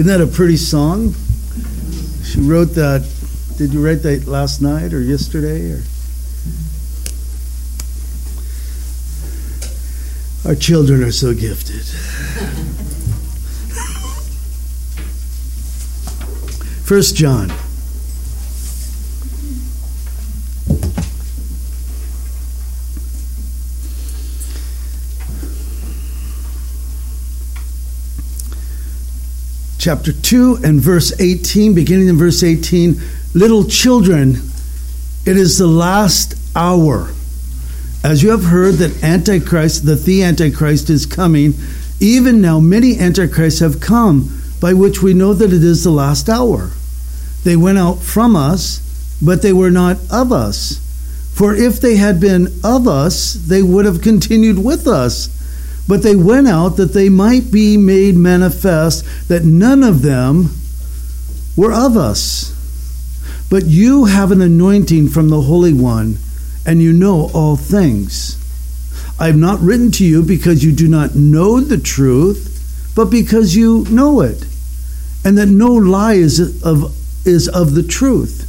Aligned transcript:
Isn't 0.00 0.08
that 0.08 0.22
a 0.22 0.26
pretty 0.26 0.56
song? 0.56 1.14
She 2.24 2.40
wrote 2.40 2.72
that. 2.76 3.06
Did 3.58 3.74
you 3.74 3.84
write 3.84 4.02
that 4.04 4.26
last 4.26 4.62
night 4.62 4.94
or 4.94 5.02
yesterday? 5.02 5.72
Or 5.72 5.82
our 10.46 10.54
children 10.54 11.04
are 11.04 11.12
so 11.12 11.34
gifted. 11.34 11.82
First 16.86 17.14
John. 17.14 17.52
Chapter 29.90 30.12
2 30.12 30.58
and 30.62 30.80
verse 30.80 31.20
18, 31.20 31.74
beginning 31.74 32.06
in 32.06 32.16
verse 32.16 32.44
18 32.44 32.94
Little 33.34 33.64
children, 33.64 34.36
it 35.26 35.36
is 35.36 35.58
the 35.58 35.66
last 35.66 36.36
hour. 36.54 37.10
As 38.04 38.22
you 38.22 38.30
have 38.30 38.44
heard 38.44 38.74
that 38.74 39.02
Antichrist, 39.02 39.86
that 39.86 40.04
the 40.04 40.22
Antichrist 40.22 40.90
is 40.90 41.06
coming, 41.06 41.54
even 41.98 42.40
now 42.40 42.60
many 42.60 43.00
Antichrists 43.00 43.58
have 43.58 43.80
come, 43.80 44.30
by 44.60 44.74
which 44.74 45.02
we 45.02 45.12
know 45.12 45.34
that 45.34 45.52
it 45.52 45.64
is 45.64 45.82
the 45.82 45.90
last 45.90 46.28
hour. 46.28 46.70
They 47.42 47.56
went 47.56 47.78
out 47.78 47.98
from 47.98 48.36
us, 48.36 48.78
but 49.20 49.42
they 49.42 49.52
were 49.52 49.72
not 49.72 49.96
of 50.08 50.30
us. 50.30 50.78
For 51.34 51.52
if 51.52 51.80
they 51.80 51.96
had 51.96 52.20
been 52.20 52.60
of 52.62 52.86
us, 52.86 53.32
they 53.32 53.64
would 53.64 53.86
have 53.86 54.02
continued 54.02 54.64
with 54.64 54.86
us. 54.86 55.39
But 55.90 56.04
they 56.04 56.14
went 56.14 56.46
out 56.46 56.76
that 56.76 56.92
they 56.92 57.08
might 57.08 57.50
be 57.50 57.76
made 57.76 58.14
manifest 58.14 59.04
that 59.26 59.44
none 59.44 59.82
of 59.82 60.02
them 60.02 60.50
were 61.56 61.72
of 61.72 61.96
us. 61.96 62.54
But 63.50 63.64
you 63.64 64.04
have 64.04 64.30
an 64.30 64.40
anointing 64.40 65.08
from 65.08 65.30
the 65.30 65.40
Holy 65.40 65.72
One, 65.72 66.18
and 66.64 66.80
you 66.80 66.92
know 66.92 67.28
all 67.34 67.56
things. 67.56 68.36
I 69.18 69.26
have 69.26 69.36
not 69.36 69.58
written 69.58 69.90
to 69.98 70.04
you 70.04 70.22
because 70.22 70.64
you 70.64 70.70
do 70.70 70.86
not 70.86 71.16
know 71.16 71.58
the 71.58 71.76
truth, 71.76 72.92
but 72.94 73.06
because 73.06 73.56
you 73.56 73.84
know 73.90 74.20
it, 74.20 74.46
and 75.24 75.36
that 75.38 75.46
no 75.46 75.72
lie 75.72 76.14
is 76.14 76.62
of, 76.62 76.96
is 77.26 77.48
of 77.48 77.74
the 77.74 77.82
truth. 77.82 78.46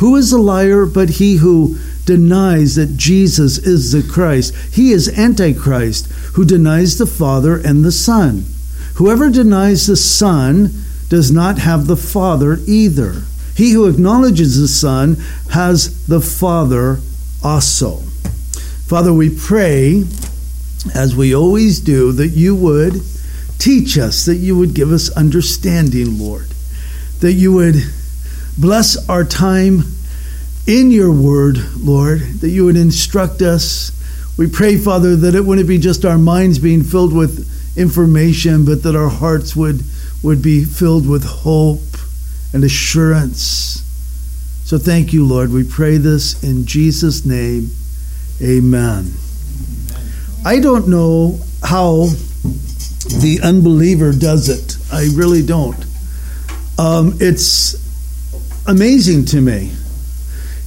Who 0.00 0.16
is 0.16 0.32
a 0.32 0.38
liar 0.38 0.84
but 0.84 1.08
he 1.08 1.36
who 1.36 1.78
denies 2.08 2.76
that 2.76 2.96
Jesus 2.96 3.58
is 3.58 3.92
the 3.92 4.02
Christ. 4.02 4.54
He 4.72 4.92
is 4.92 5.10
Antichrist, 5.18 6.06
who 6.32 6.44
denies 6.46 6.96
the 6.96 7.04
Father 7.04 7.58
and 7.58 7.84
the 7.84 7.92
Son. 7.92 8.46
Whoever 8.94 9.28
denies 9.28 9.86
the 9.86 9.94
Son 9.94 10.72
does 11.10 11.30
not 11.30 11.58
have 11.58 11.86
the 11.86 11.98
Father 11.98 12.60
either. 12.66 13.24
He 13.54 13.72
who 13.72 13.86
acknowledges 13.86 14.58
the 14.58 14.68
Son 14.68 15.16
has 15.50 16.06
the 16.06 16.22
Father 16.22 17.00
also. 17.44 17.96
Father, 18.86 19.12
we 19.12 19.28
pray, 19.28 20.04
as 20.94 21.14
we 21.14 21.34
always 21.34 21.78
do, 21.78 22.12
that 22.12 22.28
you 22.28 22.56
would 22.56 23.02
teach 23.58 23.98
us, 23.98 24.24
that 24.24 24.36
you 24.36 24.56
would 24.56 24.72
give 24.72 24.92
us 24.92 25.14
understanding, 25.14 26.18
Lord, 26.18 26.48
that 27.20 27.34
you 27.34 27.52
would 27.52 27.76
bless 28.56 29.06
our 29.10 29.24
time 29.24 29.82
in 30.68 30.90
your 30.90 31.10
word, 31.10 31.56
Lord, 31.76 32.20
that 32.40 32.50
you 32.50 32.66
would 32.66 32.76
instruct 32.76 33.40
us. 33.40 33.90
We 34.36 34.48
pray, 34.48 34.76
Father, 34.76 35.16
that 35.16 35.34
it 35.34 35.40
wouldn't 35.40 35.66
be 35.66 35.78
just 35.78 36.04
our 36.04 36.18
minds 36.18 36.58
being 36.58 36.84
filled 36.84 37.14
with 37.14 37.48
information, 37.76 38.66
but 38.66 38.82
that 38.82 38.94
our 38.94 39.08
hearts 39.08 39.56
would, 39.56 39.80
would 40.22 40.42
be 40.42 40.64
filled 40.64 41.08
with 41.08 41.24
hope 41.24 41.80
and 42.52 42.62
assurance. 42.64 43.82
So 44.64 44.76
thank 44.76 45.14
you, 45.14 45.26
Lord. 45.26 45.50
We 45.50 45.64
pray 45.64 45.96
this 45.96 46.44
in 46.44 46.66
Jesus' 46.66 47.24
name. 47.24 47.70
Amen. 48.42 49.14
I 50.44 50.60
don't 50.60 50.86
know 50.86 51.40
how 51.64 52.08
the 53.08 53.40
unbeliever 53.42 54.12
does 54.12 54.50
it. 54.50 54.76
I 54.92 55.08
really 55.14 55.44
don't. 55.44 55.82
Um, 56.78 57.14
it's 57.20 57.74
amazing 58.66 59.24
to 59.26 59.40
me 59.40 59.72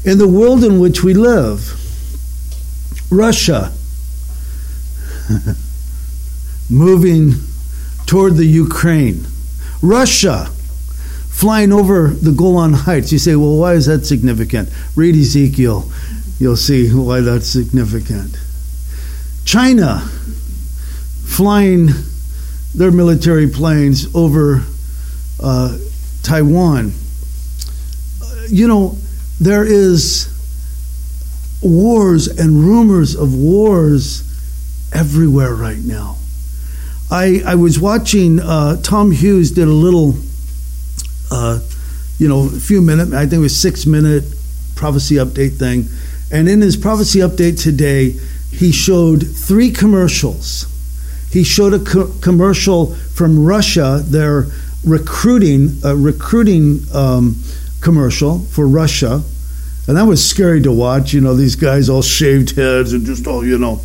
in 0.04 0.18
the 0.18 0.28
world 0.28 0.64
in 0.64 0.80
which 0.80 1.04
we 1.04 1.14
live. 1.14 1.78
Russia 3.12 3.72
moving 6.70 7.34
toward 8.06 8.36
the 8.36 8.46
Ukraine. 8.46 9.26
Russia 9.82 10.50
flying 11.30 11.72
over 11.72 12.10
the 12.10 12.32
Golan 12.32 12.74
Heights. 12.74 13.12
You 13.12 13.20
say, 13.20 13.36
well, 13.36 13.58
why 13.58 13.74
is 13.74 13.86
that 13.88 14.06
significant? 14.06 14.70
Read 14.96 15.16
Ezekiel. 15.16 15.92
You'll 16.40 16.56
see 16.56 16.90
why 16.94 17.22
that's 17.22 17.48
significant. 17.48 18.38
China 19.46 20.00
flying 21.26 21.90
their 22.74 22.92
military 22.92 23.48
planes 23.48 24.14
over 24.16 24.64
uh, 25.40 25.78
Taiwan. 26.24 26.94
You 28.48 28.68
know, 28.68 28.98
there 29.42 29.66
is 29.66 30.28
wars 31.64 32.28
and 32.28 32.64
rumors 32.64 33.16
of 33.16 33.34
wars 33.34 34.22
everywhere 34.94 35.56
right 35.56 35.80
now. 35.80 36.18
I, 37.10 37.42
I 37.44 37.56
was 37.56 37.80
watching 37.80 38.40
uh, 38.40 38.80
Tom 38.84 39.10
Hughes 39.10 39.50
did 39.50 39.68
a 39.68 39.72
little, 39.72 40.14
uh, 41.32 41.60
you 42.20 42.28
know, 42.28 42.46
a 42.46 42.50
few 42.52 42.82
minute, 42.82 43.14
I 43.14 43.22
think 43.22 43.34
it 43.34 43.38
was 43.40 43.60
six 43.60 43.88
minute 43.88 44.26
prophecy 44.76 45.16
update 45.16 45.58
thing. 45.58 45.86
And 46.32 46.48
in 46.48 46.62
his 46.62 46.78
prophecy 46.78 47.20
update 47.20 47.62
today, 47.62 48.12
he 48.52 48.72
showed 48.72 49.24
three 49.28 49.72
commercials. 49.72 50.68
He 51.32 51.44
showed 51.44 51.74
a 51.74 51.80
co- 51.80 52.14
commercial 52.22 52.94
from 52.94 53.44
Russia, 53.44 54.04
their 54.06 54.46
recruiting, 54.86 55.80
uh, 55.84 55.96
recruiting 55.96 56.82
um, 56.94 57.38
commercial 57.82 58.40
for 58.40 58.68
Russia. 58.68 59.22
And 59.88 59.98
that 59.98 60.06
was 60.06 60.28
scary 60.28 60.62
to 60.62 60.72
watch, 60.72 61.12
you 61.12 61.22
know, 61.22 61.34
these 61.34 61.56
guys 61.56 61.90
all 61.90 62.04
shaved 62.04 62.56
heads 62.56 62.94
and 62.94 63.06
just 63.06 63.28
all, 63.28 63.46
you 63.46 63.58
know. 63.58 63.82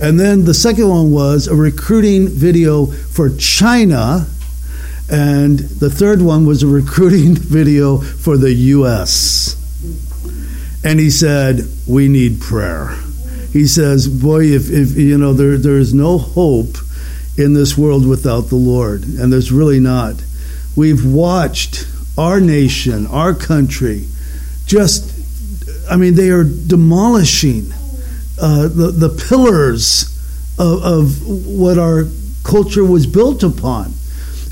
And 0.00 0.18
then 0.18 0.44
the 0.44 0.54
second 0.54 0.88
one 0.88 1.10
was 1.10 1.48
a 1.48 1.54
recruiting 1.54 2.28
video 2.28 2.86
for 2.86 3.30
China. 3.30 4.26
And 5.10 5.58
the 5.58 5.90
third 5.90 6.22
one 6.22 6.46
was 6.46 6.62
a 6.62 6.68
recruiting 6.68 7.34
video 7.36 7.98
for 7.98 8.36
the 8.36 8.52
U.S. 8.52 9.56
And 10.84 11.00
he 11.00 11.10
said, 11.10 11.62
We 11.86 12.08
need 12.08 12.40
prayer. 12.40 12.96
He 13.52 13.66
says, 13.66 14.08
Boy, 14.08 14.44
if, 14.44 14.70
if 14.70 14.96
you 14.96 15.18
know, 15.18 15.32
there, 15.32 15.58
there 15.58 15.78
is 15.78 15.92
no 15.92 16.16
hope 16.16 16.76
in 17.36 17.54
this 17.54 17.76
world 17.76 18.06
without 18.06 18.42
the 18.42 18.56
Lord. 18.56 19.02
And 19.02 19.32
there's 19.32 19.50
really 19.50 19.80
not. 19.80 20.22
We've 20.76 21.04
watched 21.04 21.86
our 22.20 22.38
nation, 22.38 23.06
our 23.06 23.32
country, 23.32 24.04
just, 24.66 25.10
I 25.90 25.96
mean, 25.96 26.14
they 26.14 26.28
are 26.28 26.44
demolishing 26.44 27.72
uh, 28.38 28.68
the, 28.68 28.92
the 28.94 29.08
pillars 29.28 30.04
of, 30.58 30.82
of 30.84 31.26
what 31.46 31.78
our 31.78 32.04
culture 32.44 32.84
was 32.84 33.06
built 33.06 33.42
upon. 33.42 33.94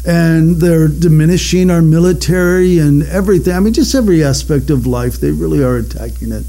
And 0.07 0.57
they're 0.57 0.89
diminishing 0.89 1.71
our 1.71 1.83
military 1.83 2.79
and 2.79 3.03
everything. 3.03 3.53
I 3.55 3.61
mean, 3.61 3.75
just 3.75 3.95
every 3.95 4.25
aspect 4.25 4.71
of 4.71 4.87
life, 4.87 5.21
they 5.21 5.31
really 5.31 5.63
are 5.63 5.77
attacking 5.77 6.33
it. 6.33 6.47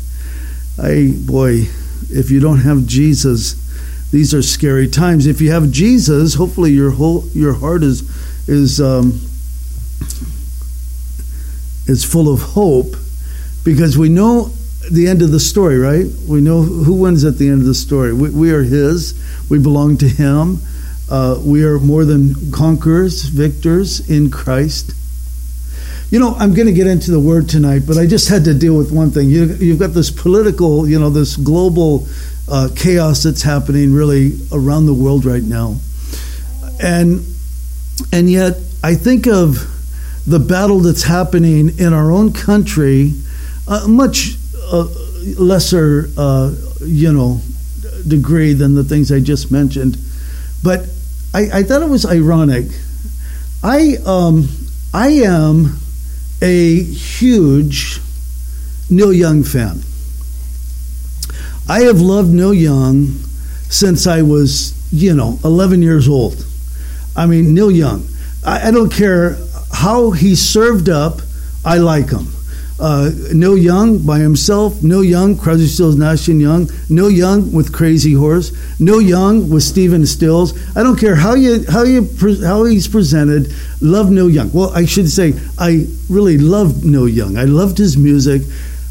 I, 0.81 1.11
boy, 1.27 1.67
if 2.09 2.31
you 2.31 2.39
don't 2.39 2.59
have 2.59 2.85
Jesus, 2.85 3.55
these 4.11 4.33
are 4.33 4.41
scary 4.41 4.87
times. 4.87 5.27
If 5.27 5.41
you 5.41 5.51
have 5.51 5.69
Jesus, 5.71 6.35
hopefully 6.35 6.71
your 6.71 6.91
whole 6.91 7.27
your 7.33 7.53
heart 7.55 7.83
is 7.83 8.03
is 8.47 8.79
um, 8.79 9.19
is 11.89 12.03
full 12.05 12.31
of 12.31 12.41
hope 12.41 12.95
because 13.63 13.97
we 13.97 14.09
know 14.09 14.51
the 14.91 15.07
end 15.07 15.21
of 15.21 15.31
the 15.31 15.39
story, 15.39 15.77
right? 15.77 16.05
We 16.27 16.41
know 16.41 16.61
who 16.61 16.95
wins 16.95 17.23
at 17.23 17.37
the 17.37 17.49
end 17.49 17.61
of 17.61 17.67
the 17.67 17.73
story. 17.73 18.13
We, 18.13 18.29
we 18.29 18.51
are 18.51 18.63
His, 18.63 19.13
we 19.49 19.59
belong 19.59 19.97
to 19.97 20.07
Him. 20.07 20.59
Uh, 21.09 21.39
we 21.43 21.63
are 21.63 21.79
more 21.79 22.05
than 22.05 22.51
conquerors, 22.51 23.23
victors 23.23 24.09
in 24.09 24.29
Christ. 24.29 24.93
You 26.11 26.19
know, 26.19 26.33
I'm 26.35 26.53
going 26.53 26.67
to 26.67 26.73
get 26.73 26.87
into 26.87 27.11
the 27.11 27.19
word 27.19 27.49
tonight, 27.49 27.83
but 27.85 27.97
I 27.97 28.07
just 28.07 28.29
had 28.29 28.45
to 28.45 28.53
deal 28.53 28.77
with 28.77 28.91
one 28.91 29.11
thing. 29.11 29.29
You, 29.29 29.47
have 29.47 29.79
got 29.79 29.93
this 29.93 30.09
political, 30.09 30.87
you 30.87 30.99
know, 30.99 31.09
this 31.09 31.35
global 31.35 32.07
uh, 32.47 32.69
chaos 32.75 33.23
that's 33.23 33.43
happening 33.43 33.93
really 33.93 34.39
around 34.51 34.87
the 34.87 34.93
world 34.93 35.25
right 35.25 35.43
now, 35.43 35.77
and 36.81 37.23
and 38.11 38.29
yet 38.29 38.57
I 38.83 38.95
think 38.95 39.27
of 39.27 39.67
the 40.29 40.39
battle 40.39 40.79
that's 40.79 41.03
happening 41.03 41.77
in 41.79 41.91
our 41.91 42.11
own 42.11 42.31
country, 42.31 43.13
a 43.67 43.87
much 43.87 44.35
uh, 44.71 44.87
lesser, 45.37 46.09
uh, 46.17 46.53
you 46.81 47.11
know, 47.11 47.41
degree 48.07 48.53
than 48.53 48.75
the 48.75 48.83
things 48.83 49.11
I 49.11 49.21
just 49.21 49.51
mentioned. 49.51 49.97
But 50.63 50.85
I, 51.33 51.49
I 51.51 51.63
thought 51.63 51.81
it 51.81 51.89
was 51.89 52.05
ironic. 52.05 52.67
I 53.63 53.97
um, 54.05 54.49
I 54.93 55.09
am 55.25 55.79
a 56.43 56.83
huge 56.83 57.99
Neil 58.89 59.11
Young 59.11 59.43
fan. 59.43 59.81
I 61.67 61.81
have 61.81 62.01
loved 62.01 62.31
Neil 62.31 62.53
Young 62.53 63.07
since 63.69 64.05
I 64.05 64.21
was, 64.21 64.73
you 64.91 65.13
know, 65.15 65.39
11 65.43 65.81
years 65.81 66.07
old. 66.07 66.45
I 67.15 67.25
mean, 67.25 67.53
Neil 67.53 67.71
Young. 67.71 68.07
I, 68.45 68.67
I 68.67 68.71
don't 68.71 68.91
care 68.91 69.37
how 69.71 70.11
he 70.11 70.35
served 70.35 70.89
up, 70.89 71.21
I 71.63 71.77
like 71.77 72.09
him. 72.09 72.27
Uh, 72.79 73.11
Neil 73.33 73.57
Young 73.57 74.05
by 74.05 74.19
himself, 74.19 74.81
Neil 74.81 75.03
Young, 75.03 75.37
Crosby, 75.37 75.67
Stills, 75.67 75.97
Nash 75.97 76.29
and 76.29 76.39
Young, 76.39 76.69
Neil 76.89 77.11
Young 77.11 77.51
with 77.51 77.73
Crazy 77.73 78.13
Horse, 78.13 78.53
Neil 78.79 79.01
Young 79.01 79.49
with 79.49 79.63
Stephen 79.63 80.05
Stills. 80.05 80.53
I 80.77 80.83
don't 80.83 80.97
care 80.97 81.15
how 81.15 81.33
you 81.33 81.65
how 81.69 81.83
you 81.83 82.07
how 82.41 82.63
he's 82.63 82.87
presented. 82.87 83.53
Love 83.81 84.11
Neil 84.11 84.29
Young. 84.29 84.49
Well, 84.53 84.71
I 84.73 84.85
should 84.85 85.09
say 85.09 85.33
I 85.57 85.87
really 86.09 86.37
loved 86.37 86.85
Neil 86.85 87.09
Young. 87.09 87.37
I 87.37 87.43
loved 87.43 87.77
his 87.77 87.97
music. 87.97 88.43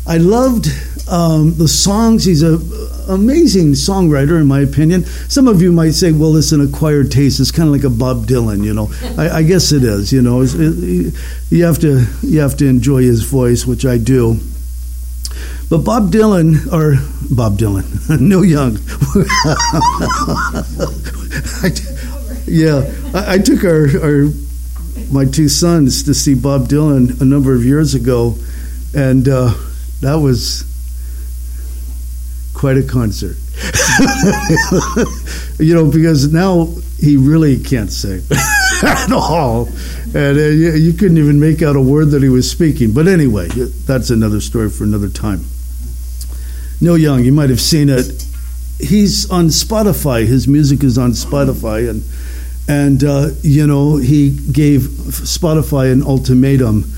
I 0.06 0.18
loved 0.18 0.68
um, 1.08 1.56
the 1.56 1.68
songs. 1.68 2.26
He's 2.26 2.42
a 2.42 2.58
amazing 3.08 3.72
songwriter, 3.72 4.40
in 4.40 4.46
my 4.46 4.60
opinion. 4.60 5.04
Some 5.28 5.48
of 5.48 5.60
you 5.62 5.72
might 5.72 5.92
say, 5.92 6.12
"Well, 6.12 6.36
it's 6.36 6.52
an 6.52 6.60
acquired 6.60 7.10
taste. 7.10 7.40
It's 7.40 7.50
kind 7.50 7.68
of 7.68 7.74
like 7.74 7.84
a 7.84 7.90
Bob 7.90 8.26
Dylan." 8.26 8.64
You 8.64 8.74
know, 8.74 8.90
I, 9.16 9.38
I 9.38 9.42
guess 9.42 9.72
it 9.72 9.82
is. 9.82 10.12
You 10.12 10.22
know, 10.22 10.42
it, 10.42 11.14
you 11.50 11.64
have 11.64 11.78
to 11.80 12.04
you 12.22 12.40
have 12.40 12.56
to 12.58 12.66
enjoy 12.66 13.02
his 13.02 13.22
voice, 13.22 13.66
which 13.66 13.84
I 13.84 13.98
do. 13.98 14.38
But 15.70 15.78
Bob 15.78 16.10
Dylan, 16.10 16.72
or 16.72 16.96
Bob 17.30 17.58
Dylan, 17.58 17.84
Neil 18.20 18.44
Young. 18.44 18.78
I, 21.62 21.70
yeah, 22.46 22.90
I, 23.14 23.34
I 23.34 23.38
took 23.38 23.64
our, 23.64 23.88
our 24.02 24.30
my 25.12 25.26
two 25.26 25.48
sons 25.48 26.02
to 26.04 26.14
see 26.14 26.34
Bob 26.34 26.68
Dylan 26.68 27.20
a 27.20 27.24
number 27.24 27.54
of 27.54 27.64
years 27.64 27.94
ago, 27.94 28.36
and 28.94 29.28
uh, 29.28 29.52
that 30.00 30.16
was 30.16 30.64
quite 32.58 32.76
a 32.76 32.82
concert. 32.82 33.36
you 35.58 35.74
know, 35.74 35.90
because 35.90 36.32
now 36.32 36.66
he 36.98 37.16
really 37.16 37.58
can't 37.58 37.90
sing 37.90 38.22
at 38.82 39.12
all. 39.12 39.68
And 40.14 40.38
uh, 40.38 40.42
you, 40.42 40.72
you 40.72 40.92
couldn't 40.92 41.18
even 41.18 41.38
make 41.38 41.62
out 41.62 41.76
a 41.76 41.80
word 41.80 42.10
that 42.10 42.22
he 42.22 42.28
was 42.28 42.50
speaking. 42.50 42.92
But 42.92 43.06
anyway, 43.06 43.48
that's 43.48 44.10
another 44.10 44.40
story 44.40 44.70
for 44.70 44.84
another 44.84 45.08
time. 45.08 45.44
Neil 46.80 46.98
Young, 46.98 47.24
you 47.24 47.32
might 47.32 47.50
have 47.50 47.60
seen 47.60 47.88
it. 47.88 48.24
He's 48.78 49.30
on 49.30 49.46
Spotify. 49.46 50.26
His 50.26 50.48
music 50.48 50.82
is 50.82 50.98
on 50.98 51.12
Spotify. 51.12 51.88
And, 51.88 52.02
and 52.68 53.04
uh, 53.04 53.30
you 53.42 53.66
know, 53.66 53.96
he 53.96 54.30
gave 54.30 54.80
Spotify 54.80 55.92
an 55.92 56.02
ultimatum. 56.02 56.92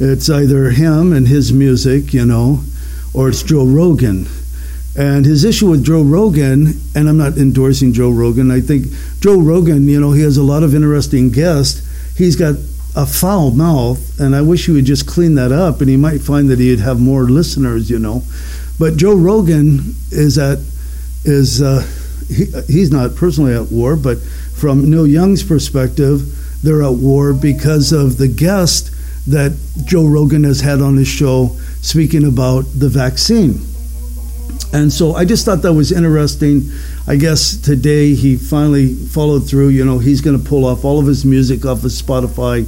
It's 0.00 0.28
either 0.28 0.70
him 0.70 1.12
and 1.14 1.26
his 1.26 1.52
music, 1.52 2.12
you 2.12 2.26
know, 2.26 2.62
or 3.14 3.30
it's 3.30 3.42
Joe 3.42 3.64
Rogan 3.64 4.26
and 4.98 5.24
his 5.24 5.44
issue 5.44 5.70
with 5.70 5.84
Joe 5.84 6.02
Rogan, 6.02 6.80
and 6.96 7.08
I'm 7.08 7.16
not 7.16 7.38
endorsing 7.38 7.92
Joe 7.92 8.10
Rogan, 8.10 8.50
I 8.50 8.60
think 8.60 8.86
Joe 9.20 9.40
Rogan, 9.40 9.86
you 9.86 10.00
know, 10.00 10.10
he 10.10 10.22
has 10.22 10.36
a 10.36 10.42
lot 10.42 10.64
of 10.64 10.74
interesting 10.74 11.30
guests. 11.30 11.86
He's 12.18 12.34
got 12.34 12.56
a 12.96 13.06
foul 13.06 13.52
mouth, 13.52 14.18
and 14.18 14.34
I 14.34 14.42
wish 14.42 14.66
he 14.66 14.72
would 14.72 14.86
just 14.86 15.06
clean 15.06 15.36
that 15.36 15.52
up, 15.52 15.80
and 15.80 15.88
he 15.88 15.96
might 15.96 16.20
find 16.20 16.48
that 16.48 16.58
he'd 16.58 16.80
have 16.80 16.98
more 16.98 17.30
listeners, 17.30 17.88
you 17.88 18.00
know. 18.00 18.24
But 18.76 18.96
Joe 18.96 19.14
Rogan 19.14 19.94
is 20.10 20.36
at 20.36 20.58
is 21.24 21.62
uh, 21.62 21.86
he, 22.26 22.46
he's 22.66 22.90
not 22.90 23.14
personally 23.14 23.54
at 23.54 23.70
war, 23.70 23.94
but 23.94 24.18
from 24.18 24.90
Neil 24.90 25.06
Young's 25.06 25.44
perspective, 25.44 26.60
they're 26.64 26.82
at 26.82 26.94
war 26.94 27.32
because 27.32 27.92
of 27.92 28.18
the 28.18 28.26
guest 28.26 28.90
that 29.28 29.56
Joe 29.84 30.08
Rogan 30.08 30.42
has 30.42 30.60
had 30.60 30.80
on 30.80 30.96
his 30.96 31.06
show 31.06 31.56
speaking 31.82 32.24
about 32.24 32.64
the 32.74 32.88
vaccine. 32.88 33.60
And 34.72 34.92
so 34.92 35.14
I 35.14 35.24
just 35.24 35.44
thought 35.44 35.62
that 35.62 35.72
was 35.72 35.92
interesting. 35.92 36.70
I 37.06 37.16
guess 37.16 37.56
today 37.56 38.14
he 38.14 38.36
finally 38.36 38.94
followed 38.94 39.48
through. 39.48 39.68
You 39.68 39.84
know, 39.84 39.98
he's 39.98 40.20
going 40.20 40.38
to 40.40 40.46
pull 40.46 40.66
off 40.66 40.84
all 40.84 40.98
of 40.98 41.06
his 41.06 41.24
music 41.24 41.64
off 41.64 41.84
of 41.84 41.90
Spotify, 41.90 42.66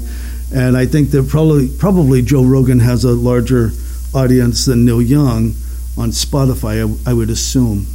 and 0.55 0.77
I 0.77 0.87
think 0.87 1.11
that 1.11 1.29
probably 1.29 1.69
probably 1.69 2.23
Joe 2.23 2.45
Rogan 2.45 2.81
has 2.81 3.05
a 3.05 3.13
larger 3.13 3.71
audience 4.15 4.65
than 4.65 4.85
Neil 4.87 5.03
Young 5.03 5.55
on 5.99 6.11
Spotify. 6.11 6.81
I, 7.07 7.11
I 7.11 7.13
would 7.13 7.29
assume. 7.29 7.87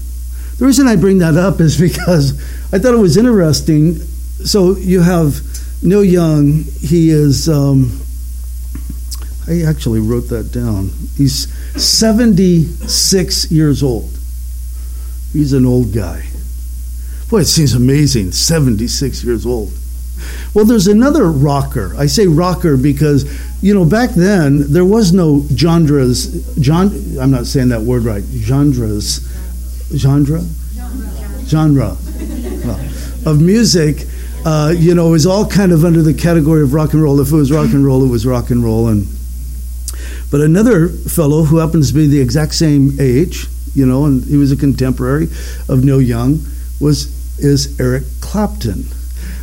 The 0.57 0.65
reason 0.65 0.87
I 0.87 0.95
bring 0.95 1.17
that 1.17 1.35
up 1.35 1.59
is 1.59 1.79
because 1.81 2.33
I 2.71 2.77
thought 2.77 2.93
it 2.93 2.99
was 2.99 3.17
interesting. 3.17 3.95
So 4.45 4.75
you 4.75 5.01
have 5.01 5.41
Neil 5.81 6.03
Young. 6.03 6.63
He 6.79 7.09
is. 7.09 7.49
Um, 7.49 8.01
I 9.47 9.61
actually 9.61 9.99
wrote 9.99 10.29
that 10.29 10.51
down. 10.51 10.89
He's 11.17 11.47
76 11.77 13.51
years 13.51 13.83
old. 13.83 14.11
He's 15.33 15.53
an 15.53 15.65
old 15.65 15.93
guy. 15.93 16.23
Boy, 17.29 17.39
it 17.39 17.45
seems 17.45 17.73
amazing, 17.73 18.31
76 18.31 19.23
years 19.23 19.45
old. 19.45 19.73
Well, 20.53 20.65
there's 20.65 20.87
another 20.87 21.29
rocker. 21.29 21.93
I 21.97 22.05
say 22.05 22.27
rocker 22.27 22.77
because, 22.77 23.25
you 23.61 23.73
know, 23.73 23.83
back 23.83 24.11
then 24.11 24.71
there 24.71 24.85
was 24.85 25.11
no 25.11 25.45
genres. 25.55 26.55
John, 26.57 26.87
I'm 27.19 27.31
not 27.31 27.45
saying 27.45 27.69
that 27.69 27.81
word 27.81 28.03
right. 28.03 28.23
Genres. 28.23 29.19
Genre? 29.93 30.41
Genre. 31.45 31.97
Well, 32.63 32.79
of 33.25 33.41
music. 33.41 34.07
Uh, 34.45 34.71
you 34.77 34.93
know, 34.93 35.09
was 35.09 35.25
all 35.25 35.47
kind 35.47 35.71
of 35.71 35.83
under 35.83 36.03
the 36.03 36.13
category 36.13 36.61
of 36.61 36.71
rock 36.73 36.93
and 36.93 37.01
roll. 37.01 37.19
If 37.19 37.31
it 37.31 37.35
was 37.35 37.51
rock 37.51 37.73
and 37.73 37.83
roll, 37.83 38.03
it 38.05 38.09
was 38.09 38.27
rock 38.27 38.51
and 38.51 38.63
roll. 38.63 38.87
And 38.87 39.07
but 40.35 40.41
another 40.41 40.89
fellow 40.89 41.43
who 41.43 41.59
happens 41.59 41.87
to 41.87 41.93
be 41.93 42.07
the 42.07 42.19
exact 42.19 42.55
same 42.55 42.99
age, 42.99 43.47
you 43.73 43.85
know, 43.85 44.03
and 44.03 44.21
he 44.25 44.35
was 44.35 44.51
a 44.51 44.57
contemporary 44.57 45.29
of 45.69 45.85
Neil 45.85 46.01
Young, 46.01 46.45
was 46.81 47.39
is 47.39 47.79
Eric 47.79 48.03
Clapton. 48.19 48.83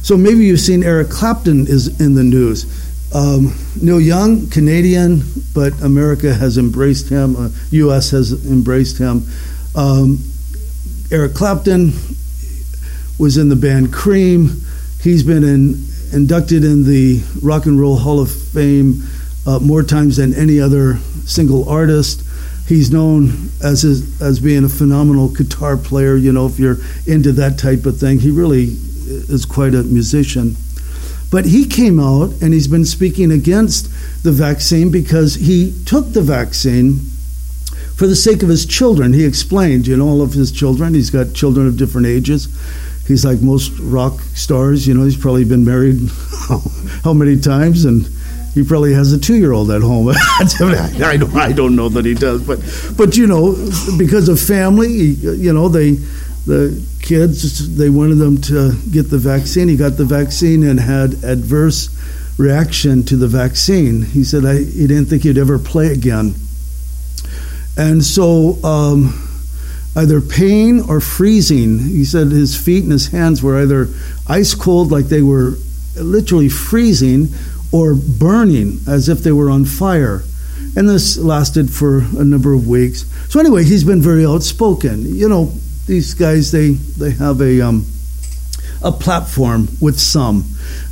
So 0.03 0.19
maybe 0.19 0.44
you've 0.44 0.61
seen 0.61 0.83
Eric 0.83 1.09
Clapton 1.09 1.67
is 1.67 1.99
in 1.99 2.15
the 2.15 2.23
news. 2.23 2.67
Um, 3.15 3.55
Neil 3.81 4.03
Young, 4.03 4.50
Canadian, 4.50 5.23
but 5.55 5.73
America 5.81 6.35
has 6.35 6.59
embraced 6.59 7.09
him. 7.09 7.37
Uh, 7.37 7.49
U.S. 7.71 8.11
has 8.11 8.45
embraced 8.45 8.99
him. 8.99 9.27
Um, 9.75 10.19
Eric 11.11 11.33
Clapton 11.33 11.95
was 13.19 13.38
in 13.38 13.49
the 13.49 13.56
band 13.56 13.95
Cream. 13.95 14.61
He's 15.00 15.23
been 15.23 15.43
in, 15.43 15.87
inducted 16.12 16.65
in 16.65 16.85
the 16.85 17.23
Rock 17.41 17.65
and 17.65 17.81
Roll 17.81 17.97
Hall 17.97 18.21
of 18.21 18.31
Fame 18.31 19.05
uh, 19.47 19.59
more 19.59 19.83
times 19.83 20.16
than 20.16 20.35
any 20.35 20.61
other 20.61 20.99
single 21.25 21.69
artist. 21.69 22.23
He's 22.66 22.90
known 22.90 23.50
as 23.62 23.83
his, 23.83 24.21
as 24.23 24.38
being 24.38 24.64
a 24.64 24.69
phenomenal 24.69 25.28
guitar 25.28 25.76
player. 25.76 26.16
You 26.16 26.33
know, 26.33 26.47
if 26.47 26.59
you're 26.59 26.78
into 27.07 27.33
that 27.33 27.59
type 27.59 27.87
of 27.87 27.99
thing, 27.99 28.21
he 28.21 28.31
really 28.31 28.76
is 29.07 29.45
quite 29.45 29.75
a 29.75 29.83
musician. 29.83 30.57
But 31.31 31.47
he 31.47 31.66
came 31.66 31.99
out 31.99 32.31
and 32.43 32.52
he's 32.52 32.69
been 32.69 32.85
speaking 32.85 33.31
against 33.31 33.90
the 34.23 34.33
vaccine 34.33 34.90
because 34.90 35.37
he 35.37 35.75
took 35.87 36.12
the 36.12 36.21
vaccine 36.21 37.00
for 37.97 38.07
the 38.07 38.16
sake 38.16 38.43
of 38.43 38.49
his 38.49 38.66
children. 38.66 39.12
He 39.12 39.25
explained, 39.25 39.87
you 39.87 39.97
know, 39.97 40.09
all 40.09 40.23
of 40.23 40.35
his 40.35 40.52
children. 40.52 40.95
He's 40.95 41.11
got 41.11 41.35
children 41.35 41.66
of 41.66 41.76
different 41.76 42.07
ages. 42.07 42.49
He's 43.07 43.25
like 43.25 43.40
most 43.40 43.73
rock 43.81 44.21
stars, 44.35 44.87
you 44.87 44.95
know, 44.95 45.05
he's 45.05 45.16
probably 45.16 45.45
been 45.45 45.64
married 45.64 45.99
how 47.02 47.12
many 47.12 47.38
times 47.38 47.85
and 47.85 48.07
he 48.54 48.62
probably 48.62 48.92
has 48.92 49.12
a 49.12 49.18
two-year-old 49.18 49.71
at 49.71 49.82
home. 49.82 50.09
I 50.14 51.16
don't, 51.16 51.35
I 51.37 51.52
don't 51.52 51.75
know 51.75 51.88
that 51.88 52.04
he 52.04 52.14
does, 52.14 52.47
but, 52.47 52.61
but 52.97 53.16
you 53.16 53.26
know, 53.26 53.52
because 53.97 54.28
of 54.28 54.40
family, 54.40 54.88
you 54.90 55.52
know, 55.52 55.68
they, 55.68 55.92
the 56.47 56.85
kids, 57.00 57.76
they 57.76 57.88
wanted 57.88 58.16
them 58.16 58.40
to 58.42 58.73
get 58.90 59.11
the 59.11 59.18
vaccine. 59.18 59.68
He 59.68 59.76
got 59.76 59.97
the 59.97 60.04
vaccine 60.04 60.64
and 60.64 60.78
had 60.78 61.25
adverse 61.25 61.88
reaction 62.38 63.04
to 63.04 63.16
the 63.16 63.28
vaccine. 63.28 64.02
He 64.02 64.25
said 64.25 64.44
I, 64.44 64.59
he 64.59 64.87
didn't 64.87 65.06
think 65.06 65.23
he'd 65.23 65.38
ever 65.38 65.59
play 65.59 65.88
again, 65.92 66.35
and 67.76 68.04
so 68.04 68.62
um, 68.64 69.28
either 69.97 70.21
pain 70.21 70.80
or 70.80 71.00
freezing. 71.00 71.78
He 71.78 72.04
said 72.04 72.28
his 72.28 72.56
feet 72.56 72.82
and 72.82 72.92
his 72.92 73.09
hands 73.09 73.42
were 73.42 73.61
either 73.61 73.88
ice 74.26 74.54
cold, 74.54 74.90
like 74.90 75.06
they 75.06 75.23
were 75.23 75.54
literally 75.97 76.49
freezing, 76.49 77.28
or 77.73 77.95
burning 77.95 78.79
as 78.87 79.09
if 79.09 79.21
they 79.21 79.33
were 79.33 79.50
on 79.50 79.64
fire. 79.64 80.23
And 80.76 80.88
this 80.88 81.17
lasted 81.17 81.71
for 81.71 81.99
a 81.99 82.25
number 82.25 82.52
of 82.52 82.69
weeks. 82.69 83.05
So 83.31 83.41
anyway, 83.41 83.64
he's 83.64 83.85
been 83.85 84.00
very 84.00 84.25
outspoken. 84.25 85.14
You 85.14 85.29
know, 85.29 85.52
these 85.87 86.14
guys 86.14 86.52
they 86.52 86.71
they 86.71 87.11
have 87.12 87.41
a 87.41 87.61
um, 87.61 87.87
a 88.83 88.93
platform 88.93 89.69
with 89.81 89.99
some. 89.99 90.45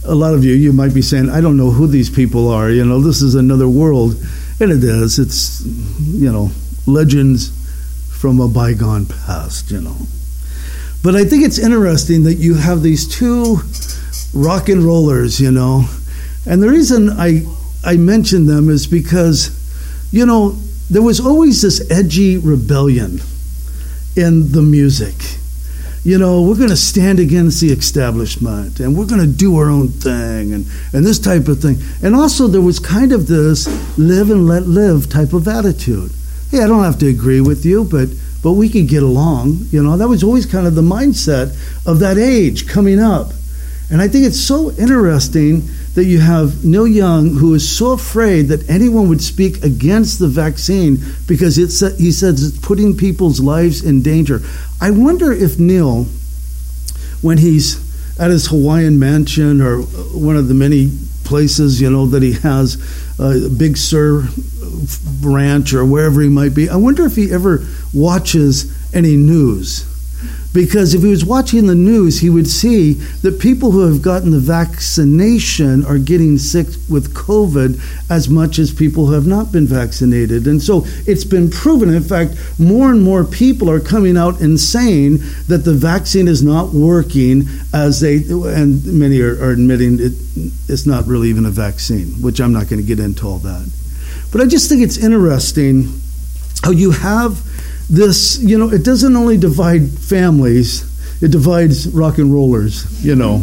A 0.05 0.15
lot 0.15 0.35
of 0.35 0.45
you 0.45 0.55
you 0.55 0.73
might 0.73 0.95
be 0.95 1.03
saying, 1.03 1.31
I 1.31 1.41
don't 1.41 1.57
know 1.57 1.71
who 1.71 1.87
these 1.87 2.11
people 2.11 2.49
are. 2.49 2.71
You 2.71 2.85
know, 2.85 3.01
this 3.01 3.23
is 3.23 3.35
another 3.35 3.69
world, 3.69 4.15
and 4.59 4.71
it 4.71 4.83
is. 4.83 5.19
It's 5.19 5.65
you 5.65 6.33
know 6.33 6.51
legends 6.87 7.53
from 8.11 8.41
a 8.41 8.49
bygone 8.49 9.07
past. 9.07 9.71
You 9.71 9.81
know, 9.81 9.97
but 11.03 11.15
I 11.15 11.25
think 11.25 11.45
it's 11.45 11.59
interesting 11.59 12.25
that 12.25 12.35
you 12.35 12.55
have 12.55 12.83
these 12.83 13.07
two 13.09 13.61
rock 14.35 14.69
and 14.69 14.83
rollers. 14.83 15.41
You 15.41 15.53
know 15.53 15.85
And 16.47 16.63
the 16.63 16.69
reason 16.69 17.11
I, 17.11 17.45
I 17.85 17.97
mention 17.97 18.47
them 18.47 18.69
is 18.69 18.87
because, 18.87 19.51
you 20.11 20.27
know, 20.27 20.51
there 20.91 21.03
was 21.03 21.21
always 21.21 21.63
this 21.63 21.91
edgy 21.91 22.37
rebellion 22.37 23.21
in 24.17 24.53
the 24.53 24.63
music. 24.63 25.15
You 26.03 26.19
know, 26.19 26.43
we're 26.43 26.57
going 26.57 26.71
to 26.71 26.77
stand 26.77 27.21
against 27.21 27.61
the 27.61 27.71
establishment 27.71 28.81
and 28.81 28.97
we're 28.97 29.07
going 29.07 29.21
to 29.21 29.27
do 29.27 29.59
our 29.59 29.69
own 29.69 29.89
thing 29.89 30.55
and, 30.55 30.67
and 30.95 31.05
this 31.05 31.19
type 31.19 31.47
of 31.47 31.61
thing. 31.61 31.77
And 32.03 32.17
also, 32.17 32.47
there 32.47 32.63
was 32.63 32.79
kind 32.79 33.13
of 33.13 33.27
this 33.27 33.67
live 33.99 34.31
and 34.31 34.47
let 34.47 34.63
live 34.63 35.11
type 35.11 35.35
of 35.35 35.47
attitude. 35.47 36.11
Hey, 36.51 36.63
I 36.63 36.67
don't 36.67 36.85
have 36.85 36.99
to 37.01 37.09
agree 37.09 37.41
with 37.41 37.65
you, 37.67 37.85
but 37.85 38.09
but 38.43 38.53
we 38.53 38.71
could 38.71 38.89
get 38.89 39.03
along. 39.03 39.67
You 39.71 39.83
know, 39.83 39.99
that 39.99 40.09
was 40.09 40.25
always 40.25 40.47
kind 40.47 40.67
of 40.67 40.75
the 40.75 40.83
mindset 40.83 41.55
of 41.87 41.99
that 41.99 42.17
age 42.17 42.67
coming 42.67 42.99
up. 42.99 43.33
And 43.91 44.01
I 44.01 44.09
think 44.09 44.25
it's 44.25 44.41
so 44.41 44.71
interesting 44.73 45.69
that 45.95 46.05
you 46.05 46.21
have 46.21 46.65
Neil 46.65 46.87
Young, 46.87 47.37
who 47.37 47.55
is 47.55 47.69
so 47.69 47.93
afraid 47.93 48.43
that 48.49 48.69
anyone 48.71 49.09
would 49.09 49.23
speak 49.23 49.63
against 49.65 50.19
the 50.19 50.29
vaccine 50.29 50.99
because 51.27 51.59
it's, 51.59 51.81
he 51.99 52.13
says 52.13 52.43
it's 52.43 52.59
putting 52.59 52.97
people's 52.97 53.41
lives 53.41 53.85
in 53.85 54.01
danger. 54.03 54.41
I 54.81 54.93
wonder 54.93 55.33
if 55.33 55.59
Neil, 55.59 56.05
when 57.23 57.39
he's 57.39 57.89
at 58.21 58.31
his 58.31 58.47
Hawaiian 58.47 58.99
mansion 58.99 59.61
or 59.61 59.83
one 59.83 60.37
of 60.37 60.49
the 60.49 60.55
many 60.55 60.93
places, 61.25 61.81
you 61.81 61.91
know, 61.91 62.07
that 62.07 62.23
he 62.23 62.33
has, 62.35 62.77
uh, 63.19 63.49
Big 63.57 63.77
Sur 63.77 64.29
ranch 65.21 65.75
or 65.75 65.85
wherever 65.85 66.21
he 66.21 66.29
might 66.29 66.55
be, 66.55 66.69
I 66.69 66.77
wonder 66.77 67.05
if 67.05 67.17
he 67.17 67.33
ever 67.33 67.67
watches 67.93 68.95
any 68.95 69.17
news 69.17 69.90
because 70.53 70.95
if 70.95 71.03
he 71.03 71.09
was 71.09 71.25
watching 71.25 71.67
the 71.67 71.75
news, 71.75 72.21
he 72.21 72.31
would 72.31 72.49
see 72.49 72.95
that 73.23 73.39
people 73.39 73.71
who 73.71 73.87
have 73.87 74.03
gotten 74.03 74.31
the 74.31 74.41
vaccination 74.41 75.85
are 75.85 75.99
getting 75.99 76.39
sick 76.39 76.67
with 76.89 77.15
COVID 77.15 77.81
as 78.11 78.29
much 78.29 78.59
as 78.59 78.73
people 78.73 79.07
who 79.07 79.13
have 79.13 79.29
not 79.29 79.53
been 79.53 79.67
vaccinated. 79.67 80.49
And 80.49 80.61
so 80.61 80.83
it's 81.07 81.23
been 81.23 81.51
proven. 81.51 81.95
In 81.95 82.03
fact, 82.03 82.35
more 82.59 82.91
and 82.91 83.03
more 83.03 83.25
people 83.25 83.71
are 83.71 83.79
coming 83.79 84.17
out 84.17 84.41
and 84.41 84.59
saying 84.59 85.19
that 85.47 85.63
the 85.65 85.75
vaccine 85.75 86.27
is 86.27 86.43
not 86.43 86.71
working 86.71 87.45
as 87.73 88.01
they, 88.01 88.17
and 88.17 88.85
many 88.87 89.21
are, 89.21 89.41
are 89.41 89.53
admitting 89.53 90.01
it, 90.01 90.15
it's 90.69 90.87
not 90.87 91.07
really 91.07 91.29
even 91.29 91.47
a 91.47 91.51
vaccine, 91.51 92.09
which 92.21 92.41
I'm 92.41 92.53
not 92.53 92.69
going 92.69 92.81
to 92.83 92.87
get 92.87 92.99
into 92.99 93.27
all 93.27 93.39
that. 93.39 93.71
But 94.33 94.41
I 94.41 94.47
just 94.47 94.69
think 94.69 94.83
it's 94.83 94.99
interesting 94.99 96.01
how 96.65 96.73
you 96.73 96.91
have 96.91 97.41
this, 97.91 98.41
you 98.41 98.57
know, 98.57 98.71
it 98.71 98.85
doesn't 98.85 99.17
only 99.17 99.37
divide 99.37 99.91
families, 99.91 100.85
it 101.23 101.33
divides 101.33 101.89
rock 101.89 102.19
and 102.19 102.33
rollers, 102.33 103.05
you 103.05 103.17
know. 103.17 103.43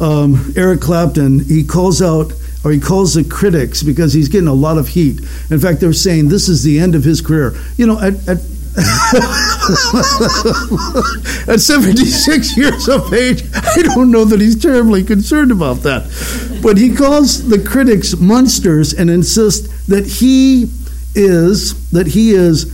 Um, 0.00 0.52
Eric 0.56 0.80
Clapton, 0.80 1.40
he 1.40 1.64
calls 1.64 2.02
out, 2.02 2.32
or 2.64 2.72
he 2.72 2.80
calls 2.80 3.14
the 3.14 3.24
critics 3.24 3.82
because 3.82 4.12
he's 4.12 4.28
getting 4.28 4.48
a 4.48 4.54
lot 4.54 4.76
of 4.76 4.88
heat. 4.88 5.20
In 5.50 5.60
fact, 5.60 5.80
they're 5.80 5.92
saying 5.92 6.28
this 6.28 6.48
is 6.48 6.64
the 6.64 6.80
end 6.80 6.94
of 6.94 7.04
his 7.04 7.20
career. 7.20 7.54
You 7.76 7.86
know, 7.86 7.98
at, 8.00 8.14
at 8.28 8.38
at 11.48 11.60
76 11.60 12.58
years 12.58 12.88
of 12.90 13.10
age, 13.14 13.42
I 13.54 13.82
don't 13.82 14.10
know 14.10 14.26
that 14.26 14.38
he's 14.38 14.60
terribly 14.60 15.02
concerned 15.02 15.50
about 15.50 15.76
that. 15.76 16.60
But 16.62 16.76
he 16.76 16.94
calls 16.94 17.48
the 17.48 17.58
critics 17.58 18.18
monsters 18.18 18.92
and 18.92 19.08
insists 19.08 19.86
that 19.86 20.06
he 20.06 20.70
is 21.14 21.88
that 21.90 22.08
he 22.08 22.32
is 22.32 22.66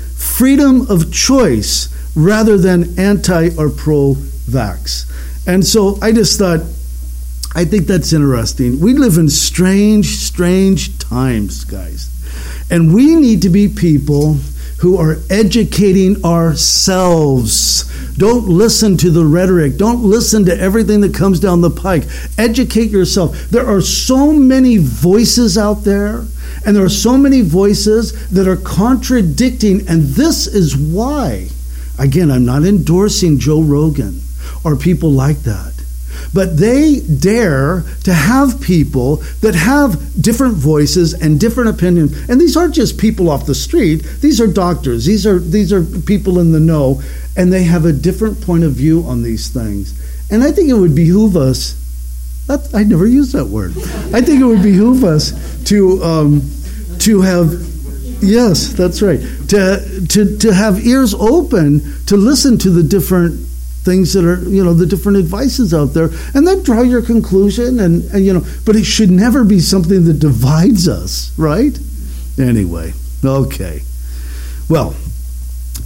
freedom 0.43 0.91
of 0.91 1.13
choice 1.13 1.89
rather 2.17 2.59
than 2.59 2.99
anti 2.99 3.51
or 3.57 3.71
pro 3.71 4.15
vax. 4.51 5.07
And 5.47 5.65
so 5.65 6.01
I 6.03 6.11
just 6.11 6.37
thought, 6.37 6.63
I 7.55 7.65
think 7.65 7.87
that's 7.87 8.13
interesting. 8.13 8.81
We 8.81 8.95
live 8.95 9.19
in 9.19 9.29
strange, 9.29 10.07
strange 10.07 10.99
times, 10.99 11.63
guys. 11.63 12.11
And 12.73 12.93
we 12.93 13.15
need 13.15 13.43
to 13.43 13.51
be 13.51 13.69
people 13.69 14.39
who 14.83 14.99
are 14.99 15.17
educating 15.31 16.25
ourselves. 16.25 17.85
Don't 18.17 18.47
listen 18.47 18.97
to 18.99 19.11
the 19.11 19.25
rhetoric. 19.25 19.77
Don't 19.77 20.03
listen 20.03 20.45
to 20.45 20.59
everything 20.59 21.01
that 21.01 21.15
comes 21.15 21.41
down 21.41 21.61
the 21.61 21.71
pike. 21.71 22.05
Educate 22.37 22.91
yourself. 22.91 23.49
There 23.49 23.67
are 23.67 23.81
so 23.81 24.33
many 24.33 24.77
voices 24.77 25.57
out 25.57 25.85
there 25.85 26.25
and 26.65 26.77
there 26.77 26.85
are 26.85 26.89
so 26.89 27.19
many 27.19 27.43
voices 27.43 28.29
that 28.31 28.47
are 28.47 28.57
contradicting, 28.57 29.89
and 29.89 30.03
this 30.03 30.47
is 30.47 30.77
why. 30.77 31.49
Again, 31.99 32.31
I'm 32.31 32.45
not 32.45 32.65
endorsing 32.65 33.39
Joe 33.39 33.63
Rogan 33.63 34.21
or 34.65 34.77
people 34.77 35.11
like 35.11 35.39
that. 35.39 35.72
But 36.33 36.57
they 36.57 37.01
dare 37.01 37.85
to 38.05 38.13
have 38.13 38.61
people 38.61 39.17
that 39.41 39.55
have 39.55 40.21
different 40.21 40.55
voices 40.55 41.15
and 41.15 41.39
different 41.39 41.71
opinions. 41.71 42.29
And 42.29 42.41
these 42.41 42.57
aren't 42.57 42.75
just 42.75 42.99
people 42.99 43.31
off 43.31 43.47
the 43.47 43.55
street. 43.55 44.03
These 44.21 44.41
are 44.41 44.47
doctors. 44.47 45.05
These 45.05 45.27
are 45.27 45.39
these 45.39 45.73
are 45.73 45.83
people 45.83 46.39
in 46.39 46.53
the 46.53 46.61
know, 46.61 47.03
and 47.37 47.53
they 47.53 47.65
have 47.65 47.85
a 47.85 47.93
different 47.93 48.41
point 48.41 48.65
of 48.65 48.73
view 48.73 49.05
on 49.05 49.23
these 49.23 49.49
things. 49.49 49.99
And 50.31 50.43
I 50.43 50.53
think 50.53 50.71
it 50.71 50.75
would 50.75 50.95
behoove 50.95 51.37
us 51.37 51.79
that, 52.47 52.75
I 52.75 52.83
never 52.83 53.07
used 53.07 53.33
that 53.35 53.47
word. 53.47 53.73
I 54.13 54.21
think 54.21 54.41
it 54.41 54.45
would 54.45 54.63
behoove 54.63 55.05
us 55.05 55.33
to 55.65 56.03
um, 56.03 56.51
to 56.99 57.21
have 57.21 57.53
yes, 58.21 58.73
that's 58.73 59.01
right. 59.01 59.21
To 59.49 60.07
to 60.09 60.39
to 60.39 60.53
have 60.53 60.85
ears 60.85 61.15
open 61.15 61.81
to 62.07 62.17
listen 62.17 62.59
to 62.59 62.71
the 62.71 62.83
different 62.83 63.47
things 63.85 64.13
that 64.13 64.25
are 64.25 64.41
you 64.49 64.65
know 64.65 64.75
the 64.75 64.87
different 64.87 65.19
advices 65.19 65.75
out 65.75 65.95
there, 65.95 66.11
and 66.35 66.47
then 66.47 66.63
draw 66.63 66.83
your 66.83 67.03
conclusion. 67.03 67.81
And, 67.81 68.05
and 68.13 68.25
you 68.25 68.33
know, 68.33 68.45
but 68.65 68.77
it 68.77 68.85
should 68.85 69.11
never 69.11 69.45
be 69.45 69.61
something 69.61 70.05
that 70.05 70.19
divides 70.19 70.89
us, 70.89 71.37
right? 71.39 71.79
Anyway, 72.39 72.93
okay. 73.25 73.83
Well, 74.69 74.95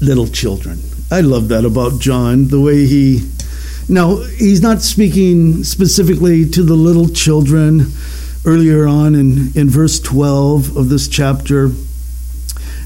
little 0.01 0.27
children. 0.27 0.81
I 1.11 1.21
love 1.21 1.49
that 1.49 1.65
about 1.65 2.01
John, 2.01 2.49
the 2.49 2.61
way 2.61 2.87
he 2.87 3.21
now, 3.89 4.17
he's 4.17 4.63
not 4.63 4.83
speaking 4.83 5.63
specifically 5.63 6.49
to 6.51 6.63
the 6.65 6.75
little 6.75 7.09
children 7.09 7.93
earlier 8.45 8.87
on 8.87 9.15
in, 9.15 9.53
in 9.55 9.71
verse 9.71 10.01
12 10.01 10.77
of 10.77 10.89
this 10.89 11.07
chapter. 11.07 11.67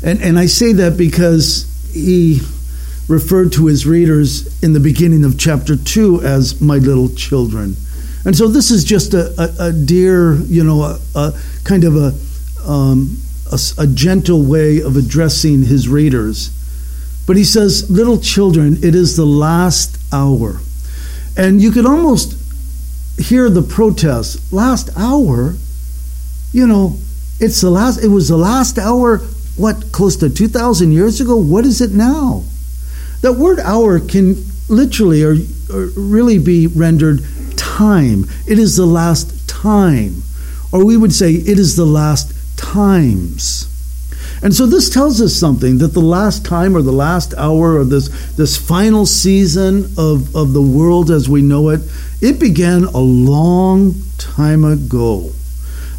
And, 0.02 0.20
and 0.20 0.38
I 0.38 0.46
say 0.46 0.74
that 0.74 0.98
because 0.98 1.66
he 1.92 2.40
referred 3.10 3.52
to 3.52 3.66
his 3.66 3.86
readers 3.88 4.62
in 4.62 4.72
the 4.72 4.78
beginning 4.78 5.24
of 5.24 5.36
chapter 5.36 5.76
2 5.76 6.22
as 6.22 6.60
my 6.60 6.76
little 6.76 7.08
children. 7.08 7.74
And 8.24 8.36
so 8.36 8.46
this 8.46 8.70
is 8.70 8.84
just 8.84 9.14
a, 9.14 9.34
a, 9.36 9.68
a 9.68 9.72
dear, 9.72 10.36
you 10.36 10.62
know, 10.62 10.82
a, 10.82 11.00
a 11.16 11.32
kind 11.64 11.82
of 11.82 11.96
a, 11.96 12.14
um, 12.64 13.18
a, 13.78 13.86
gentle 13.88 14.44
way 14.44 14.80
of 14.80 14.96
addressing 14.96 15.64
his 15.64 15.88
readers. 15.88 16.50
But 17.26 17.36
he 17.36 17.42
says, 17.42 17.90
Little 17.90 18.20
children, 18.20 18.76
it 18.84 18.94
is 18.94 19.16
the 19.16 19.26
last 19.26 19.98
hour. 20.12 20.60
And 21.36 21.60
you 21.60 21.72
could 21.72 21.86
almost 21.86 22.36
hear 23.18 23.50
the 23.50 23.62
protest. 23.62 24.52
Last 24.52 24.90
hour, 24.96 25.56
you 26.52 26.66
know, 26.66 26.96
it's 27.40 27.60
the 27.60 27.70
last. 27.70 28.04
It 28.04 28.08
was 28.08 28.28
the 28.28 28.36
last 28.36 28.78
hour. 28.78 29.18
What 29.56 29.90
close 29.92 30.16
to 30.16 30.30
two 30.30 30.48
thousand 30.48 30.92
years 30.92 31.20
ago? 31.20 31.36
What 31.36 31.64
is 31.64 31.80
it 31.80 31.90
now? 31.92 32.44
That 33.22 33.34
word 33.34 33.60
"hour" 33.60 34.00
can 34.00 34.36
literally 34.68 35.22
or, 35.22 35.36
or 35.72 35.86
really 35.96 36.38
be 36.38 36.66
rendered 36.66 37.24
time. 37.56 38.24
It 38.46 38.58
is 38.58 38.76
the 38.76 38.86
last 38.86 39.48
time, 39.48 40.22
or 40.72 40.84
we 40.84 40.96
would 40.96 41.12
say 41.12 41.32
it 41.32 41.58
is 41.58 41.76
the 41.76 41.84
last 41.84 42.32
times. 42.56 43.66
And 44.42 44.54
so 44.54 44.64
this 44.64 44.88
tells 44.88 45.20
us 45.20 45.34
something 45.34 45.78
that 45.78 45.92
the 45.92 46.00
last 46.00 46.46
time 46.46 46.74
or 46.74 46.80
the 46.80 46.92
last 46.92 47.34
hour 47.34 47.76
or 47.76 47.84
this, 47.84 48.08
this 48.36 48.56
final 48.56 49.04
season 49.04 49.84
of, 49.98 50.34
of 50.34 50.54
the 50.54 50.62
world 50.62 51.10
as 51.10 51.28
we 51.28 51.42
know 51.42 51.68
it, 51.68 51.80
it 52.22 52.40
began 52.40 52.84
a 52.84 52.98
long 52.98 53.94
time 54.16 54.64
ago. 54.64 55.30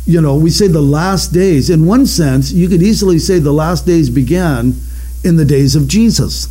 You 0.07 0.21
know, 0.21 0.37
we 0.37 0.49
say 0.49 0.67
the 0.67 0.81
last 0.81 1.31
days. 1.31 1.69
In 1.69 1.85
one 1.85 2.07
sense, 2.07 2.51
you 2.51 2.67
could 2.67 2.81
easily 2.81 3.19
say 3.19 3.37
the 3.37 3.53
last 3.53 3.85
days 3.85 4.09
began 4.09 4.73
in 5.23 5.35
the 5.35 5.45
days 5.45 5.75
of 5.75 5.87
Jesus. 5.87 6.47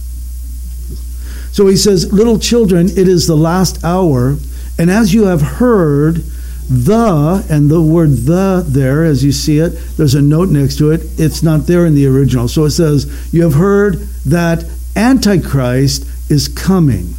So 1.53 1.67
he 1.67 1.77
says, 1.77 2.13
Little 2.13 2.39
children, 2.39 2.89
it 2.89 3.09
is 3.09 3.27
the 3.27 3.37
last 3.37 3.85
hour, 3.85 4.37
and 4.79 4.91
as 4.91 5.13
you 5.13 5.27
have 5.27 5.43
heard, 5.43 6.25
the, 6.71 7.45
and 7.51 7.69
the 7.69 7.83
word 7.83 8.11
the 8.11 8.65
there, 8.67 9.05
as 9.05 9.25
you 9.25 9.33
see 9.33 9.59
it, 9.59 9.71
there's 9.97 10.15
a 10.15 10.23
note 10.23 10.51
next 10.51 10.79
to 10.79 10.93
it. 10.93 11.01
It's 11.19 11.43
not 11.43 11.67
there 11.67 11.85
in 11.85 11.95
the 11.95 12.07
original. 12.07 12.47
So 12.47 12.65
it 12.65 12.71
says, 12.71 13.33
You 13.33 13.43
have 13.43 13.55
heard 13.55 13.95
that 14.27 14.65
Antichrist 14.95 16.07
is 16.31 16.47
coming. 16.47 17.15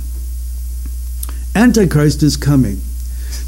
Antichrist 1.53 2.23
is 2.23 2.38
coming. 2.38 2.79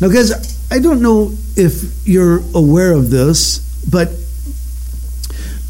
Now, 0.02 0.10
guys, 0.10 0.32
I 0.70 0.80
don't 0.80 1.02
know 1.02 1.32
if 1.56 2.06
you're 2.06 2.42
aware 2.54 2.92
of 2.92 3.10
this, 3.10 3.60
but 3.90 4.10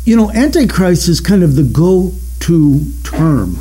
you 0.05 0.17
know, 0.17 0.32
Antichrist 0.32 1.08
is 1.08 1.22
kind 1.22 1.43
of 1.43 1.55
the 1.55 1.63
go 1.63 2.12
to 2.41 2.82
term, 3.03 3.58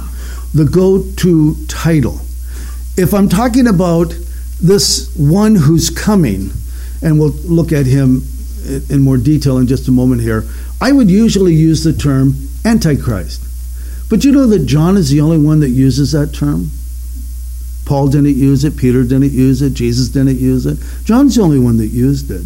the 0.55 0.65
go 0.65 1.03
to 1.19 1.67
title. 1.67 2.21
If 2.97 3.15
I'm 3.15 3.29
talking 3.29 3.67
about 3.67 4.15
this 4.61 5.15
one 5.17 5.57
who's 5.57 5.91
coming, 5.91 6.51
and 7.03 7.19
we'll 7.19 7.31
look 7.31 7.73
at 7.73 7.87
him 7.87 8.23
in 8.89 9.01
more 9.01 9.17
detail 9.17 9.59
in 9.59 9.67
just 9.67 9.89
a 9.89 9.91
moment 9.91 10.23
here. 10.23 10.45
I 10.81 10.93
would 10.93 11.11
usually 11.11 11.55
use 11.55 11.85
the 11.85 11.93
term 11.93 12.35
Antichrist. 12.65 13.43
But 14.09 14.25
you 14.25 14.33
know 14.33 14.47
that 14.47 14.67
John 14.67 14.97
is 14.97 15.11
the 15.11 15.21
only 15.21 15.39
one 15.39 15.61
that 15.61 15.71
uses 15.71 16.13
that 16.13 16.33
term? 16.35 16.71
Paul 17.85 18.09
didn't 18.09 18.37
use 18.37 18.65
it, 18.65 18.77
Peter 18.77 19.03
didn't 19.03 19.33
use 19.33 19.63
it, 19.63 19.75
Jesus 19.75 20.09
didn't 20.09 20.39
use 20.39 20.67
it. 20.67 20.79
John's 21.05 21.35
the 21.35 21.43
only 21.43 21.59
one 21.59 21.79
that 21.79 21.89
used 21.89 22.31
it. 22.31 22.43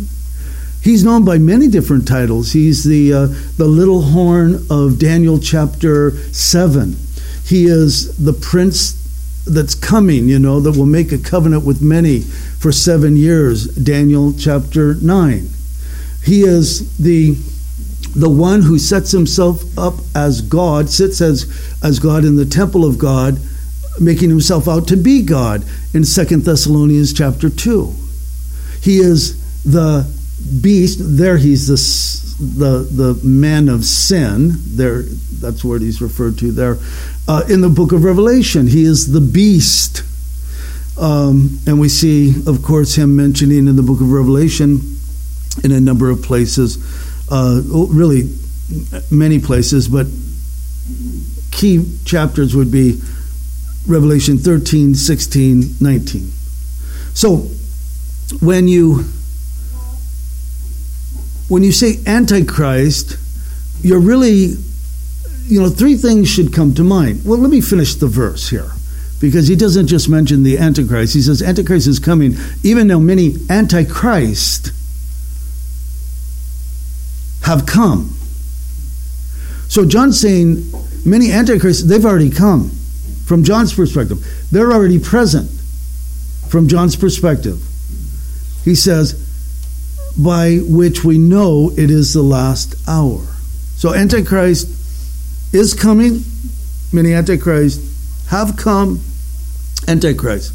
He's 0.81 1.05
known 1.05 1.25
by 1.25 1.39
many 1.39 1.69
different 1.69 2.07
titles. 2.07 2.53
He's 2.53 2.85
the, 2.85 3.13
uh, 3.13 3.27
the 3.57 3.67
little 3.67 4.03
horn 4.03 4.65
of 4.71 4.99
Daniel 4.99 5.39
chapter 5.39 6.13
7. 6.33 6.97
He 7.47 7.67
is 7.67 8.17
the 8.17 8.33
prince 8.33 9.03
that's 9.47 9.75
coming, 9.75 10.29
you 10.29 10.39
know, 10.39 10.59
that 10.61 10.77
will 10.77 10.87
make 10.87 11.13
a 11.13 11.19
covenant 11.19 11.65
with 11.65 11.81
many 11.81 12.21
for 12.21 12.73
seven 12.73 13.17
years, 13.17 13.67
Daniel 13.67 14.33
chapter 14.33 14.95
9. 14.95 15.49
He 16.25 16.43
is 16.43 16.97
the 16.99 17.37
the 18.17 18.31
one 18.31 18.63
who 18.63 18.79
sets 18.79 19.13
himself 19.13 19.63
up 19.79 19.95
as 20.15 20.41
God, 20.41 20.89
sits 20.89 21.21
as, 21.21 21.45
as 21.83 21.99
God 21.99 22.25
in 22.25 22.37
the 22.37 22.47
temple 22.47 22.87
of 22.87 22.97
God, 22.97 23.39
making 24.01 24.31
himself 24.31 24.67
out 24.67 24.89
to 24.89 24.97
be 24.97 25.23
God 25.23 25.63
in 25.93 26.03
Second 26.03 26.45
Thessalonians 26.45 27.13
chapter 27.13 27.51
2. 27.51 27.95
He 28.81 28.99
is 28.99 29.37
the 29.65 30.11
beast. 30.61 30.99
There 31.01 31.37
he's 31.37 31.67
the, 31.69 31.77
the, 32.39 33.15
the 33.15 33.27
man 33.27 33.69
of 33.69 33.85
sin. 33.85 34.53
There, 34.57 35.03
that's 35.03 35.65
what 35.65 35.81
he's 35.81 36.01
referred 36.01 36.39
to 36.39 36.53
there. 36.53 36.79
Uh, 37.29 37.43
in 37.49 37.61
the 37.61 37.69
book 37.69 37.93
of 37.93 38.05
Revelation, 38.05 38.67
he 38.67 38.85
is 38.85 39.13
the 39.13 39.21
beast. 39.21 40.03
Um, 40.99 41.59
and 41.67 41.79
we 41.79 41.89
see, 41.89 42.35
of 42.47 42.63
course, 42.63 42.95
him 42.95 43.17
mentioning 43.17 43.69
in 43.69 43.77
the 43.77 43.83
book 43.83 44.01
of 44.01 44.11
Revelation 44.11 44.97
in 45.65 45.73
a 45.73 45.81
number 45.81 46.11
of 46.11 46.23
places 46.23 46.79
uh, 47.31 47.61
really 47.65 48.35
many 49.11 49.39
places, 49.39 49.89
but 49.89 50.07
key 51.51 51.99
chapters 52.05 52.55
would 52.55 52.71
be 52.71 53.01
Revelation 53.87 54.39
13, 54.39 54.95
16, 54.95 55.77
19. 55.81 56.31
So 57.15 57.49
when 58.41 58.69
you 58.69 59.05
when 61.49 61.63
you 61.63 61.73
say 61.73 61.99
antichrist, 62.07 63.17
you're 63.83 64.01
really 64.01 64.57
you 65.49 65.61
know, 65.61 65.69
three 65.69 65.95
things 65.95 66.29
should 66.29 66.53
come 66.53 66.75
to 66.75 66.83
mind. 66.83 67.25
Well, 67.25 67.39
let 67.39 67.51
me 67.51 67.61
finish 67.61 67.95
the 67.95 68.09
verse 68.09 68.49
here 68.49 68.73
because 69.21 69.49
he 69.49 69.57
doesn't 69.57 69.87
just 69.87 70.09
mention 70.09 70.43
the 70.43 70.59
Antichrist. 70.59 71.15
He 71.15 71.23
says 71.23 71.43
Antichrist 71.43 71.87
is 71.87 71.99
coming, 71.99 72.35
even 72.63 72.89
though 72.89 73.01
many 73.01 73.35
Antichrist 73.49 74.73
have 77.43 77.65
come. 77.65 78.17
So 79.69 79.87
John's 79.87 80.21
saying 80.21 80.65
many 81.05 81.31
antichrists, 81.33 81.85
they've 81.85 82.05
already 82.05 82.31
come 82.31 82.71
from 83.25 83.45
John's 83.45 83.73
perspective. 83.73 84.25
They're 84.51 84.73
already 84.73 84.99
present 84.99 85.51
from 86.49 86.69
John's 86.69 86.97
perspective. 86.97 87.63
He 88.65 88.75
says, 88.75 89.23
by 90.19 90.57
which 90.63 91.05
we 91.05 91.19
know 91.19 91.71
it 91.77 91.91
is 91.91 92.15
the 92.15 92.23
last 92.23 92.75
hour. 92.89 93.21
So 93.77 93.95
Antichrist 93.95 94.69
is 95.55 95.75
coming. 95.75 96.25
Many 96.93 97.13
Antichrists 97.13 98.27
have 98.29 98.57
come. 98.57 99.01
Antichrist. 99.87 100.53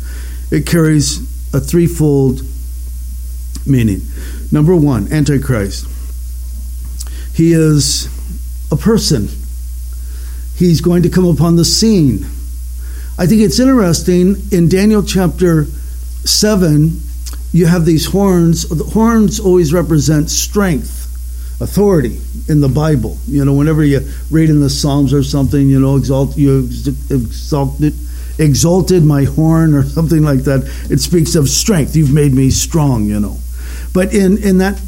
It 0.51 0.65
carries 0.65 1.19
a 1.53 1.59
threefold 1.59 2.41
meaning. 3.65 4.01
Number 4.51 4.75
one, 4.75 5.11
Antichrist. 5.11 5.87
He 7.33 7.53
is 7.53 8.09
a 8.71 8.75
person. 8.75 9.29
He's 10.55 10.81
going 10.81 11.03
to 11.03 11.09
come 11.09 11.25
upon 11.25 11.55
the 11.55 11.65
scene. 11.65 12.25
I 13.17 13.27
think 13.27 13.41
it's 13.41 13.59
interesting 13.59 14.35
in 14.51 14.67
Daniel 14.67 15.03
chapter 15.03 15.65
7, 16.25 16.99
you 17.53 17.65
have 17.65 17.85
these 17.85 18.07
horns. 18.07 18.67
The 18.67 18.83
horns 18.83 19.39
always 19.39 19.73
represent 19.73 20.29
strength, 20.29 21.61
authority 21.61 22.19
in 22.47 22.61
the 22.61 22.69
Bible. 22.69 23.17
You 23.27 23.45
know, 23.45 23.53
whenever 23.53 23.83
you 23.83 24.07
read 24.29 24.49
in 24.49 24.61
the 24.61 24.69
Psalms 24.69 25.13
or 25.13 25.23
something, 25.23 25.67
you 25.67 25.79
know, 25.79 25.97
exalt 25.97 26.37
you 26.37 26.69
exalted 27.09 27.93
exalted 28.39 29.03
my 29.03 29.23
horn 29.23 29.73
or 29.73 29.83
something 29.97 30.23
like 30.23 30.39
that. 30.41 30.61
It 30.89 30.99
speaks 30.99 31.35
of 31.35 31.49
strength. 31.49 31.95
You've 31.95 32.13
made 32.13 32.33
me 32.33 32.49
strong, 32.49 33.05
you 33.05 33.19
know. 33.19 33.37
But 33.93 34.13
in, 34.13 34.37
in 34.37 34.57
that 34.59 34.81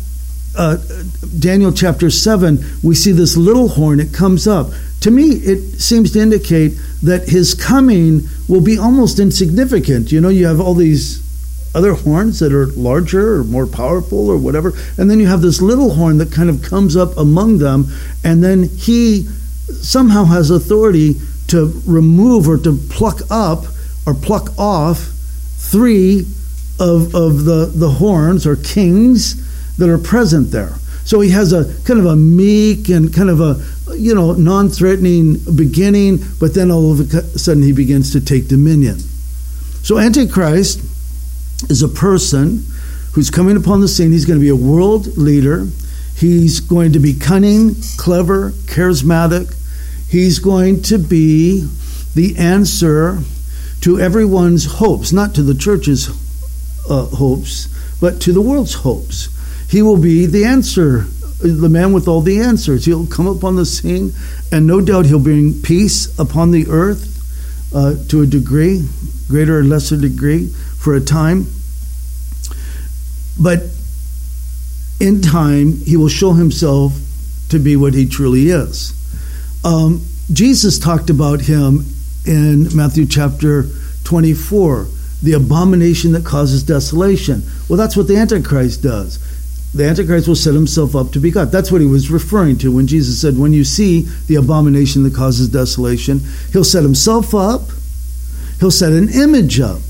uh, 0.57 0.77
Daniel 1.39 1.71
chapter 1.71 2.09
7, 2.09 2.63
we 2.83 2.95
see 2.95 3.11
this 3.11 3.35
little 3.35 3.69
horn, 3.69 3.99
it 3.99 4.13
comes 4.13 4.47
up. 4.47 4.67
To 5.01 5.11
me, 5.11 5.31
it 5.31 5.81
seems 5.81 6.11
to 6.13 6.19
indicate 6.19 6.73
that 7.01 7.27
his 7.27 7.53
coming 7.53 8.21
will 8.47 8.61
be 8.61 8.77
almost 8.77 9.19
insignificant. 9.19 10.11
You 10.11 10.21
know, 10.21 10.29
you 10.29 10.45
have 10.45 10.61
all 10.61 10.73
these 10.73 11.22
other 11.75 11.93
horns 11.93 12.39
that 12.39 12.53
are 12.53 12.67
larger 12.67 13.35
or 13.35 13.43
more 13.43 13.67
powerful 13.67 14.29
or 14.29 14.37
whatever, 14.37 14.73
and 14.97 15.09
then 15.09 15.19
you 15.19 15.27
have 15.27 15.41
this 15.41 15.61
little 15.61 15.95
horn 15.95 16.17
that 16.19 16.31
kind 16.31 16.49
of 16.49 16.61
comes 16.61 16.95
up 16.95 17.17
among 17.17 17.57
them, 17.57 17.87
and 18.23 18.43
then 18.43 18.63
he 18.63 19.23
somehow 19.81 20.25
has 20.25 20.49
authority 20.49 21.15
to 21.47 21.81
remove 21.85 22.47
or 22.47 22.57
to 22.57 22.77
pluck 22.89 23.21
up 23.29 23.65
or 24.05 24.13
pluck 24.13 24.57
off 24.57 25.09
three 25.57 26.25
of, 26.79 27.15
of 27.15 27.45
the, 27.45 27.71
the 27.73 27.89
horns 27.89 28.45
or 28.45 28.55
kings 28.55 29.75
that 29.77 29.89
are 29.89 29.97
present 29.97 30.51
there. 30.51 30.75
So 31.05 31.19
he 31.19 31.31
has 31.31 31.51
a 31.51 31.65
kind 31.83 31.99
of 31.99 32.05
a 32.05 32.15
meek 32.15 32.89
and 32.89 33.13
kind 33.13 33.29
of 33.29 33.41
a 33.41 33.61
you 33.97 34.15
know 34.15 34.33
non-threatening 34.33 35.37
beginning, 35.55 36.19
but 36.39 36.53
then 36.53 36.71
all 36.71 36.91
of 36.91 37.13
a 37.13 37.21
sudden 37.37 37.63
he 37.63 37.73
begins 37.73 38.11
to 38.13 38.21
take 38.21 38.47
dominion. 38.47 38.99
So 39.83 39.97
Antichrist 39.97 40.81
is 41.69 41.83
a 41.83 41.87
person 41.87 42.65
who's 43.13 43.29
coming 43.29 43.57
upon 43.57 43.81
the 43.81 43.87
scene. 43.87 44.11
He's 44.11 44.25
going 44.25 44.39
to 44.39 44.43
be 44.43 44.49
a 44.49 44.55
world 44.55 45.17
leader. 45.17 45.67
He's 46.15 46.59
going 46.59 46.93
to 46.93 46.99
be 46.99 47.13
cunning, 47.13 47.75
clever, 47.97 48.51
charismatic. 48.51 49.53
He's 50.09 50.39
going 50.39 50.81
to 50.83 50.97
be 50.97 51.67
the 52.15 52.35
answer 52.37 53.19
to 53.81 53.99
everyone's 53.99 54.65
hopes, 54.65 55.11
not 55.11 55.35
to 55.35 55.43
the 55.43 55.55
church's 55.55 56.09
uh, 56.89 57.05
hopes, 57.07 57.67
but 57.99 58.21
to 58.21 58.31
the 58.31 58.41
world's 58.41 58.75
hopes. 58.75 59.29
He 59.69 59.81
will 59.81 59.97
be 59.97 60.25
the 60.25 60.45
answer, 60.45 61.05
the 61.39 61.69
man 61.69 61.93
with 61.93 62.07
all 62.07 62.21
the 62.21 62.39
answers. 62.39 62.85
He'll 62.85 63.07
come 63.07 63.27
upon 63.27 63.55
the 63.55 63.65
scene, 63.65 64.13
and 64.51 64.67
no 64.67 64.81
doubt 64.81 65.07
he'll 65.07 65.19
bring 65.19 65.61
peace 65.61 66.17
upon 66.19 66.51
the 66.51 66.67
earth 66.69 67.09
uh, 67.73 67.95
to 68.09 68.21
a 68.21 68.25
degree, 68.27 68.87
greater 69.27 69.59
or 69.59 69.63
lesser 69.63 69.97
degree, 69.97 70.53
for 70.83 70.93
a 70.95 71.01
time. 71.01 71.47
But 73.39 73.63
in 74.99 75.21
time, 75.21 75.77
he 75.85 75.97
will 75.97 76.09
show 76.09 76.33
himself 76.33 76.93
to 77.49 77.59
be 77.59 77.75
what 77.75 77.93
he 77.93 78.07
truly 78.07 78.49
is. 78.49 78.93
Um, 79.63 80.05
Jesus 80.31 80.77
talked 80.77 81.09
about 81.09 81.41
him 81.41 81.85
in 82.25 82.75
Matthew 82.75 83.05
chapter 83.05 83.65
24, 84.03 84.87
the 85.21 85.33
abomination 85.33 86.11
that 86.11 86.25
causes 86.25 86.63
desolation. 86.63 87.43
Well, 87.69 87.77
that's 87.77 87.95
what 87.95 88.07
the 88.07 88.17
Antichrist 88.17 88.83
does 88.83 89.19
the 89.73 89.85
Antichrist 89.85 90.27
will 90.27 90.35
set 90.35 90.53
himself 90.53 90.95
up 90.95 91.11
to 91.11 91.19
be 91.19 91.31
God. 91.31 91.51
That's 91.51 91.71
what 91.71 91.81
he 91.81 91.87
was 91.87 92.11
referring 92.11 92.57
to 92.59 92.71
when 92.71 92.85
Jesus 92.85 93.19
said, 93.19 93.37
When 93.37 93.53
you 93.53 93.63
see 93.63 94.01
the 94.27 94.35
abomination 94.35 95.03
that 95.03 95.15
causes 95.15 95.49
desolation, 95.49 96.21
he'll 96.51 96.63
set 96.63 96.83
himself 96.83 97.33
up, 97.33 97.61
he'll 98.59 98.71
set 98.71 98.93
an 98.93 99.09
image 99.09 99.59
up. 99.59 99.81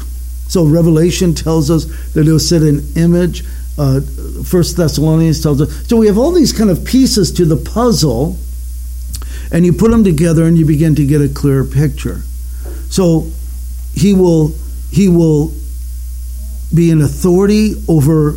So 0.54 0.68
Revelation 0.68 1.34
tells 1.34 1.72
us 1.72 1.86
that 2.14 2.26
he'll 2.26 2.38
set 2.38 2.62
an 2.62 2.86
image. 2.96 3.44
Uh, 3.76 4.02
First 4.46 4.78
Thessalonians 4.78 5.42
tells 5.42 5.60
us. 5.60 5.88
So 5.88 5.98
we 5.98 6.06
have 6.06 6.20
all 6.20 6.32
these 6.32 6.54
kind 6.54 6.70
of 6.70 6.86
pieces 6.86 7.32
to 7.32 7.46
the 7.46 7.58
puzzle, 7.58 8.38
and 9.52 9.66
you 9.66 9.74
put 9.74 9.90
them 9.90 10.04
together 10.04 10.44
and 10.44 10.56
you 10.56 10.64
begin 10.64 10.94
to 10.94 11.08
get 11.08 11.22
a 11.22 11.28
clearer 11.28 11.64
picture. 11.64 12.22
So 12.92 13.32
he 13.96 14.14
will 14.14 14.54
he 14.92 15.10
will 15.10 15.52
be 16.72 16.92
an 16.92 17.02
authority 17.02 17.74
over 17.88 18.36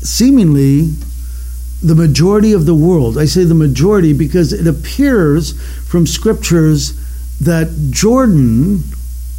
seemingly 0.00 0.94
the 1.80 1.94
majority 1.94 2.54
of 2.54 2.66
the 2.66 2.74
world. 2.74 3.18
I 3.18 3.26
say 3.26 3.44
the 3.44 3.54
majority 3.54 4.12
because 4.12 4.52
it 4.52 4.66
appears 4.66 5.52
from 5.84 6.08
scriptures 6.08 6.92
that 7.38 7.90
Jordan 7.90 8.82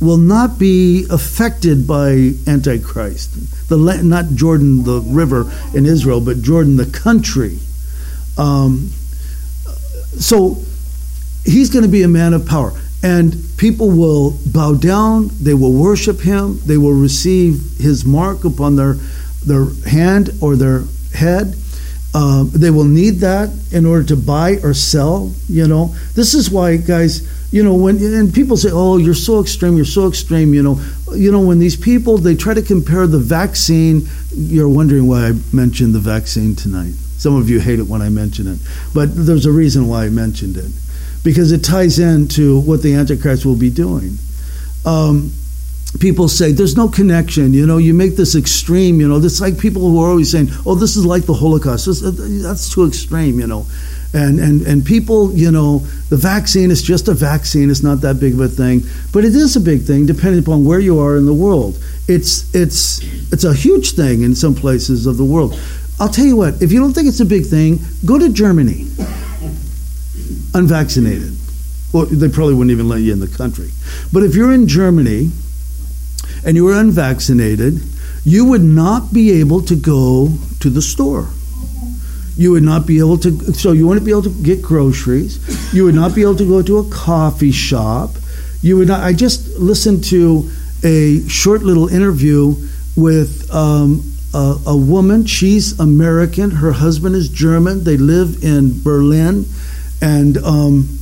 will 0.02 0.18
not 0.18 0.60
be 0.60 1.06
affected 1.10 1.88
by 1.88 2.32
Antichrist. 2.48 3.70
The 3.70 3.78
not 3.78 4.32
Jordan 4.36 4.84
the 4.84 5.02
river 5.02 5.52
in 5.74 5.86
Israel, 5.86 6.22
but 6.22 6.42
Jordan 6.42 6.76
the 6.76 6.86
country. 6.86 7.60
Um, 8.38 8.90
so 10.20 10.58
he's 11.46 11.70
going 11.70 11.84
to 11.84 11.92
be 11.92 12.04
a 12.04 12.08
man 12.08 12.34
of 12.34 12.46
power, 12.46 12.74
and 13.04 13.36
people 13.58 13.90
will 13.90 14.38
bow 14.46 14.74
down. 14.74 15.30
They 15.42 15.54
will 15.54 15.74
worship 15.74 16.20
him. 16.22 16.60
They 16.66 16.78
will 16.78 16.94
receive 16.94 17.62
his 17.78 18.06
mark 18.06 18.44
upon 18.44 18.76
their 18.76 18.96
their 19.46 19.68
hand 19.88 20.32
or 20.42 20.56
their 20.56 20.84
head. 21.14 21.56
Uh, 22.14 22.46
they 22.46 22.72
will 22.72 22.86
need 22.86 23.16
that 23.20 23.50
in 23.72 23.86
order 23.86 24.04
to 24.04 24.16
buy 24.16 24.58
or 24.64 24.74
sell. 24.74 25.34
You 25.48 25.68
know, 25.68 25.96
this 26.14 26.34
is 26.34 26.50
why, 26.50 26.78
guys. 26.78 27.28
You 27.56 27.64
know, 27.64 27.74
when 27.74 28.04
and 28.04 28.34
people 28.34 28.58
say, 28.58 28.70
"Oh, 28.70 28.98
you're 28.98 29.14
so 29.14 29.40
extreme, 29.40 29.78
you're 29.78 29.86
so 29.86 30.10
extreme." 30.10 30.54
You 30.54 30.62
know, 30.62 30.82
you 31.14 31.32
know 31.32 31.40
when 31.40 31.58
these 31.58 31.78
people 31.78 32.18
they 32.18 32.36
try 32.36 32.54
to 32.54 32.62
compare 32.62 33.08
the 33.08 33.18
vaccine. 33.18 34.10
You're 34.36 34.68
wondering 34.68 35.08
why 35.08 35.28
I 35.30 35.32
mentioned 35.54 35.96
the 35.96 36.00
vaccine 36.00 36.58
tonight. 36.58 36.96
Some 37.18 37.38
of 37.38 37.50
you 37.50 37.62
hate 37.62 37.80
it 37.80 37.88
when 37.88 38.02
I 38.02 38.10
mention 38.10 38.46
it, 38.48 38.60
but 38.94 39.16
there's 39.16 39.46
a 39.46 39.54
reason 39.54 39.88
why 39.88 40.04
I 40.04 40.10
mentioned 40.10 40.58
it 40.58 40.70
because 41.24 41.54
it 41.54 41.64
ties 41.64 41.98
into 41.98 42.60
what 42.60 42.82
the 42.84 42.94
Antichrist 42.94 43.46
will 43.46 43.56
be 43.56 43.70
doing. 43.70 44.18
Um, 44.86 45.32
people 46.02 46.28
say 46.28 46.52
there's 46.52 46.76
no 46.76 46.90
connection. 46.90 47.54
You 47.54 47.66
know, 47.66 47.78
you 47.78 47.94
make 47.94 48.18
this 48.18 48.36
extreme. 48.36 49.00
You 49.00 49.08
know, 49.08 49.16
it's 49.16 49.40
like 49.40 49.58
people 49.58 49.82
who 49.82 50.04
are 50.04 50.10
always 50.10 50.30
saying, 50.30 50.50
"Oh, 50.66 50.76
this 50.76 50.98
is 50.98 51.06
like 51.06 51.24
the 51.24 51.34
Holocaust." 51.34 51.86
This, 51.86 52.04
uh, 52.04 52.12
that's 52.44 52.70
too 52.70 52.86
extreme. 52.86 53.40
You 53.40 53.48
know, 53.48 53.66
and 54.16 54.40
and 54.40 54.66
and 54.66 54.86
people, 54.86 55.34
you 55.34 55.52
know, 55.52 55.80
the 56.10 56.16
vaccine 56.16 56.72
is 56.72 56.82
just 56.82 57.10
a 57.10 57.14
vaccine. 57.14 57.70
It's 57.70 57.84
not 57.84 58.00
that 58.02 58.18
big 58.18 58.34
of 58.34 58.40
a 58.40 58.48
thing, 58.48 58.84
but 59.12 59.26
it 59.26 59.36
is 59.36 59.58
a 59.58 59.60
big 59.60 59.82
thing 59.82 60.06
depending 60.06 60.40
upon 60.40 60.64
where 60.64 60.80
you 60.80 61.00
are 61.00 61.18
in 61.18 61.26
the 61.26 61.34
world. 61.34 61.78
It's 62.08 62.54
it's 62.56 63.04
it's 63.34 63.44
a 63.44 63.54
huge 63.54 63.92
thing 63.92 64.24
in 64.24 64.34
some 64.34 64.56
places 64.56 65.06
of 65.06 65.18
the 65.18 65.26
world. 65.26 65.60
I'll 66.00 66.10
tell 66.10 66.26
you 66.26 66.38
what. 66.38 66.62
If 66.62 66.72
you 66.72 66.80
don't 66.80 66.94
think 66.94 67.08
it's 67.10 67.20
a 67.20 67.26
big 67.26 67.46
thing, 67.46 67.80
go 68.06 68.18
to 68.18 68.30
Germany. 68.30 68.88
Unvaccinated. 70.54 71.36
Well, 71.92 72.06
they 72.06 72.30
probably 72.30 72.54
wouldn't 72.54 72.72
even 72.72 72.88
let 72.88 73.02
you 73.02 73.12
in 73.12 73.20
the 73.20 73.28
country. 73.28 73.70
But 74.14 74.24
if 74.24 74.34
you're 74.34 74.54
in 74.54 74.68
Germany 74.68 75.32
and 76.46 76.56
you 76.56 76.64
were 76.64 76.80
unvaccinated, 76.80 77.82
you 78.24 78.46
would 78.46 78.64
not 78.64 79.14
be 79.14 79.40
able 79.40 79.62
to 79.64 79.76
go 79.76 80.30
to 80.62 80.70
the 80.70 80.82
store. 80.82 81.28
You 82.38 82.52
would 82.52 82.64
not 82.64 82.86
be 82.86 83.00
able 83.00 83.18
to, 83.20 83.54
so 83.54 83.72
you 83.72 83.88
wouldn't 83.88 84.06
be 84.06 84.12
able 84.12 84.24
to 84.24 84.44
get 84.44 84.62
groceries. 84.62 85.40
You 85.74 85.86
would 85.86 85.96
not 85.96 86.14
be 86.14 86.22
able 86.22 86.36
to 86.36 86.48
go 86.48 86.62
to 86.62 86.80
a 86.80 86.90
coffee 86.90 87.52
shop. 87.52 88.12
You 88.62 88.78
would 88.78 88.88
not, 88.88 89.02
I 89.02 89.14
just 89.14 89.58
listened 89.58 90.04
to 90.06 90.50
a 90.84 91.26
short 91.28 91.64
little 91.64 91.88
interview 91.88 92.56
with 92.96 93.50
um, 93.54 94.04
a, 94.34 94.58
a 94.68 94.76
woman. 94.76 95.26
She's 95.26 95.80
American. 95.80 96.52
Her 96.52 96.74
husband 96.74 97.16
is 97.16 97.30
German. 97.30 97.84
They 97.84 97.98
live 97.98 98.44
in 98.44 98.82
Berlin. 98.84 99.46
And 100.02 100.38
um, 100.40 101.00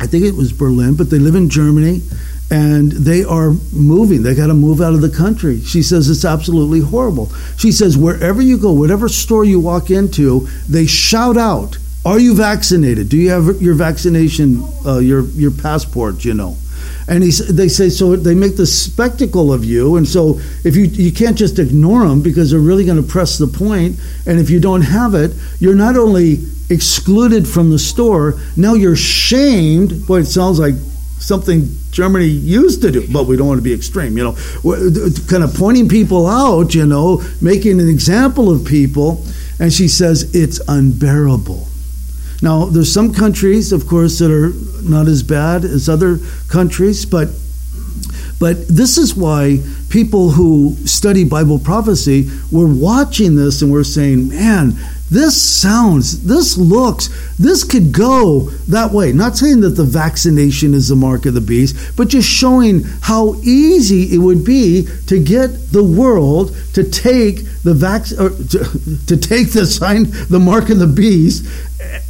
I 0.00 0.06
think 0.06 0.24
it 0.24 0.34
was 0.34 0.52
Berlin, 0.52 0.94
but 0.94 1.10
they 1.10 1.18
live 1.18 1.34
in 1.34 1.48
Germany 1.48 2.02
and 2.50 2.92
they 2.92 3.24
are 3.24 3.52
moving. 3.72 4.22
They 4.22 4.34
got 4.34 4.48
to 4.48 4.54
move 4.54 4.80
out 4.80 4.94
of 4.94 5.00
the 5.00 5.08
country. 5.08 5.60
She 5.62 5.82
says 5.82 6.08
it's 6.08 6.24
absolutely 6.24 6.80
horrible. 6.80 7.32
She 7.56 7.72
says 7.72 7.96
wherever 7.96 8.40
you 8.40 8.56
go, 8.58 8.72
whatever 8.72 9.08
store 9.08 9.44
you 9.44 9.58
walk 9.58 9.90
into, 9.90 10.46
they 10.68 10.86
shout 10.86 11.36
out, 11.36 11.78
"Are 12.04 12.20
you 12.20 12.34
vaccinated? 12.34 13.08
Do 13.08 13.16
you 13.16 13.30
have 13.30 13.60
your 13.60 13.74
vaccination, 13.74 14.62
uh, 14.84 14.98
your 14.98 15.24
your 15.30 15.50
passport? 15.50 16.24
You 16.24 16.34
know?" 16.34 16.56
And 17.08 17.22
he, 17.22 17.30
they 17.30 17.68
say 17.68 17.88
so. 17.88 18.16
They 18.16 18.34
make 18.34 18.56
the 18.56 18.66
spectacle 18.66 19.52
of 19.52 19.64
you, 19.64 19.96
and 19.96 20.08
so 20.08 20.40
if 20.64 20.74
you 20.74 20.84
you 20.86 21.12
can't 21.12 21.38
just 21.38 21.58
ignore 21.60 22.06
them 22.06 22.20
because 22.20 22.50
they're 22.50 22.58
really 22.58 22.84
going 22.84 23.00
to 23.00 23.08
press 23.08 23.38
the 23.38 23.46
point. 23.46 24.00
And 24.26 24.40
if 24.40 24.50
you 24.50 24.58
don't 24.58 24.82
have 24.82 25.14
it, 25.14 25.32
you're 25.60 25.76
not 25.76 25.96
only 25.96 26.38
excluded 26.68 27.46
from 27.46 27.70
the 27.70 27.78
store, 27.78 28.40
now 28.56 28.74
you're 28.74 28.96
shamed. 28.96 30.06
Boy, 30.06 30.20
it 30.20 30.26
sounds 30.26 30.58
like 30.58 30.74
something 31.18 31.68
Germany 31.90 32.26
used 32.26 32.82
to 32.82 32.90
do, 32.90 33.06
but 33.12 33.26
we 33.26 33.36
don't 33.36 33.46
want 33.46 33.58
to 33.58 33.62
be 33.62 33.72
extreme, 33.72 34.18
you 34.18 34.24
know, 34.24 34.32
kind 35.28 35.42
of 35.42 35.54
pointing 35.54 35.88
people 35.88 36.26
out, 36.26 36.74
you 36.74 36.86
know, 36.86 37.22
making 37.40 37.80
an 37.80 37.88
example 37.88 38.50
of 38.50 38.66
people. 38.66 39.24
And 39.58 39.72
she 39.72 39.88
says 39.88 40.34
it's 40.34 40.60
unbearable. 40.68 41.66
Now, 42.42 42.66
there's 42.66 42.92
some 42.92 43.12
countries, 43.14 43.72
of 43.72 43.86
course, 43.86 44.18
that 44.18 44.30
are 44.30 44.52
not 44.82 45.08
as 45.08 45.22
bad 45.22 45.64
as 45.64 45.88
other 45.88 46.18
countries, 46.48 47.06
but 47.06 47.28
but 48.38 48.68
this 48.68 48.98
is 48.98 49.14
why 49.14 49.60
people 49.88 50.30
who 50.30 50.76
study 50.84 51.24
Bible 51.24 51.58
prophecy 51.58 52.30
were 52.52 52.66
watching 52.66 53.36
this 53.36 53.62
and 53.62 53.72
were 53.72 53.84
saying, 53.84 54.28
man, 54.28 54.78
this 55.10 55.40
sounds, 55.40 56.24
this 56.24 56.58
looks, 56.58 57.08
this 57.38 57.62
could 57.62 57.92
go 57.92 58.50
that 58.68 58.90
way. 58.90 59.12
Not 59.12 59.36
saying 59.36 59.60
that 59.60 59.70
the 59.70 59.84
vaccination 59.84 60.74
is 60.74 60.88
the 60.88 60.96
mark 60.96 61.26
of 61.26 61.34
the 61.34 61.40
beast, 61.40 61.96
but 61.96 62.08
just 62.08 62.28
showing 62.28 62.82
how 63.02 63.34
easy 63.42 64.14
it 64.14 64.18
would 64.18 64.44
be 64.44 64.88
to 65.06 65.22
get 65.22 65.70
the 65.70 65.84
world 65.84 66.56
to 66.74 66.82
take 66.82 67.44
the 67.62 67.74
vac- 67.74 68.18
or 68.18 68.30
to, 68.30 69.04
to 69.06 69.16
take 69.16 69.52
the 69.52 69.66
sign, 69.66 70.10
the 70.28 70.40
mark 70.40 70.70
of 70.70 70.78
the 70.78 70.86
beast, 70.88 71.46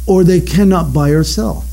or 0.07 0.23
they 0.23 0.41
cannot 0.41 0.91
buy 0.91 1.09
or 1.09 1.23
sell. 1.23 1.65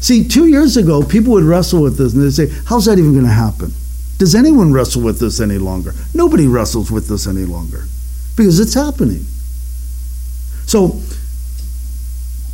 See, 0.00 0.26
two 0.26 0.46
years 0.46 0.76
ago, 0.76 1.02
people 1.02 1.32
would 1.34 1.44
wrestle 1.44 1.82
with 1.82 1.98
this 1.98 2.14
and 2.14 2.22
they'd 2.22 2.30
say, 2.30 2.50
How's 2.66 2.86
that 2.86 2.98
even 2.98 3.12
going 3.12 3.24
to 3.24 3.30
happen? 3.30 3.72
Does 4.18 4.34
anyone 4.34 4.72
wrestle 4.72 5.02
with 5.02 5.18
this 5.18 5.40
any 5.40 5.58
longer? 5.58 5.92
Nobody 6.14 6.46
wrestles 6.46 6.90
with 6.90 7.08
this 7.08 7.26
any 7.26 7.44
longer 7.44 7.84
because 8.36 8.60
it's 8.60 8.74
happening. 8.74 9.26
So 10.66 11.00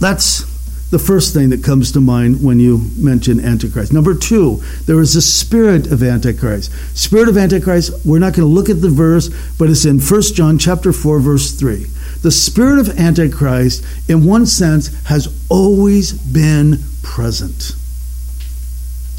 that's 0.01 0.44
the 0.90 0.99
first 0.99 1.33
thing 1.33 1.51
that 1.51 1.62
comes 1.62 1.92
to 1.92 2.01
mind 2.01 2.42
when 2.42 2.59
you 2.59 2.90
mention 2.96 3.38
Antichrist. 3.38 3.92
Number 3.92 4.14
two, 4.14 4.61
there 4.87 5.01
is 5.01 5.14
a 5.14 5.23
spirit 5.23 5.87
of 5.87 6.03
Antichrist. 6.03 6.73
Spirit 6.99 7.29
of 7.29 7.37
Antichrist, 7.37 8.05
we're 8.05 8.18
not 8.18 8.35
going 8.35 8.49
to 8.49 8.53
look 8.53 8.68
at 8.68 8.81
the 8.81 8.90
verse, 8.90 9.31
but 9.57 9.70
it's 9.70 9.85
in 9.85 10.01
1 10.01 10.23
John 10.35 10.59
chapter 10.59 10.92
4, 10.92 11.20
verse 11.20 11.53
3. 11.53 11.87
The 12.23 12.33
spirit 12.33 12.81
of 12.81 12.99
Antichrist, 12.99 13.85
in 14.09 14.27
one 14.27 14.46
sense, 14.46 14.88
has 15.05 15.29
always 15.49 16.12
been 16.12 16.79
present. 17.03 17.77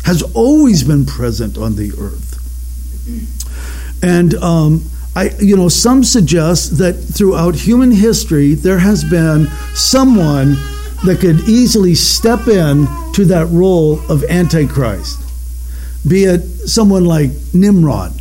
Has 0.04 0.22
always 0.34 0.84
been 0.84 1.06
present 1.06 1.58
on 1.58 1.76
the 1.78 1.94
earth. 1.98 2.38
And 4.04 4.34
um, 4.36 4.91
I, 5.16 5.32
you 5.40 5.58
know, 5.58 5.68
some 5.68 6.04
suggest 6.04 6.78
that 6.78 6.94
throughout 6.94 7.56
human 7.56 7.92
history, 7.92 8.54
there 8.54 8.80
has 8.80 9.04
been 9.04 9.48
someone 9.74 10.56
that 11.04 11.20
could 11.20 11.42
easily 11.50 11.96
step 11.96 12.48
in 12.48 12.88
to 13.14 13.26
that 13.26 13.48
role 13.48 14.00
of 14.10 14.24
Antichrist, 14.24 15.20
be 16.08 16.24
it 16.24 16.42
someone 16.68 17.04
like 17.04 17.32
Nimrod 17.54 18.14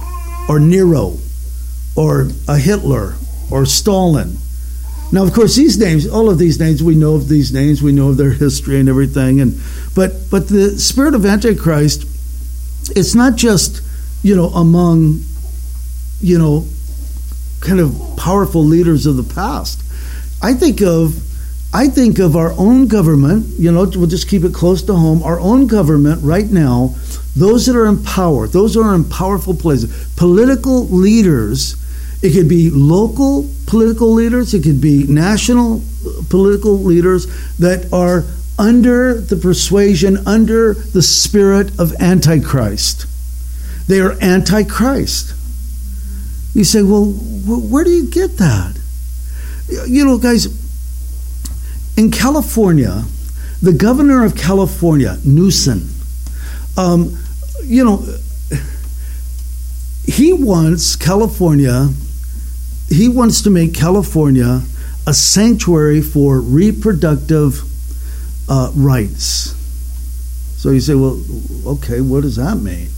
or 0.49 0.59
Nero 0.59 1.19
or 1.97 2.29
a 2.49 2.59
Hitler 2.59 3.15
or 3.51 3.67
Stalin. 3.67 4.37
Now, 5.13 5.25
of 5.25 5.33
course, 5.33 5.57
these 5.57 5.79
names, 5.79 6.09
all 6.09 6.31
of 6.31 6.39
these 6.39 6.59
names, 6.59 6.83
we 6.83 6.95
know 6.95 7.15
of 7.15 7.29
these 7.29 7.53
names, 7.53 7.83
we 7.83 7.93
know 7.93 8.11
of 8.11 8.17
their 8.17 8.31
history 8.31 8.79
and 8.79 8.89
everything. 8.89 9.41
And 9.41 9.61
but 9.95 10.31
but 10.31 10.49
the 10.49 10.79
spirit 10.79 11.15
of 11.15 11.27
Antichrist, 11.27 12.05
it's 12.97 13.15
not 13.15 13.37
just 13.37 13.83
you 14.23 14.35
know 14.37 14.49
among 14.49 15.25
you 16.21 16.39
know 16.39 16.67
kind 17.61 17.81
of 17.81 17.95
powerful 18.17 18.65
leaders 18.65 19.07
of 19.07 19.17
the 19.17 19.35
past. 19.35 19.83
I 20.43 20.55
think 20.55 20.81
of 20.81 21.27
I 21.73 21.87
think 21.87 22.19
of 22.19 22.35
our 22.35 22.53
own 22.53 22.89
government, 22.89 23.47
you 23.57 23.71
know, 23.71 23.85
we'll 23.85 24.09
just 24.09 24.29
keep 24.29 24.43
it 24.43 24.53
close 24.53 24.83
to 24.83 24.95
home, 24.95 25.23
our 25.23 25.39
own 25.39 25.69
government 25.69 26.21
right 26.25 26.51
now, 26.51 26.97
those 27.37 27.67
that 27.67 27.77
are 27.77 27.87
in 27.87 28.03
power, 28.03 28.49
those 28.49 28.75
who 28.75 28.83
are 28.83 28.93
in 28.93 29.05
powerful 29.05 29.55
places, 29.55 30.13
political 30.17 30.89
leaders, 30.89 31.77
it 32.23 32.33
could 32.33 32.49
be 32.49 32.71
local 32.71 33.49
political 33.67 34.13
leaders, 34.13 34.53
it 34.53 34.65
could 34.65 34.81
be 34.81 35.07
national 35.07 35.77
uh, 35.77 36.23
political 36.29 36.77
leaders 36.77 37.27
that 37.59 37.93
are 37.93 38.25
under 38.59 39.21
the 39.21 39.37
persuasion, 39.37 40.19
under 40.27 40.75
the 40.75 41.03
spirit 41.03 41.79
of 41.79 41.95
Antichrist. 42.01 43.07
They 43.87 44.01
are 44.01 44.21
Antichrist. 44.21 45.35
You 46.55 46.65
say, 46.65 46.83
well, 46.83 47.07
where 47.07 47.85
do 47.85 47.91
you 47.91 48.11
get 48.11 48.39
that? 48.39 48.79
You 49.87 50.05
know, 50.05 50.19
guys, 50.19 50.47
in 51.97 52.11
California, 52.11 53.05
the 53.63 53.73
governor 53.73 54.25
of 54.25 54.37
California, 54.37 55.19
Newsom, 55.25 55.89
um, 56.77 57.17
you 57.63 57.85
know, 57.85 58.05
he 60.05 60.33
wants 60.33 60.97
California, 60.97 61.89
he 62.89 63.09
wants 63.09 63.43
to 63.43 63.51
make 63.51 63.75
California 63.75 64.63
a 65.07 65.15
sanctuary 65.15 66.03
for 66.03 66.41
reproductive 66.41 67.63
uh, 68.49 68.73
rights. 68.75 69.55
So 70.57 70.71
you 70.71 70.81
say, 70.81 70.95
well, 70.95 71.23
okay, 71.67 72.01
what 72.01 72.23
does 72.23 72.37
that 72.37 72.57
mean? 72.57 72.89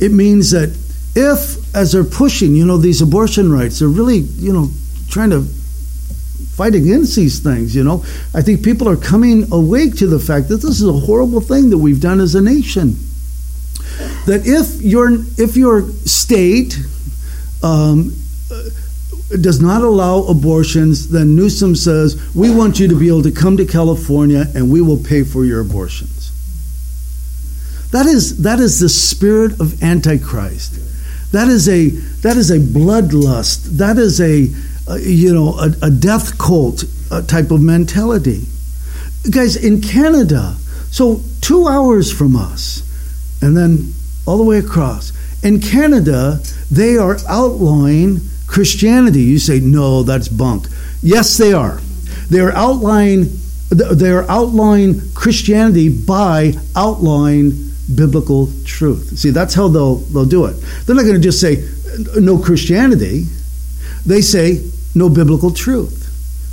It 0.00 0.12
means 0.12 0.50
that 0.50 0.76
if, 1.14 1.74
as 1.74 1.92
they're 1.92 2.04
pushing, 2.04 2.54
you 2.54 2.66
know, 2.66 2.76
these 2.76 3.00
abortion 3.00 3.52
rights, 3.52 3.78
they're 3.78 3.88
really, 3.88 4.18
you 4.18 4.52
know, 4.52 4.70
trying 5.08 5.30
to 5.30 5.42
fight 5.42 6.74
against 6.74 7.16
these 7.16 7.40
things, 7.40 7.74
you 7.74 7.82
know, 7.82 8.04
I 8.34 8.42
think 8.42 8.64
people 8.64 8.88
are 8.88 8.96
coming 8.96 9.52
awake 9.52 9.96
to 9.96 10.06
the 10.06 10.18
fact 10.18 10.48
that 10.48 10.56
this 10.56 10.80
is 10.80 10.86
a 10.86 10.92
horrible 10.92 11.40
thing 11.40 11.70
that 11.70 11.78
we've 11.78 12.00
done 12.00 12.20
as 12.20 12.34
a 12.34 12.40
nation. 12.42 12.96
That 14.26 14.42
if 14.44 14.82
your 14.82 15.12
if 15.36 15.56
your 15.56 15.88
state 16.04 16.78
um, 17.62 18.14
does 19.40 19.60
not 19.60 19.82
allow 19.82 20.24
abortions, 20.24 21.08
then 21.08 21.34
Newsom 21.34 21.74
says, 21.74 22.34
we 22.34 22.54
want 22.54 22.78
you 22.78 22.88
to 22.88 22.98
be 22.98 23.08
able 23.08 23.22
to 23.22 23.32
come 23.32 23.56
to 23.56 23.64
California 23.64 24.46
and 24.54 24.70
we 24.70 24.80
will 24.80 25.02
pay 25.02 25.24
for 25.24 25.44
your 25.44 25.60
abortions. 25.60 26.30
That 27.90 28.06
is, 28.06 28.42
that 28.42 28.60
is 28.60 28.80
the 28.80 28.88
spirit 28.88 29.60
of 29.60 29.82
Antichrist. 29.82 30.83
That 31.34 31.48
is 31.48 31.68
a, 31.68 31.88
that 32.22 32.36
is 32.36 32.52
a 32.52 32.60
bloodlust. 32.60 33.64
That 33.78 33.98
is 33.98 34.20
a, 34.20 34.46
a 34.88 35.00
you 35.00 35.34
know, 35.34 35.58
a, 35.58 35.72
a 35.82 35.90
death 35.90 36.38
cult 36.38 36.84
uh, 37.10 37.22
type 37.22 37.50
of 37.50 37.60
mentality. 37.60 38.46
Guys, 39.28 39.56
in 39.56 39.80
Canada, 39.80 40.54
so 40.92 41.22
two 41.40 41.66
hours 41.66 42.12
from 42.12 42.36
us, 42.36 42.82
and 43.42 43.56
then 43.56 43.94
all 44.26 44.38
the 44.38 44.44
way 44.44 44.58
across, 44.58 45.10
in 45.42 45.60
Canada, 45.60 46.40
they 46.70 46.96
are 46.96 47.16
outlawing 47.28 48.20
Christianity. 48.46 49.22
You 49.22 49.40
say, 49.40 49.58
no, 49.58 50.04
that's 50.04 50.28
bunk. 50.28 50.68
Yes, 51.02 51.36
they 51.36 51.52
are. 51.52 51.80
They 52.30 52.38
are 52.38 52.52
outlawing, 52.52 53.26
they 53.70 54.10
are 54.10 54.24
outlawing 54.30 55.00
Christianity 55.14 55.88
by 55.88 56.52
outlawing 56.76 57.73
biblical 57.94 58.48
truth. 58.64 59.18
See, 59.18 59.30
that's 59.30 59.54
how 59.54 59.68
they'll, 59.68 59.96
they'll 59.96 60.24
do 60.24 60.46
it. 60.46 60.54
They're 60.84 60.96
not 60.96 61.02
going 61.02 61.14
to 61.14 61.20
just 61.20 61.40
say, 61.40 61.68
no 62.18 62.38
Christianity. 62.38 63.24
They 64.06 64.20
say, 64.20 64.62
no 64.94 65.08
biblical 65.08 65.50
truth. 65.50 66.00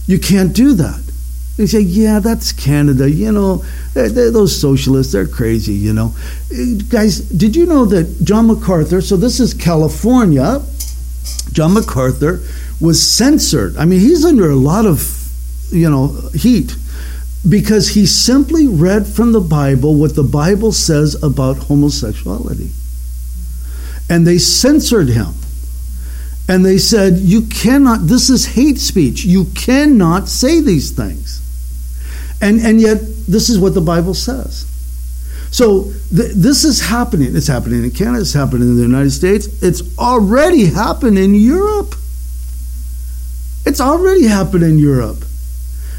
You 0.08 0.20
can't 0.20 0.54
do 0.54 0.74
that. 0.74 1.12
They 1.58 1.66
say, 1.66 1.82
yeah, 1.82 2.20
that's 2.20 2.52
Canada. 2.52 3.10
You 3.10 3.32
know, 3.32 3.64
they're, 3.94 4.10
they're 4.10 4.32
those 4.32 4.60
socialists, 4.60 5.14
they're 5.14 5.28
crazy, 5.28 5.74
you 5.74 5.94
know. 5.94 6.16
Eh, 6.52 6.80
guys, 6.90 7.20
did 7.20 7.56
you 7.56 7.66
know 7.66 7.86
that 7.86 8.24
John 8.24 8.48
MacArthur, 8.48 9.02
so 9.02 9.18
this 9.18 9.40
is 9.40 9.54
California, 9.54 10.62
John 11.52 11.74
MacArthur 11.74 12.42
was 12.80 13.06
censored. 13.06 13.78
I 13.78 13.86
mean, 13.86 14.00
he's 14.00 14.26
under 14.26 14.50
a 14.50 14.56
lot 14.56 14.86
of, 14.86 15.30
you 15.72 15.90
know, 15.90 16.30
heat 16.34 16.76
because 17.48 17.90
he 17.90 18.06
simply 18.06 18.68
read 18.68 19.08
from 19.08 19.32
the 19.32 19.42
Bible 19.42 19.96
what 19.96 20.16
the 20.16 20.24
Bible 20.24 20.72
says 20.72 21.22
about 21.24 21.58
homosexuality. 21.58 22.70
And 24.10 24.28
they 24.28 24.38
censored 24.38 25.10
him. 25.10 25.34
And 26.48 26.66
they 26.66 26.78
said, 26.78 27.18
You 27.18 27.44
cannot, 27.44 28.08
this 28.08 28.30
is 28.30 28.46
hate 28.46 28.78
speech. 28.78 29.24
You 29.24 29.46
cannot 29.56 30.28
say 30.28 30.60
these 30.60 30.92
things. 30.92 31.40
And, 32.42 32.60
and 32.60 32.82
yet, 32.82 33.00
this 33.28 33.50
is 33.50 33.60
what 33.60 33.74
the 33.74 33.82
Bible 33.82 34.14
says. 34.14 34.66
So 35.52 35.92
th- 36.16 36.34
this 36.34 36.64
is 36.64 36.82
happening. 36.82 37.36
It's 37.36 37.48
happening 37.48 37.84
in 37.84 37.92
Canada. 37.92 38.22
It's 38.22 38.34
happening 38.34 38.70
in 38.70 38.76
the 38.76 38.82
United 38.82 39.12
States. 39.12 39.48
It's 39.62 39.98
already 39.98 40.66
happened 40.66 41.18
in 41.18 41.36
Europe. 41.36 41.96
It's 43.66 43.80
already 43.80 44.26
happened 44.26 44.64
in 44.64 44.80
Europe. 44.80 45.24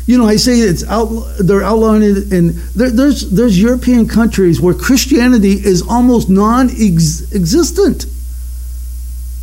You 0.07 0.19
know, 0.19 0.27
I 0.27 0.37
say 0.37 0.59
it's 0.59 0.85
out. 0.85 1.09
They're 1.38 1.62
outlawing 1.62 2.03
it, 2.03 2.33
and 2.33 2.51
there, 2.75 2.91
there's 2.91 3.31
there's 3.31 3.61
European 3.61 4.09
countries 4.09 4.61
where 4.61 4.75
Christianity 4.75 5.53
is 5.53 5.83
almost 5.83 6.29
non-existent. 6.29 8.07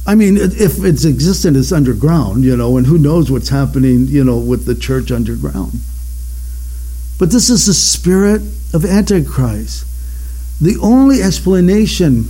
I 0.05 0.15
mean, 0.15 0.37
if 0.37 0.83
it's 0.83 1.05
existent, 1.05 1.55
it's 1.55 1.71
underground, 1.71 2.43
you 2.43 2.57
know, 2.57 2.77
and 2.77 2.87
who 2.87 2.97
knows 2.97 3.31
what's 3.31 3.49
happening, 3.49 4.07
you 4.07 4.23
know, 4.23 4.37
with 4.37 4.65
the 4.65 4.75
church 4.75 5.11
underground. 5.11 5.79
But 7.19 7.31
this 7.31 7.49
is 7.49 7.65
the 7.65 7.73
spirit 7.73 8.41
of 8.73 8.85
Antichrist. 8.85 9.85
The 10.59 10.77
only 10.81 11.21
explanation 11.21 12.23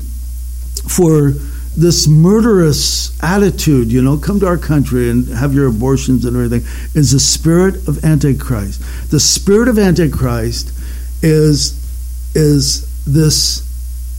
for 0.88 1.34
this 1.80 2.08
murderous 2.08 3.22
attitude, 3.24 3.92
you 3.92 4.02
know, 4.02 4.18
come 4.18 4.40
to 4.40 4.48
our 4.48 4.58
country 4.58 5.10
and 5.10 5.28
have 5.30 5.54
your 5.54 5.68
abortions 5.68 6.26
and 6.26 6.36
everything, 6.36 6.62
is 6.94 7.12
the 7.12 7.20
spirit 7.20 7.88
of 7.88 8.04
Antichrist. 8.04 8.82
The 9.12 9.20
spirit 9.20 9.68
of 9.68 9.80
Antichrist 9.80 10.72
is, 11.22 11.74
is 12.36 12.86
this 13.06 13.66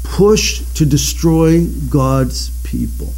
push 0.05 0.63
to 0.75 0.85
destroy 0.85 1.67
God's 1.89 2.51
people 2.65 3.15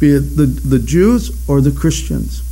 be 0.00 0.12
it 0.12 0.36
the, 0.36 0.46
the 0.46 0.78
Jews 0.78 1.30
or 1.48 1.60
the 1.60 1.72
Christians. 1.72 2.42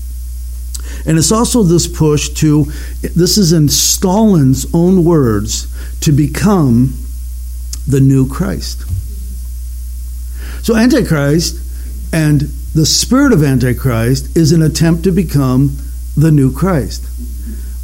And 1.07 1.19
it's 1.19 1.33
also 1.33 1.63
this 1.63 1.87
push 1.87 2.29
to, 2.41 2.65
this 3.03 3.39
is 3.39 3.53
in 3.53 3.69
Stalin's 3.69 4.67
own 4.75 5.05
words, 5.05 5.67
to 6.01 6.13
become 6.13 6.95
the 7.87 8.01
new 8.01 8.29
Christ. 8.29 8.85
So, 10.67 10.75
Antichrist 10.75 11.61
and 12.13 12.41
the 12.75 12.87
spirit 12.87 13.33
of 13.33 13.45
Antichrist 13.45 14.37
is 14.37 14.51
an 14.51 14.63
attempt 14.63 15.05
to 15.05 15.13
become 15.13 15.77
the 16.17 16.33
new 16.33 16.53
Christ. 16.53 17.05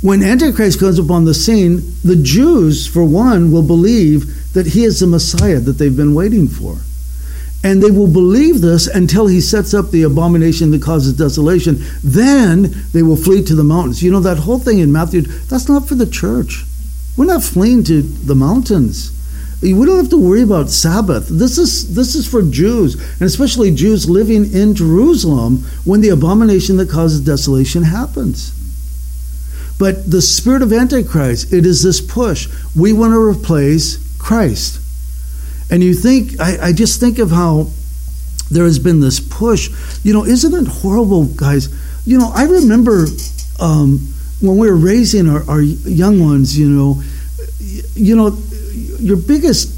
When 0.01 0.21
Antichrist 0.21 0.81
comes 0.81 0.99
upon 0.99 1.25
the 1.25 1.33
scene, 1.33 1.95
the 2.03 2.17
Jews, 2.17 2.89
for 2.89 3.05
one, 3.05 3.53
will 3.53 3.63
believe 3.63 4.53
that 4.55 4.67
he 4.67 4.83
is 4.83 4.99
the 4.99 5.07
Messiah 5.07 5.61
that 5.61 5.75
they've 5.75 5.97
been 5.97 6.13
waiting 6.13 6.49
for. 6.49 6.79
And 7.63 7.81
they 7.81 7.93
will 7.93 8.09
believe 8.09 8.63
this 8.63 8.89
until 8.89 9.29
he 9.29 9.41
sets 9.41 9.73
up 9.75 9.93
the 9.93 10.03
abomination 10.03 10.73
that 10.73 10.83
causes 10.83 11.17
desolation. 11.17 11.85
Then 12.03 12.75
they 12.93 13.05
will 13.05 13.15
flee 13.15 13.45
to 13.45 13.55
the 13.55 13.63
mountains. 13.63 14.03
You 14.03 14.11
know, 14.11 14.19
that 14.19 14.39
whole 14.39 14.59
thing 14.59 14.81
in 14.81 14.91
Matthew, 14.91 15.21
that's 15.21 15.69
not 15.69 15.87
for 15.87 15.95
the 15.95 16.05
church. 16.05 16.65
We're 17.17 17.27
not 17.27 17.45
fleeing 17.45 17.85
to 17.85 18.03
the 18.03 18.35
mountains. 18.35 19.13
We 19.63 19.87
don't 19.87 19.99
have 19.99 20.11
to 20.11 20.19
worry 20.19 20.43
about 20.43 20.71
Sabbath. 20.71 21.29
This 21.29 21.57
is, 21.57 21.95
this 21.95 22.17
is 22.17 22.27
for 22.27 22.43
Jews, 22.43 22.95
and 22.95 23.23
especially 23.23 23.73
Jews 23.73 24.11
living 24.11 24.53
in 24.53 24.75
Jerusalem 24.75 25.59
when 25.85 26.01
the 26.01 26.09
abomination 26.09 26.79
that 26.79 26.91
causes 26.91 27.21
desolation 27.21 27.85
happens. 27.85 28.53
But 29.79 30.11
the 30.11 30.21
spirit 30.21 30.63
of 30.63 30.73
Antichrist, 30.73 31.53
it 31.53 31.65
is 31.65 31.83
this 31.83 32.01
push. 32.01 32.49
We 32.77 32.93
want 32.93 33.13
to 33.13 33.21
replace 33.21 33.99
Christ. 34.19 34.81
And 35.71 35.83
you 35.83 35.95
think, 35.95 36.41
I, 36.41 36.69
I 36.69 36.73
just 36.73 36.99
think 36.99 37.19
of 37.19 37.31
how 37.31 37.71
there 38.51 38.65
has 38.65 38.79
been 38.79 39.01
this 39.01 39.21
push. 39.21 39.71
You 40.05 40.13
know, 40.13 40.25
isn't 40.25 40.55
it 40.55 40.69
horrible, 40.69 41.27
guys? 41.27 41.69
You 42.05 42.19
know, 42.19 42.31
I 42.35 42.45
remember 42.45 43.07
um, 43.61 44.13
when 44.41 44.59
we 44.59 44.69
were 44.69 44.77
raising 44.77 45.29
our, 45.29 45.49
our 45.49 45.63
young 45.63 46.21
ones, 46.21 46.59
you 46.59 46.69
know, 46.69 47.03
you 47.95 48.17
know, 48.17 48.37
your 49.03 49.17
biggest 49.17 49.73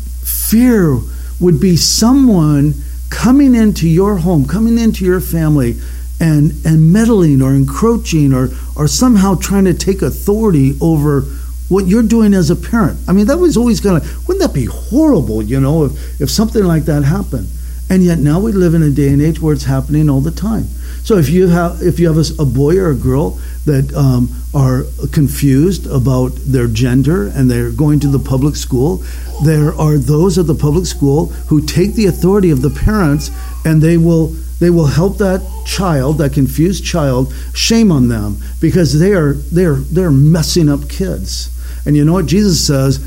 fear 0.50 0.98
would 1.40 1.60
be 1.60 1.76
someone 1.76 2.74
coming 3.10 3.54
into 3.54 3.88
your 3.88 4.16
home, 4.18 4.46
coming 4.46 4.78
into 4.78 5.04
your 5.04 5.20
family, 5.20 5.76
and 6.20 6.52
and 6.64 6.92
meddling 6.92 7.42
or 7.42 7.54
encroaching 7.54 8.32
or 8.32 8.50
or 8.76 8.86
somehow 8.86 9.34
trying 9.34 9.64
to 9.64 9.74
take 9.74 10.02
authority 10.02 10.76
over 10.80 11.22
what 11.68 11.86
you're 11.86 12.02
doing 12.02 12.34
as 12.34 12.50
a 12.50 12.56
parent. 12.56 12.98
I 13.08 13.12
mean, 13.12 13.26
that 13.26 13.38
was 13.38 13.56
always 13.56 13.80
to, 14.00 14.06
wouldn't 14.26 14.40
that 14.40 14.54
be 14.54 14.66
horrible, 14.66 15.42
you 15.42 15.58
know, 15.60 15.84
if, 15.84 16.20
if 16.20 16.30
something 16.30 16.62
like 16.62 16.84
that 16.84 17.04
happened? 17.04 17.48
And 17.90 18.02
yet 18.02 18.18
now 18.18 18.40
we 18.40 18.52
live 18.52 18.74
in 18.74 18.82
a 18.82 18.90
day 18.90 19.08
and 19.08 19.20
age 19.20 19.40
where 19.40 19.52
it's 19.54 19.64
happening 19.64 20.08
all 20.08 20.20
the 20.20 20.30
time. 20.30 20.68
So 21.04 21.18
if 21.18 21.28
you 21.28 21.48
have 21.48 21.82
if 21.82 22.00
you 22.00 22.08
have 22.08 22.16
a, 22.16 22.42
a 22.42 22.46
boy 22.46 22.78
or 22.78 22.90
a 22.90 22.94
girl 22.94 23.38
that 23.66 23.92
um, 23.94 24.30
are 24.54 24.84
confused 25.12 25.86
about 25.86 26.32
their 26.46 26.66
gender 26.66 27.28
and 27.28 27.50
they're 27.50 27.70
going 27.70 28.00
to 28.00 28.08
the 28.08 28.18
public 28.18 28.56
school, 28.56 29.04
there 29.44 29.74
are 29.74 29.98
those 29.98 30.38
at 30.38 30.46
the 30.46 30.54
public 30.54 30.86
school 30.86 31.26
who 31.48 31.60
take 31.60 31.94
the 31.94 32.06
authority 32.06 32.50
of 32.50 32.62
the 32.62 32.70
parents 32.70 33.30
and 33.66 33.82
they 33.82 33.98
will 33.98 34.28
they 34.60 34.70
will 34.70 34.86
help 34.86 35.18
that 35.18 35.42
child, 35.66 36.18
that 36.18 36.32
confused 36.32 36.84
child, 36.84 37.34
shame 37.52 37.92
on 37.92 38.08
them 38.08 38.38
because 38.60 38.98
they 38.98 39.12
are 39.12 39.34
they're 39.34 39.76
they're 39.76 40.10
messing 40.10 40.70
up 40.70 40.88
kids. 40.88 41.50
And 41.84 41.96
you 41.96 42.04
know 42.04 42.14
what 42.14 42.26
Jesus 42.26 42.66
says? 42.66 42.98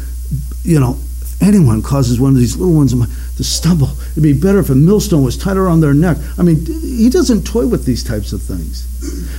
You 0.63 0.80
know, 0.80 1.00
anyone 1.41 1.82
causes 1.82 2.19
one 2.19 2.32
of 2.32 2.38
these 2.38 2.58
little 2.58 2.73
ones 2.73 2.93
to 3.38 3.43
stumble, 3.43 3.89
it'd 4.12 4.23
be 4.23 4.34
better 4.34 4.60
if 4.60 4.69
a 4.69 4.76
millstone 4.76 5.23
was 5.23 5.38
tied 5.38 5.58
around 5.58 5.82
their 5.82 5.93
neck. 5.93 6.17
I 6.38 6.43
mean, 6.43 6.65
he 6.65 7.10
doesn't 7.10 7.43
toy 7.43 7.67
with 7.67 7.86
these 7.86 8.04
types 8.04 8.34
of 8.34 8.41
things. 8.41 8.86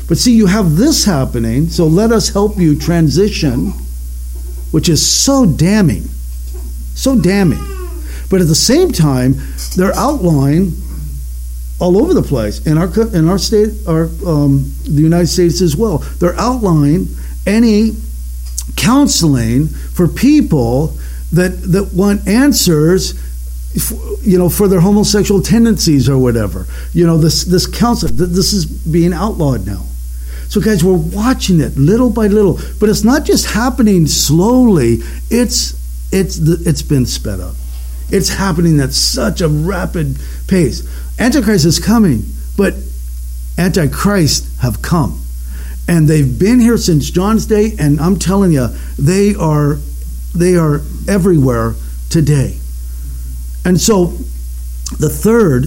But 0.09 0.19
see, 0.19 0.35
you 0.35 0.47
have 0.47 0.77
this 0.77 1.05
happening, 1.05 1.69
so 1.69 1.87
let 1.87 2.13
us 2.13 2.29
help 2.29 2.57
you 2.59 2.79
transition, 2.79 3.73
which 4.71 4.89
is 4.89 5.05
so 5.05 5.45
damning. 5.45 6.05
So 6.95 7.21
damning. 7.21 7.65
But 8.31 8.41
at 8.41 8.47
the 8.47 8.55
same 8.55 8.93
time, 8.93 9.35
they're 9.77 9.95
outlawing 9.95 10.73
all 11.81 11.97
over 11.97 12.13
the 12.13 12.23
place 12.23 12.67
in 12.67 12.77
our 12.77 12.89
in 13.15 13.29
our 13.29 13.39
state, 13.39 13.73
our 13.87 14.05
um, 14.27 14.73
the 14.85 15.01
United 15.03 15.29
States 15.29 15.61
as 15.61 15.77
well. 15.77 15.99
They're 16.19 16.39
outlawing 16.39 17.07
any 17.47 17.93
counseling 18.77 19.69
for 19.69 20.09
people 20.09 20.97
that 21.33 21.51
that 21.73 21.93
want 21.95 22.27
answers 22.27 23.15
you 24.23 24.39
know 24.39 24.49
for 24.49 24.67
their 24.67 24.81
homosexual 24.81 25.43
tendencies 25.43 26.09
or 26.09 26.19
whatever. 26.19 26.67
You 26.93 27.07
know 27.07 27.19
this 27.19 27.45
this 27.45 27.67
counsel 27.67 28.09
this 28.11 28.53
is 28.53 28.67
being 28.67 29.13
outlawed 29.13 29.67
now. 29.67 29.85
So 30.49 30.61
guys 30.61 30.83
we're 30.83 30.97
watching 30.97 31.61
it 31.61 31.77
little 31.77 32.11
by 32.11 32.27
little 32.27 32.59
but 32.81 32.89
it's 32.89 33.05
not 33.05 33.25
just 33.25 33.47
happening 33.47 34.07
slowly. 34.07 34.99
It's 35.31 35.75
it's 36.13 36.39
it's 36.39 36.83
been 36.83 37.07
sped 37.07 37.41
up. 37.41 37.55
It's 38.11 38.31
happening 38.31 38.81
at 38.81 38.95
such 38.95 39.43
a 39.43 39.49
rapid 39.49 40.19
pace. 40.47 40.83
Antichrist 41.19 41.67
is 41.67 41.79
coming 41.79 42.23
but 42.57 42.75
Antichrist 43.59 44.47
have 44.61 44.81
come. 44.83 45.23
And 45.89 46.07
they've 46.07 46.39
been 46.39 46.61
here 46.61 46.77
since 46.77 47.11
John's 47.11 47.47
day, 47.47 47.73
and 47.79 47.99
I'm 47.99 48.19
telling 48.19 48.53
you, 48.53 48.69
they 48.99 49.35
are 49.35 49.79
they 50.35 50.57
are 50.57 50.81
everywhere 51.09 51.75
today. 52.11 52.59
And 53.65 53.81
so 53.81 54.07
the 54.99 55.11
third, 55.11 55.65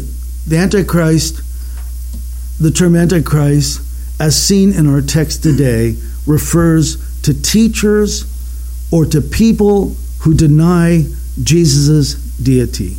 the 0.48 0.58
Antichrist, 0.58 1.42
the 2.60 2.72
term 2.72 2.96
Antichrist, 2.96 3.82
as 4.20 4.42
seen 4.42 4.74
in 4.74 4.88
our 4.88 5.02
text 5.02 5.44
today, 5.44 5.96
refers 6.26 7.22
to 7.22 7.40
teachers 7.40 8.26
or 8.92 9.06
to 9.06 9.22
people 9.22 9.96
who 10.20 10.34
deny 10.34 11.06
Jesus' 11.42 12.16
deity, 12.38 12.98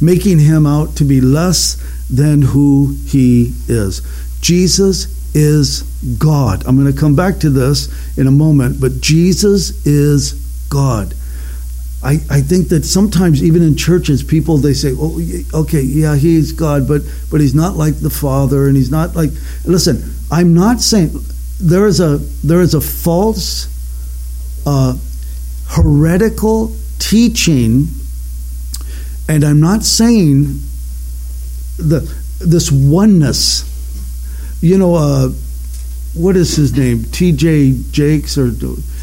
making 0.00 0.38
him 0.38 0.66
out 0.66 0.96
to 0.96 1.04
be 1.04 1.20
less 1.20 1.76
than 2.08 2.42
who 2.42 2.96
he 3.06 3.52
is. 3.68 4.02
Jesus 4.40 5.34
is 5.34 5.82
God. 6.18 6.64
I'm 6.66 6.76
going 6.76 6.92
to 6.92 6.98
come 6.98 7.16
back 7.16 7.38
to 7.40 7.50
this 7.50 7.88
in 8.18 8.26
a 8.26 8.30
moment, 8.30 8.80
but 8.80 9.00
Jesus 9.00 9.86
is 9.86 10.41
God. 10.72 11.14
I, 12.04 12.14
I 12.28 12.40
think 12.40 12.68
that 12.70 12.84
sometimes 12.84 13.44
even 13.44 13.62
in 13.62 13.76
churches 13.76 14.24
people 14.24 14.58
they 14.58 14.72
say 14.72 14.92
oh 14.98 15.20
okay 15.54 15.82
yeah 15.82 16.16
he's 16.16 16.50
god 16.50 16.88
but 16.88 17.02
but 17.30 17.40
he's 17.40 17.54
not 17.54 17.76
like 17.76 17.94
the 18.00 18.10
father 18.10 18.66
and 18.66 18.76
he's 18.76 18.90
not 18.90 19.14
like 19.14 19.30
listen 19.64 20.02
i'm 20.28 20.52
not 20.52 20.80
saying 20.80 21.10
there 21.60 21.86
is 21.86 22.00
a 22.00 22.18
there 22.42 22.60
is 22.60 22.74
a 22.74 22.80
false 22.80 23.68
uh, 24.66 24.96
heretical 25.68 26.74
teaching 26.98 27.86
and 29.28 29.44
i'm 29.44 29.60
not 29.60 29.84
saying 29.84 30.58
the 31.76 32.00
this 32.40 32.72
oneness 32.72 33.62
you 34.62 34.78
know, 34.78 34.94
uh, 34.94 35.28
what 36.14 36.36
is 36.36 36.54
his 36.54 36.74
name? 36.76 37.02
T.J. 37.02 37.74
Jakes 37.90 38.38
or 38.38 38.50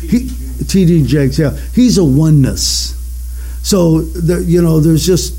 he, 0.01 0.29
T.D. 0.67 1.05
Jakes? 1.05 1.39
Yeah, 1.39 1.57
he's 1.73 1.97
a 1.97 2.03
oneness. 2.03 2.95
So 3.63 4.01
the, 4.01 4.43
you 4.43 4.61
know, 4.61 4.79
there's 4.79 5.05
just 5.05 5.35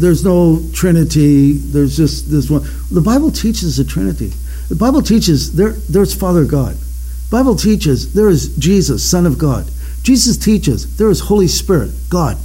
there's 0.00 0.24
no 0.24 0.60
Trinity. 0.72 1.52
There's 1.52 1.96
just 1.96 2.30
this 2.30 2.50
one. 2.50 2.62
The 2.90 3.00
Bible 3.00 3.30
teaches 3.30 3.78
a 3.78 3.84
Trinity. 3.84 4.32
The 4.68 4.76
Bible 4.76 5.02
teaches 5.02 5.54
there 5.54 5.72
there's 5.72 6.14
Father 6.14 6.44
God. 6.44 6.76
The 6.76 7.30
Bible 7.30 7.56
teaches 7.56 8.12
there 8.14 8.28
is 8.28 8.56
Jesus, 8.56 9.08
Son 9.08 9.26
of 9.26 9.38
God. 9.38 9.70
Jesus 10.02 10.36
teaches 10.36 10.96
there 10.96 11.10
is 11.10 11.20
Holy 11.20 11.48
Spirit, 11.48 11.92
God. 12.08 12.36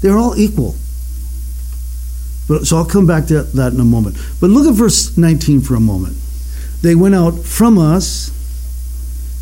They're 0.00 0.18
all 0.18 0.36
equal. 0.36 0.76
But, 2.48 2.66
so 2.66 2.76
I'll 2.76 2.84
come 2.84 3.06
back 3.06 3.26
to 3.26 3.42
that 3.42 3.72
in 3.72 3.80
a 3.80 3.84
moment. 3.84 4.16
But 4.40 4.50
look 4.50 4.66
at 4.66 4.74
verse 4.74 5.16
19 5.16 5.60
for 5.60 5.74
a 5.74 5.80
moment. 5.80 6.16
They 6.82 6.94
went 6.94 7.14
out 7.14 7.38
from 7.38 7.78
us. 7.78 8.30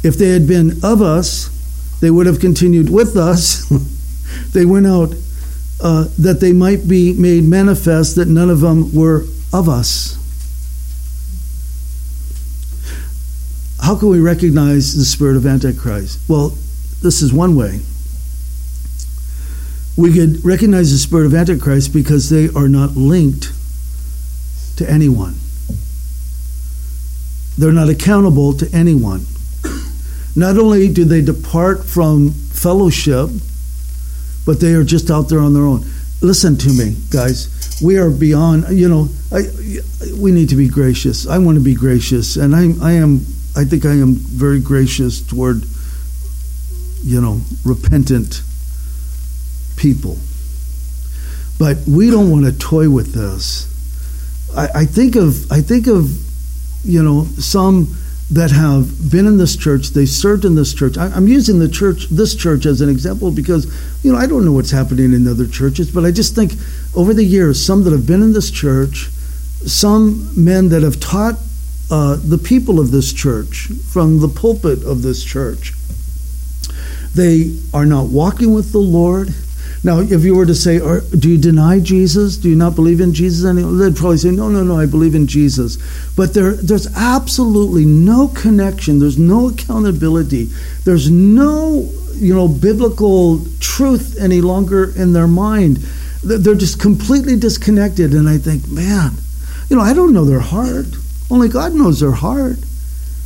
If 0.02 0.16
they 0.16 0.30
had 0.30 0.46
been 0.46 0.82
of 0.82 1.02
us, 1.02 1.48
they 2.00 2.10
would 2.10 2.26
have 2.26 2.40
continued 2.40 2.90
with 2.90 3.16
us. 3.16 3.68
they 4.52 4.64
went 4.64 4.86
out 4.86 5.14
uh, 5.82 6.08
that 6.18 6.40
they 6.40 6.52
might 6.52 6.88
be 6.88 7.12
made 7.12 7.44
manifest 7.44 8.16
that 8.16 8.28
none 8.28 8.50
of 8.50 8.60
them 8.60 8.94
were 8.94 9.24
of 9.52 9.68
us. 9.68 10.16
How 13.82 13.96
can 13.96 14.08
we 14.08 14.20
recognize 14.20 14.94
the 14.94 15.04
spirit 15.04 15.36
of 15.36 15.46
Antichrist? 15.46 16.20
Well, 16.28 16.50
this 17.02 17.22
is 17.22 17.32
one 17.32 17.56
way 17.56 17.80
we 20.00 20.14
could 20.14 20.42
recognize 20.44 20.90
the 20.90 20.98
spirit 20.98 21.26
of 21.26 21.34
Antichrist 21.34 21.92
because 21.92 22.30
they 22.30 22.48
are 22.56 22.68
not 22.68 22.96
linked 22.96 23.52
to 24.76 24.90
anyone. 24.90 25.34
They're 27.58 27.72
not 27.72 27.90
accountable 27.90 28.54
to 28.54 28.74
anyone. 28.74 29.26
Not 30.36 30.56
only 30.58 30.92
do 30.92 31.04
they 31.04 31.20
depart 31.20 31.84
from 31.84 32.30
fellowship, 32.30 33.30
but 34.46 34.60
they 34.60 34.74
are 34.74 34.84
just 34.84 35.10
out 35.10 35.28
there 35.28 35.40
on 35.40 35.54
their 35.54 35.64
own. 35.64 35.84
Listen 36.22 36.56
to 36.58 36.70
me, 36.70 36.96
guys. 37.10 37.48
We 37.82 37.96
are 37.98 38.10
beyond, 38.10 38.76
you 38.76 38.88
know, 38.88 39.08
I, 39.32 39.42
we 40.16 40.32
need 40.32 40.50
to 40.50 40.56
be 40.56 40.68
gracious. 40.68 41.26
I 41.26 41.38
want 41.38 41.56
to 41.56 41.64
be 41.64 41.74
gracious, 41.74 42.36
and 42.36 42.54
I, 42.54 42.72
I 42.82 42.92
am, 42.92 43.24
I 43.56 43.64
think 43.64 43.84
I 43.84 43.92
am 43.92 44.14
very 44.14 44.60
gracious 44.60 45.20
toward, 45.20 45.64
you 47.02 47.20
know, 47.20 47.40
repentant 47.64 48.42
people. 49.76 50.18
But 51.58 51.78
we 51.86 52.10
don't 52.10 52.30
want 52.30 52.46
to 52.46 52.52
toy 52.52 52.88
with 52.90 53.14
this. 53.14 53.66
I, 54.56 54.68
I 54.80 54.84
think 54.84 55.16
of 55.16 55.50
I 55.52 55.60
think 55.60 55.86
of 55.86 56.10
you 56.84 57.02
know 57.02 57.24
some 57.38 57.96
that 58.30 58.52
have 58.52 59.10
been 59.10 59.26
in 59.26 59.38
this 59.38 59.56
church, 59.56 59.88
they 59.88 60.06
served 60.06 60.44
in 60.44 60.54
this 60.54 60.72
church. 60.72 60.96
I, 60.96 61.08
am 61.16 61.26
using 61.26 61.58
the 61.58 61.68
church, 61.68 62.08
this 62.10 62.36
church, 62.36 62.64
as 62.64 62.80
an 62.80 62.88
example 62.88 63.32
because 63.32 63.66
you 64.04 64.12
know 64.12 64.18
I 64.18 64.26
don't 64.26 64.44
know 64.44 64.52
what's 64.52 64.70
happening 64.70 65.12
in 65.12 65.26
other 65.26 65.46
churches, 65.46 65.90
but 65.90 66.04
I 66.04 66.12
just 66.12 66.34
think 66.34 66.52
over 66.94 67.12
the 67.12 67.24
years, 67.24 67.64
some 67.64 67.82
that 67.84 67.92
have 67.92 68.06
been 68.06 68.22
in 68.22 68.32
this 68.32 68.50
church, 68.50 69.08
some 69.66 70.32
men 70.42 70.68
that 70.68 70.82
have 70.82 71.00
taught 71.00 71.36
uh, 71.90 72.16
the 72.16 72.38
people 72.38 72.78
of 72.78 72.92
this 72.92 73.12
church 73.12 73.68
from 73.90 74.20
the 74.20 74.28
pulpit 74.28 74.84
of 74.84 75.02
this 75.02 75.24
church, 75.24 75.74
they 77.14 77.58
are 77.74 77.86
not 77.86 78.06
walking 78.06 78.54
with 78.54 78.70
the 78.70 78.78
Lord. 78.78 79.34
Now, 79.82 80.00
if 80.00 80.24
you 80.24 80.34
were 80.34 80.44
to 80.44 80.54
say, 80.54 80.78
do 80.78 81.30
you 81.30 81.38
deny 81.38 81.80
Jesus? 81.80 82.36
Do 82.36 82.50
you 82.50 82.56
not 82.56 82.74
believe 82.74 83.00
in 83.00 83.14
Jesus? 83.14 83.42
they'd 83.42 83.96
probably 83.96 84.18
say, 84.18 84.30
no, 84.30 84.50
no, 84.50 84.62
no, 84.62 84.78
I 84.78 84.84
believe 84.84 85.14
in 85.14 85.26
Jesus. 85.26 85.78
But 86.16 86.34
there, 86.34 86.52
there's 86.52 86.94
absolutely 86.94 87.86
no 87.86 88.28
connection. 88.28 88.98
There's 88.98 89.18
no 89.18 89.48
accountability. 89.48 90.50
There's 90.84 91.10
no, 91.10 91.90
you 92.14 92.34
know, 92.34 92.46
biblical 92.46 93.40
truth 93.58 94.18
any 94.20 94.42
longer 94.42 94.92
in 94.96 95.14
their 95.14 95.28
mind. 95.28 95.78
They're 96.22 96.54
just 96.54 96.78
completely 96.78 97.36
disconnected. 97.36 98.12
And 98.12 98.28
I 98.28 98.36
think, 98.36 98.68
man, 98.68 99.12
you 99.70 99.76
know, 99.76 99.82
I 99.82 99.94
don't 99.94 100.12
know 100.12 100.26
their 100.26 100.40
heart. 100.40 100.88
Only 101.30 101.48
God 101.48 101.72
knows 101.72 102.00
their 102.00 102.12
heart. 102.12 102.58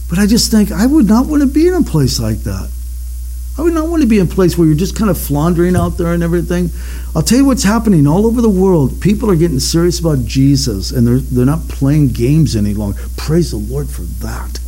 But 0.08 0.20
I 0.20 0.26
just 0.26 0.52
think 0.52 0.70
I 0.70 0.86
would 0.86 1.06
not 1.06 1.26
want 1.26 1.42
to 1.42 1.48
be 1.48 1.66
in 1.66 1.74
a 1.74 1.82
place 1.82 2.20
like 2.20 2.40
that. 2.40 2.70
I 3.56 3.62
would 3.62 3.72
not 3.72 3.88
want 3.88 4.02
to 4.02 4.08
be 4.08 4.18
in 4.18 4.26
a 4.26 4.30
place 4.30 4.58
where 4.58 4.66
you're 4.66 4.76
just 4.76 4.96
kind 4.96 5.10
of 5.10 5.18
floundering 5.18 5.76
out 5.76 5.90
there 5.90 6.12
and 6.12 6.24
everything. 6.24 6.70
I'll 7.14 7.22
tell 7.22 7.38
you 7.38 7.44
what's 7.44 7.62
happening 7.62 8.06
all 8.06 8.26
over 8.26 8.42
the 8.42 8.48
world. 8.48 9.00
People 9.00 9.30
are 9.30 9.36
getting 9.36 9.60
serious 9.60 10.00
about 10.00 10.24
Jesus 10.24 10.90
and 10.90 11.06
they're, 11.06 11.18
they're 11.18 11.46
not 11.46 11.68
playing 11.68 12.08
games 12.08 12.56
any 12.56 12.74
longer. 12.74 12.98
Praise 13.16 13.52
the 13.52 13.58
Lord 13.58 13.88
for 13.88 14.02
that. 14.24 14.58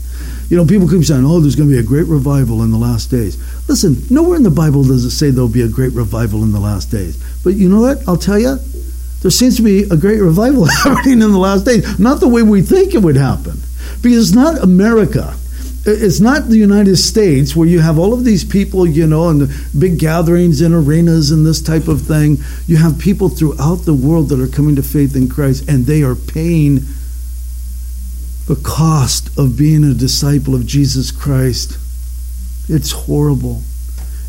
You 0.48 0.56
know, 0.56 0.64
people 0.64 0.88
keep 0.88 1.04
saying, 1.04 1.24
oh, 1.24 1.40
there's 1.40 1.56
going 1.56 1.68
to 1.68 1.74
be 1.74 1.80
a 1.80 1.82
great 1.82 2.06
revival 2.06 2.62
in 2.62 2.70
the 2.70 2.78
last 2.78 3.10
days. 3.10 3.36
Listen, 3.68 3.96
nowhere 4.08 4.36
in 4.36 4.44
the 4.44 4.50
Bible 4.50 4.84
does 4.84 5.04
it 5.04 5.10
say 5.10 5.30
there'll 5.30 5.48
be 5.48 5.62
a 5.62 5.68
great 5.68 5.92
revival 5.92 6.44
in 6.44 6.52
the 6.52 6.60
last 6.60 6.92
days. 6.92 7.20
But 7.42 7.54
you 7.54 7.68
know 7.68 7.80
what? 7.80 8.06
I'll 8.06 8.16
tell 8.16 8.38
you, 8.38 8.56
there 9.22 9.30
seems 9.32 9.56
to 9.56 9.62
be 9.62 9.82
a 9.82 9.96
great 9.96 10.20
revival 10.20 10.64
happening 10.84 11.22
in 11.22 11.32
the 11.32 11.38
last 11.38 11.64
days. 11.64 11.98
Not 11.98 12.20
the 12.20 12.28
way 12.28 12.44
we 12.44 12.62
think 12.62 12.94
it 12.94 13.02
would 13.02 13.16
happen. 13.16 13.60
Because 14.00 14.28
it's 14.28 14.36
not 14.36 14.62
America 14.62 15.34
it's 15.86 16.18
not 16.18 16.48
the 16.48 16.56
United 16.56 16.96
States 16.96 17.54
where 17.54 17.68
you 17.68 17.80
have 17.80 17.98
all 17.98 18.12
of 18.12 18.24
these 18.24 18.44
people, 18.44 18.86
you 18.86 19.06
know, 19.06 19.28
and 19.28 19.48
big 19.78 19.98
gatherings 19.98 20.60
in 20.60 20.74
arenas 20.74 21.30
and 21.30 21.46
this 21.46 21.62
type 21.62 21.86
of 21.86 22.02
thing. 22.02 22.38
You 22.66 22.76
have 22.78 22.98
people 22.98 23.28
throughout 23.28 23.84
the 23.84 23.94
world 23.94 24.30
that 24.30 24.40
are 24.40 24.48
coming 24.48 24.74
to 24.76 24.82
faith 24.82 25.14
in 25.14 25.28
Christ 25.28 25.68
and 25.68 25.86
they 25.86 26.02
are 26.02 26.16
paying 26.16 26.80
the 28.46 28.60
cost 28.62 29.36
of 29.38 29.56
being 29.56 29.84
a 29.84 29.94
disciple 29.94 30.54
of 30.54 30.66
Jesus 30.66 31.12
Christ. 31.12 31.78
It's 32.68 32.90
horrible. 32.90 33.62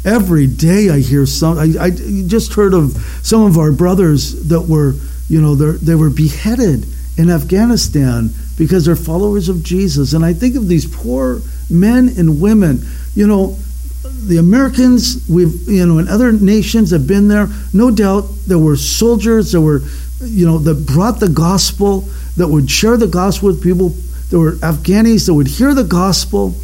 Every 0.06 0.48
day 0.48 0.90
I 0.90 1.00
hear 1.00 1.26
some. 1.26 1.58
I, 1.58 1.74
I 1.80 1.90
just 1.90 2.54
heard 2.54 2.74
of 2.74 2.94
some 3.24 3.44
of 3.44 3.58
our 3.58 3.72
brothers 3.72 4.48
that 4.50 4.62
were, 4.62 4.94
you 5.28 5.42
know, 5.42 5.56
they 5.56 5.96
were 5.96 6.10
beheaded 6.10 6.86
in 7.18 7.32
Afghanistan 7.32 8.30
because 8.58 8.86
they're 8.86 8.96
followers 8.96 9.50
of 9.50 9.64
Jesus. 9.64 10.14
And 10.14 10.26
I 10.26 10.34
think 10.34 10.56
of 10.56 10.68
these 10.68 10.86
poor 10.86 11.42
men 11.70 12.10
and 12.18 12.42
women. 12.42 12.82
You 13.14 13.28
know, 13.28 13.58
the 14.04 14.38
Americans, 14.38 15.28
we've, 15.30 15.68
you 15.68 15.86
know, 15.86 16.00
and 16.00 16.10
other 16.10 16.32
nations 16.32 16.92
have 16.92 17.08
been 17.08 17.28
there. 17.28 17.48
No 17.74 17.92
doubt 17.92 18.26
there 18.48 18.60
were 18.60 18.76
soldiers 18.76 19.52
that 19.52 19.62
were, 19.62 19.82
you 20.22 20.46
know, 20.46 20.58
that 20.60 20.86
brought 20.86 21.20
the 21.20 21.30
gospel, 21.30 22.02
that 22.36 22.48
would 22.48 22.70
share 22.70 22.98
the 22.98 23.08
gospel 23.08 23.50
with 23.50 23.62
people. 23.62 23.90
There 24.30 24.40
were 24.40 24.54
Afghanis 24.54 25.28
that 25.28 25.34
would 25.34 25.48
hear 25.48 25.74
the 25.74 25.84
gospel, 25.84 26.56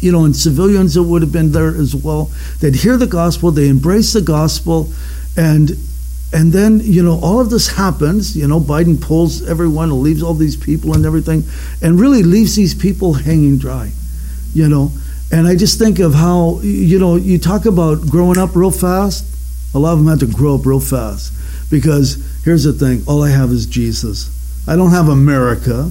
you 0.00 0.12
know, 0.12 0.24
and 0.24 0.36
civilians 0.36 0.94
that 0.94 1.02
would 1.02 1.22
have 1.22 1.32
been 1.32 1.52
there 1.52 1.74
as 1.74 1.94
well. 1.94 2.30
They'd 2.60 2.76
hear 2.76 2.96
the 2.96 3.06
gospel, 3.06 3.50
they 3.50 3.68
embrace 3.68 4.12
the 4.12 4.20
gospel, 4.20 4.92
and 5.36 5.70
and 6.34 6.52
then, 6.52 6.80
you 6.82 7.00
know, 7.00 7.20
all 7.22 7.40
of 7.40 7.48
this 7.48 7.68
happens. 7.68 8.36
You 8.36 8.48
know, 8.48 8.58
Biden 8.58 9.00
pulls 9.00 9.48
everyone, 9.48 10.02
leaves 10.02 10.20
all 10.20 10.34
these 10.34 10.56
people 10.56 10.92
and 10.92 11.06
everything, 11.06 11.44
and 11.80 11.98
really 11.98 12.24
leaves 12.24 12.56
these 12.56 12.74
people 12.74 13.12
hanging 13.12 13.56
dry, 13.56 13.92
you 14.52 14.68
know. 14.68 14.90
And 15.30 15.46
I 15.46 15.54
just 15.54 15.78
think 15.78 16.00
of 16.00 16.12
how, 16.12 16.58
you 16.62 16.98
know, 16.98 17.14
you 17.14 17.38
talk 17.38 17.66
about 17.66 18.08
growing 18.08 18.36
up 18.36 18.56
real 18.56 18.72
fast. 18.72 19.24
A 19.74 19.78
lot 19.78 19.92
of 19.92 20.00
them 20.00 20.08
had 20.08 20.18
to 20.20 20.26
grow 20.26 20.56
up 20.56 20.66
real 20.66 20.80
fast 20.80 21.32
because 21.70 22.18
here's 22.44 22.64
the 22.64 22.72
thing 22.72 23.04
all 23.06 23.22
I 23.22 23.30
have 23.30 23.50
is 23.50 23.64
Jesus. 23.64 24.28
I 24.66 24.74
don't 24.74 24.90
have 24.90 25.08
America. 25.08 25.90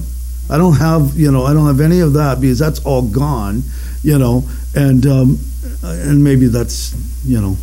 I 0.50 0.58
don't 0.58 0.76
have, 0.76 1.18
you 1.18 1.32
know, 1.32 1.44
I 1.44 1.54
don't 1.54 1.66
have 1.66 1.80
any 1.80 2.00
of 2.00 2.12
that 2.14 2.42
because 2.42 2.58
that's 2.58 2.84
all 2.84 3.00
gone, 3.00 3.62
you 4.02 4.18
know, 4.18 4.44
and 4.74 5.06
um, 5.06 5.38
and 5.82 6.22
maybe 6.22 6.48
that's, 6.48 6.94
you 7.24 7.40
know, 7.40 7.56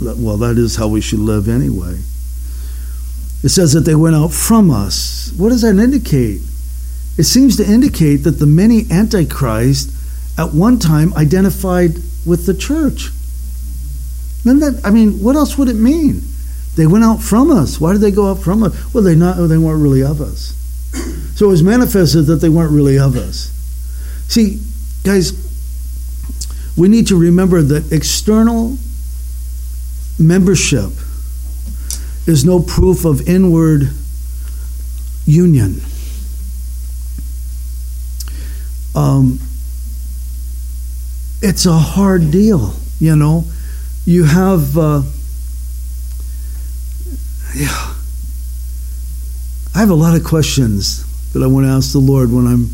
well, 0.00 0.36
that 0.36 0.58
is 0.58 0.76
how 0.76 0.88
we 0.88 1.00
should 1.00 1.20
live 1.20 1.48
anyway. 1.48 1.98
It 3.42 3.50
says 3.50 3.72
that 3.72 3.80
they 3.80 3.94
went 3.94 4.16
out 4.16 4.32
from 4.32 4.70
us. 4.70 5.32
What 5.36 5.50
does 5.50 5.62
that 5.62 5.76
indicate? 5.76 6.40
It 7.16 7.24
seems 7.24 7.56
to 7.56 7.64
indicate 7.64 8.16
that 8.18 8.32
the 8.32 8.46
many 8.46 8.90
antichrist 8.90 9.90
at 10.38 10.52
one 10.52 10.78
time 10.78 11.14
identified 11.14 11.96
with 12.26 12.46
the 12.46 12.54
church. 12.54 13.10
Then 14.44 14.58
that 14.60 14.80
I 14.84 14.90
mean, 14.90 15.22
what 15.22 15.36
else 15.36 15.56
would 15.56 15.68
it 15.68 15.76
mean? 15.76 16.22
They 16.76 16.86
went 16.86 17.04
out 17.04 17.22
from 17.22 17.50
us. 17.50 17.80
Why 17.80 17.92
did 17.92 18.02
they 18.02 18.10
go 18.10 18.30
out 18.30 18.38
from 18.38 18.62
us? 18.62 18.94
Well, 18.94 19.02
they 19.02 19.14
not 19.14 19.36
they 19.36 19.58
weren't 19.58 19.82
really 19.82 20.02
of 20.02 20.20
us. 20.20 20.52
So 21.36 21.46
it 21.46 21.50
was 21.50 21.62
manifested 21.62 22.26
that 22.26 22.36
they 22.36 22.48
weren't 22.48 22.72
really 22.72 22.98
of 22.98 23.16
us. 23.16 23.50
See, 24.28 24.60
guys, 25.04 25.32
we 26.76 26.88
need 26.88 27.06
to 27.08 27.18
remember 27.18 27.62
that 27.62 27.92
external 27.92 28.78
membership 30.18 30.90
is 32.26 32.44
no 32.44 32.60
proof 32.60 33.04
of 33.04 33.28
inward 33.28 33.90
union. 35.26 35.80
Um, 38.94 39.38
it's 41.42 41.66
a 41.66 41.72
hard 41.72 42.30
deal, 42.30 42.74
you 42.98 43.14
know. 43.14 43.44
You 44.06 44.24
have, 44.24 44.76
uh, 44.78 45.02
yeah. 47.54 47.94
I 49.74 49.80
have 49.80 49.90
a 49.90 49.94
lot 49.94 50.16
of 50.16 50.24
questions 50.24 51.04
that 51.32 51.42
I 51.42 51.46
want 51.46 51.66
to 51.66 51.70
ask 51.70 51.92
the 51.92 51.98
Lord 51.98 52.32
when 52.32 52.46
I'm 52.46 52.70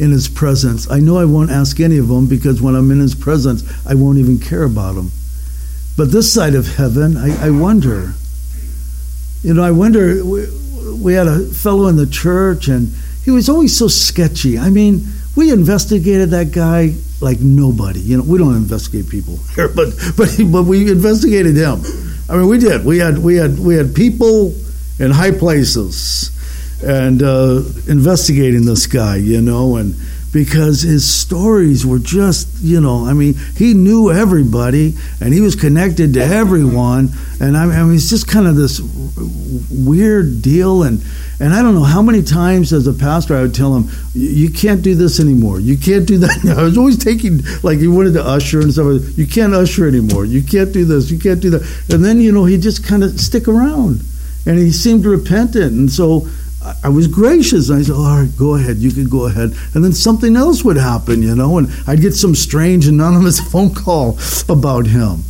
in 0.00 0.10
His 0.10 0.28
presence. 0.28 0.90
I 0.90 0.98
know 0.98 1.18
I 1.18 1.24
won't 1.24 1.50
ask 1.50 1.78
any 1.78 1.98
of 1.98 2.08
them 2.08 2.26
because 2.26 2.60
when 2.60 2.74
I'm 2.74 2.90
in 2.90 2.98
His 2.98 3.14
presence, 3.14 3.62
I 3.86 3.94
won't 3.94 4.18
even 4.18 4.40
care 4.40 4.64
about 4.64 4.96
them. 4.96 5.12
But 6.00 6.12
this 6.12 6.32
side 6.32 6.54
of 6.54 6.66
heaven, 6.76 7.18
I, 7.18 7.48
I 7.48 7.50
wonder. 7.50 8.14
You 9.42 9.52
know, 9.52 9.62
I 9.62 9.70
wonder. 9.70 10.24
We, 10.24 10.46
we 10.94 11.12
had 11.12 11.26
a 11.26 11.40
fellow 11.44 11.88
in 11.88 11.96
the 11.96 12.06
church, 12.06 12.68
and 12.68 12.94
he 13.22 13.30
was 13.30 13.50
always 13.50 13.76
so 13.76 13.86
sketchy. 13.86 14.58
I 14.58 14.70
mean, 14.70 15.04
we 15.36 15.52
investigated 15.52 16.30
that 16.30 16.52
guy 16.52 16.94
like 17.20 17.40
nobody. 17.40 18.00
You 18.00 18.16
know, 18.16 18.22
we 18.22 18.38
don't 18.38 18.56
investigate 18.56 19.10
people 19.10 19.40
here, 19.54 19.68
but 19.68 19.92
but 20.16 20.34
but 20.50 20.62
we 20.62 20.90
investigated 20.90 21.54
him. 21.54 21.82
I 22.30 22.38
mean, 22.38 22.48
we 22.48 22.56
did. 22.56 22.82
We 22.82 22.96
had 22.96 23.18
we 23.18 23.36
had 23.36 23.58
we 23.58 23.74
had 23.74 23.94
people 23.94 24.54
in 24.98 25.10
high 25.10 25.32
places 25.32 26.30
and 26.82 27.22
uh, 27.22 27.60
investigating 27.88 28.64
this 28.64 28.86
guy. 28.86 29.16
You 29.16 29.42
know, 29.42 29.76
and 29.76 29.94
because 30.32 30.82
his 30.82 31.10
stories 31.10 31.84
were 31.84 31.98
just, 31.98 32.48
you 32.60 32.80
know, 32.80 33.04
I 33.06 33.14
mean, 33.14 33.34
he 33.56 33.74
knew 33.74 34.12
everybody 34.12 34.94
and 35.20 35.34
he 35.34 35.40
was 35.40 35.56
connected 35.56 36.14
to 36.14 36.24
everyone. 36.24 37.10
And 37.40 37.56
I 37.56 37.66
mean, 37.66 37.96
it's 37.96 38.10
just 38.10 38.28
kind 38.28 38.46
of 38.46 38.54
this 38.54 38.80
weird 39.70 40.40
deal. 40.42 40.84
And, 40.84 41.02
and 41.40 41.52
I 41.52 41.62
don't 41.62 41.74
know 41.74 41.82
how 41.82 42.00
many 42.00 42.22
times 42.22 42.72
as 42.72 42.86
a 42.86 42.92
pastor 42.92 43.36
I 43.36 43.42
would 43.42 43.54
tell 43.54 43.74
him, 43.74 43.90
you 44.14 44.50
can't 44.50 44.82
do 44.82 44.94
this 44.94 45.18
anymore. 45.18 45.58
You 45.58 45.76
can't 45.76 46.06
do 46.06 46.18
that. 46.18 46.54
I 46.58 46.62
was 46.62 46.78
always 46.78 47.02
taking, 47.02 47.40
like, 47.62 47.78
he 47.78 47.88
wanted 47.88 48.12
to 48.12 48.22
usher 48.24 48.60
and 48.60 48.72
stuff. 48.72 49.18
You 49.18 49.26
can't 49.26 49.54
usher 49.54 49.88
anymore. 49.88 50.26
You 50.26 50.42
can't 50.42 50.72
do 50.72 50.84
this. 50.84 51.10
You 51.10 51.18
can't 51.18 51.40
do 51.40 51.50
that. 51.50 51.62
And 51.92 52.04
then, 52.04 52.20
you 52.20 52.30
know, 52.30 52.44
he 52.44 52.56
just 52.56 52.86
kind 52.86 53.02
of 53.02 53.18
stick 53.18 53.48
around. 53.48 54.02
And 54.46 54.58
he 54.58 54.70
seemed 54.70 55.04
repentant. 55.04 55.72
And 55.72 55.90
so, 55.90 56.28
I 56.84 56.90
was 56.90 57.06
gracious. 57.06 57.70
I 57.70 57.80
said, 57.82 57.94
all 57.94 58.20
right, 58.20 58.36
go 58.36 58.54
ahead. 58.54 58.76
You 58.76 58.90
can 58.90 59.08
go 59.08 59.26
ahead. 59.26 59.54
And 59.74 59.82
then 59.82 59.92
something 59.92 60.36
else 60.36 60.62
would 60.62 60.76
happen, 60.76 61.22
you 61.22 61.34
know, 61.34 61.56
and 61.56 61.68
I'd 61.86 62.00
get 62.00 62.12
some 62.12 62.34
strange 62.34 62.86
anonymous 62.86 63.40
phone 63.52 63.74
call 63.74 64.18
about 64.48 64.86
him. 64.86 65.22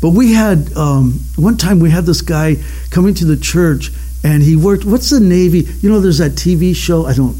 But 0.00 0.10
we 0.10 0.32
had, 0.32 0.72
um, 0.76 1.20
one 1.36 1.56
time 1.56 1.80
we 1.80 1.90
had 1.90 2.06
this 2.06 2.22
guy 2.22 2.56
coming 2.90 3.14
to 3.14 3.24
the 3.26 3.36
church 3.36 3.90
and 4.24 4.42
he 4.42 4.56
worked, 4.56 4.84
what's 4.84 5.10
the 5.10 5.20
Navy? 5.20 5.66
You 5.80 5.90
know, 5.90 6.00
there's 6.00 6.18
that 6.18 6.32
TV 6.32 6.74
show. 6.74 7.04
I 7.04 7.14
don't, 7.14 7.34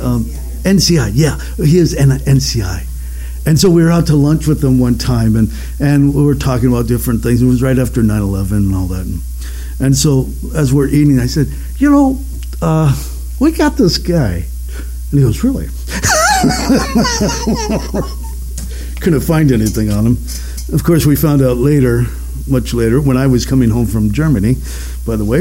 um, 0.00 0.24
NCI. 0.64 1.12
Yeah, 1.14 1.38
he 1.64 1.78
is 1.78 1.94
an 1.94 2.10
NCI. 2.10 2.84
And 3.46 3.58
so 3.58 3.70
we 3.70 3.82
were 3.82 3.92
out 3.92 4.08
to 4.08 4.16
lunch 4.16 4.46
with 4.48 4.62
him 4.62 4.80
one 4.80 4.98
time 4.98 5.36
and, 5.36 5.48
and 5.80 6.12
we 6.12 6.24
were 6.24 6.34
talking 6.34 6.68
about 6.68 6.88
different 6.88 7.22
things. 7.22 7.40
It 7.40 7.46
was 7.46 7.62
right 7.62 7.78
after 7.78 8.02
9 8.02 8.20
11 8.20 8.58
and 8.58 8.74
all 8.74 8.86
that. 8.88 9.20
And 9.78 9.96
so 9.96 10.26
as 10.54 10.74
we're 10.74 10.88
eating, 10.88 11.20
I 11.20 11.26
said, 11.26 11.46
you 11.78 11.90
know, 11.90 12.18
uh, 12.62 12.96
we 13.40 13.52
got 13.52 13.76
this 13.76 13.98
guy. 13.98 14.44
And 15.10 15.12
he 15.12 15.20
goes, 15.20 15.44
Really? 15.44 15.66
Couldn't 19.00 19.20
find 19.20 19.52
anything 19.52 19.90
on 19.90 20.06
him. 20.06 20.18
Of 20.72 20.82
course, 20.82 21.06
we 21.06 21.16
found 21.16 21.42
out 21.42 21.58
later, 21.58 22.04
much 22.48 22.74
later, 22.74 23.00
when 23.00 23.16
I 23.16 23.26
was 23.26 23.46
coming 23.46 23.70
home 23.70 23.86
from 23.86 24.12
Germany, 24.12 24.56
by 25.06 25.16
the 25.16 25.24
way, 25.24 25.40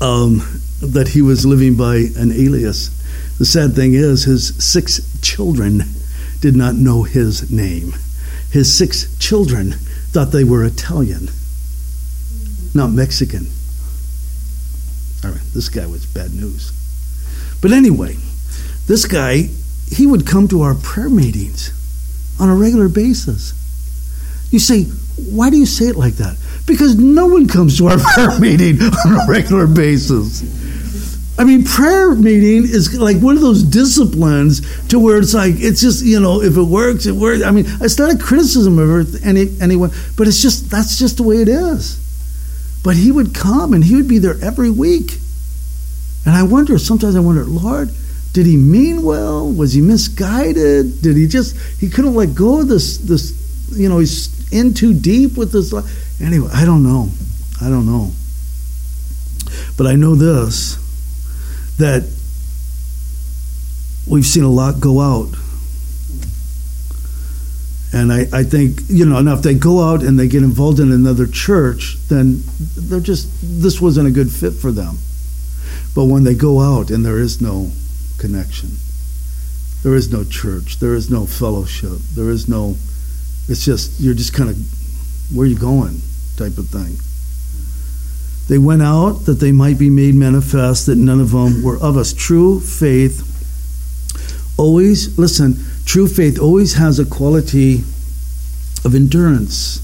um, 0.00 0.42
that 0.80 1.08
he 1.08 1.22
was 1.22 1.46
living 1.46 1.76
by 1.76 1.96
an 2.16 2.32
alias. 2.32 2.90
The 3.38 3.46
sad 3.46 3.74
thing 3.74 3.94
is, 3.94 4.24
his 4.24 4.54
six 4.64 5.00
children 5.20 5.82
did 6.40 6.54
not 6.54 6.74
know 6.74 7.02
his 7.02 7.50
name. 7.50 7.94
His 8.50 8.76
six 8.76 9.16
children 9.18 9.72
thought 10.12 10.30
they 10.30 10.44
were 10.44 10.64
Italian, 10.64 11.28
not 12.74 12.90
Mexican. 12.90 13.46
All 15.24 15.30
right, 15.30 15.40
this 15.54 15.68
guy 15.68 15.86
was 15.86 16.04
bad 16.06 16.32
news. 16.34 16.72
But 17.60 17.72
anyway, 17.72 18.16
this 18.86 19.06
guy, 19.06 19.48
he 19.88 20.06
would 20.06 20.26
come 20.26 20.48
to 20.48 20.62
our 20.62 20.74
prayer 20.74 21.08
meetings 21.08 21.72
on 22.40 22.48
a 22.48 22.54
regular 22.54 22.88
basis. 22.88 23.54
You 24.50 24.58
say, 24.58 24.84
why 25.30 25.50
do 25.50 25.56
you 25.56 25.66
say 25.66 25.86
it 25.86 25.96
like 25.96 26.14
that? 26.14 26.36
Because 26.66 26.96
no 26.96 27.26
one 27.26 27.46
comes 27.46 27.78
to 27.78 27.86
our 27.86 27.98
prayer 28.14 28.38
meeting 28.40 28.80
on 28.82 29.20
a 29.20 29.26
regular 29.28 29.66
basis. 29.66 30.42
I 31.38 31.44
mean, 31.44 31.64
prayer 31.64 32.14
meeting 32.14 32.64
is 32.64 32.98
like 32.98 33.18
one 33.18 33.36
of 33.36 33.42
those 33.42 33.62
disciplines 33.62 34.60
to 34.88 34.98
where 34.98 35.18
it's 35.18 35.34
like, 35.34 35.54
it's 35.56 35.80
just, 35.80 36.04
you 36.04 36.20
know, 36.20 36.42
if 36.42 36.56
it 36.56 36.62
works, 36.62 37.06
it 37.06 37.12
works. 37.12 37.42
I 37.42 37.50
mean, 37.50 37.64
it's 37.80 37.98
not 37.98 38.12
a 38.12 38.18
criticism 38.18 38.78
of 38.78 39.24
any, 39.24 39.48
anyone, 39.60 39.90
but 40.16 40.28
it's 40.28 40.42
just, 40.42 40.68
that's 40.70 40.98
just 40.98 41.16
the 41.16 41.22
way 41.22 41.36
it 41.36 41.48
is. 41.48 42.01
But 42.82 42.96
he 42.96 43.12
would 43.12 43.34
come 43.34 43.72
and 43.72 43.84
he 43.84 43.94
would 43.94 44.08
be 44.08 44.18
there 44.18 44.36
every 44.42 44.70
week. 44.70 45.18
And 46.24 46.34
I 46.34 46.42
wonder, 46.42 46.78
sometimes 46.78 47.16
I 47.16 47.20
wonder, 47.20 47.44
Lord, 47.44 47.90
did 48.32 48.46
he 48.46 48.56
mean 48.56 49.02
well? 49.02 49.50
Was 49.50 49.72
he 49.72 49.80
misguided? 49.80 51.02
Did 51.02 51.16
he 51.16 51.26
just, 51.26 51.56
he 51.80 51.88
couldn't 51.88 52.14
let 52.14 52.34
go 52.34 52.60
of 52.60 52.68
this, 52.68 52.98
this 52.98 53.38
you 53.76 53.88
know, 53.88 53.98
he's 53.98 54.52
in 54.52 54.74
too 54.74 54.94
deep 54.94 55.36
with 55.36 55.52
this. 55.52 55.72
Anyway, 56.20 56.48
I 56.52 56.64
don't 56.64 56.82
know. 56.82 57.10
I 57.60 57.68
don't 57.68 57.86
know. 57.86 58.12
But 59.76 59.86
I 59.86 59.94
know 59.94 60.14
this 60.14 60.78
that 61.78 62.02
we've 64.06 64.26
seen 64.26 64.42
a 64.42 64.48
lot 64.48 64.80
go 64.80 65.00
out 65.00 65.34
and 67.92 68.12
I, 68.12 68.26
I 68.32 68.42
think, 68.42 68.80
you 68.88 69.04
know, 69.04 69.20
now 69.20 69.34
if 69.34 69.42
they 69.42 69.54
go 69.54 69.80
out 69.80 70.02
and 70.02 70.18
they 70.18 70.26
get 70.26 70.42
involved 70.42 70.80
in 70.80 70.90
another 70.90 71.26
church, 71.26 71.96
then 72.08 72.42
they're 72.76 73.00
just, 73.00 73.28
this 73.42 73.80
wasn't 73.80 74.08
a 74.08 74.10
good 74.10 74.30
fit 74.30 74.54
for 74.54 74.72
them. 74.72 74.98
But 75.94 76.06
when 76.06 76.24
they 76.24 76.34
go 76.34 76.60
out 76.60 76.90
and 76.90 77.04
there 77.04 77.18
is 77.18 77.42
no 77.42 77.70
connection, 78.18 78.70
there 79.82 79.94
is 79.94 80.10
no 80.10 80.24
church, 80.24 80.78
there 80.78 80.94
is 80.94 81.10
no 81.10 81.26
fellowship, 81.26 81.98
there 82.14 82.30
is 82.30 82.48
no, 82.48 82.76
it's 83.48 83.64
just, 83.64 84.00
you're 84.00 84.14
just 84.14 84.32
kind 84.32 84.48
of, 84.48 84.56
where 85.34 85.44
are 85.44 85.50
you 85.50 85.58
going 85.58 86.00
type 86.36 86.56
of 86.56 86.68
thing. 86.68 86.96
They 88.48 88.58
went 88.58 88.82
out 88.82 89.26
that 89.26 89.34
they 89.34 89.52
might 89.52 89.78
be 89.78 89.90
made 89.90 90.14
manifest, 90.14 90.86
that 90.86 90.96
none 90.96 91.20
of 91.20 91.32
them 91.32 91.62
were 91.62 91.76
of 91.76 91.96
us. 91.96 92.12
True 92.12 92.58
faith 92.58 93.28
always, 94.56 95.18
listen, 95.18 95.56
True 95.84 96.06
faith 96.06 96.38
always 96.38 96.74
has 96.74 96.98
a 96.98 97.04
quality 97.04 97.84
of 98.84 98.94
endurance. 98.94 99.80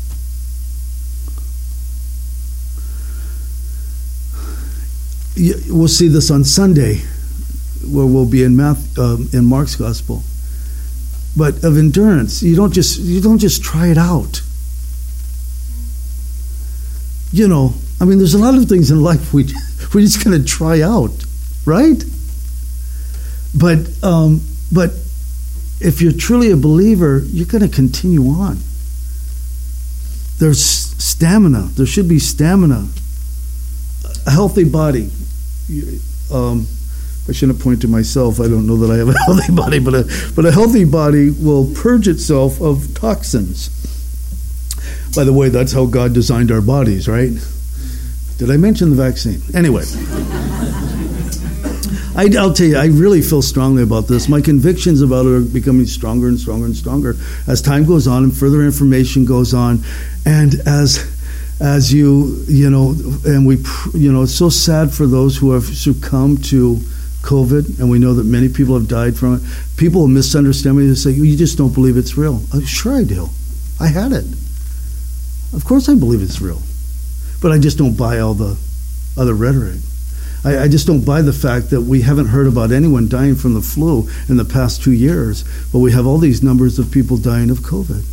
We'll 5.69 5.89
see 5.89 6.09
this 6.09 6.31
on 6.31 6.45
Sunday, 6.45 7.03
where 7.87 8.07
we'll 8.07 8.29
be 8.29 8.43
in 8.43 8.57
Math, 8.57 8.99
uh, 8.99 9.19
in 9.33 9.45
Mark's 9.45 9.77
gospel. 9.77 10.23
But 11.37 11.63
of 11.63 11.79
endurance, 11.79 12.43
you 12.43 12.57
don't 12.57 12.73
just 12.73 12.99
you 12.99 13.21
don't 13.21 13.39
just 13.39 13.63
try 13.63 13.89
it 13.89 13.99
out. 13.99 14.43
You 17.31 17.47
know, 17.47 17.75
I 18.01 18.05
mean, 18.05 18.19
there's 18.19 18.35
a 18.35 18.39
lot 18.39 18.55
of 18.55 18.65
things 18.65 18.91
in 18.91 19.01
life 19.01 19.33
we 19.33 19.45
we're 19.95 20.01
just 20.01 20.25
going 20.25 20.41
to 20.41 20.45
try 20.45 20.81
out, 20.81 21.13
right? 21.65 22.03
But 23.55 23.79
um, 24.03 24.41
but 24.73 24.91
if 25.81 26.01
you're 26.01 26.13
truly 26.13 26.51
a 26.51 26.57
believer, 26.57 27.23
you're 27.27 27.47
going 27.47 27.69
to 27.69 27.75
continue 27.75 28.29
on. 28.29 28.59
There's 30.39 30.63
stamina. 30.65 31.63
There 31.75 31.87
should 31.87 32.09
be 32.09 32.19
stamina. 32.19 32.89
A 34.27 34.31
healthy 34.31 34.65
body. 34.65 35.11
Um, 36.33 36.67
I 37.29 37.33
shouldn't 37.33 37.61
point 37.61 37.83
to 37.83 37.89
myself. 37.89 38.41
I 38.41 38.45
don't 38.49 38.67
know 38.67 38.77
that 38.79 38.91
I 38.91 38.97
have 38.97 39.09
a 39.09 39.19
healthy 39.27 39.53
body, 39.53 39.79
but 39.79 39.95
a, 39.95 40.33
but 40.35 40.47
a 40.47 40.53
healthy 40.53 40.85
body 40.85 41.31
will 41.31 41.73
purge 41.75 42.09
itself 42.09 42.61
of 42.61 42.95
toxins. 42.95 43.69
By 45.15 45.25
the 45.25 45.33
way, 45.33 45.49
that's 45.49 45.73
how 45.73 45.87
God 45.87 46.15
designed 46.15 46.51
our 46.51 46.61
bodies, 46.61 47.09
right? 47.09 47.33
Did 48.39 48.51
I 48.51 48.57
mention 48.57 48.91
the 48.91 48.97
vaccine? 48.97 49.43
Anyway. 49.55 49.85
I, 52.19 52.25
will 52.25 52.53
tell 52.53 52.67
you, 52.67 52.77
I 52.77 52.87
really 52.87 53.23
feel 53.23 53.43
strongly 53.43 53.85
about 53.85 54.09
this. 54.09 54.29
My 54.29 54.41
convictions 54.41 55.03
about 55.03 55.27
it 55.27 55.29
are 55.29 55.41
becoming 55.41 55.87
stronger 55.87 56.27
and 56.27 56.37
stronger 56.37 56.67
and 56.67 56.75
stronger 56.75 57.15
as 57.47 57.63
time 57.63 57.85
goes 57.87 58.09
on 58.09 58.25
and 58.25 58.37
further 58.37 58.63
information 58.63 59.25
goes 59.25 59.55
on, 59.55 59.85
and 60.27 60.55
as 60.67 61.15
as 61.61 61.93
you 61.93 62.45
you 62.49 62.71
know, 62.71 62.97
and 63.25 63.47
we 63.47 63.59
you 63.95 64.11
know, 64.11 64.25
it's 64.25 64.35
so 64.35 64.49
sad 64.49 64.93
for 64.93 65.07
those 65.07 65.37
who 65.37 65.53
have 65.53 65.63
succumbed 65.63 66.45
to 66.47 66.81
COVID, 67.23 67.79
and 67.79 67.89
we 67.89 68.01
know 68.01 68.15
that 68.15 68.27
many 68.27 68.49
people 68.49 68.75
have 68.75 68.89
died 68.89 69.17
from 69.17 69.37
it. 69.37 69.43
People 69.77 70.09
misunderstand 70.09 70.77
me. 70.77 70.89
They 70.89 70.97
say, 70.97 71.13
"You 71.13 71.37
just 71.37 71.57
don't 71.57 71.73
believe 71.73 71.97
it's 71.97 72.17
real." 72.17 72.43
Uh, 72.53 72.63
sure, 72.63 72.97
I 72.97 73.05
do. 73.05 73.29
I 73.79 73.87
had 73.87 74.11
it. 74.11 74.27
Of 75.53 75.65
course, 75.65 75.89
I 75.89 75.95
believe 75.95 76.21
it's 76.21 76.41
real, 76.41 76.63
but 77.41 77.53
I 77.53 77.59
just 77.59 77.79
don't 77.79 77.97
buy 77.97 78.19
all 78.19 78.35
the 78.35 78.57
other 79.17 79.35
rhetoric. 79.35 79.79
I, 80.45 80.59
I, 80.59 80.69
just 80.69 80.87
don't 80.87 81.05
buy 81.05 81.23
the 81.23 81.33
fact 81.33 81.71
that 81.71 81.83
we 81.83 82.03
haven't 82.03 82.27
heard 82.27 82.47
about 82.47 82.71
anyone 82.71 83.09
dying 83.09 83.35
from 83.35 83.55
the 83.55 83.61
flu 83.61 84.09
in 84.29 84.37
the 84.37 84.45
past 84.45 84.83
two 84.83 84.93
years, 84.93 85.45
but 85.73 85.81
we 85.81 85.93
have 85.93 86.07
all 86.07 86.19
these 86.19 86.43
numbers 86.43 86.79
of 86.79 86.93
people 86.93 87.17
dying 87.17 87.51
of 87.51 87.59
COVID. 87.59 88.05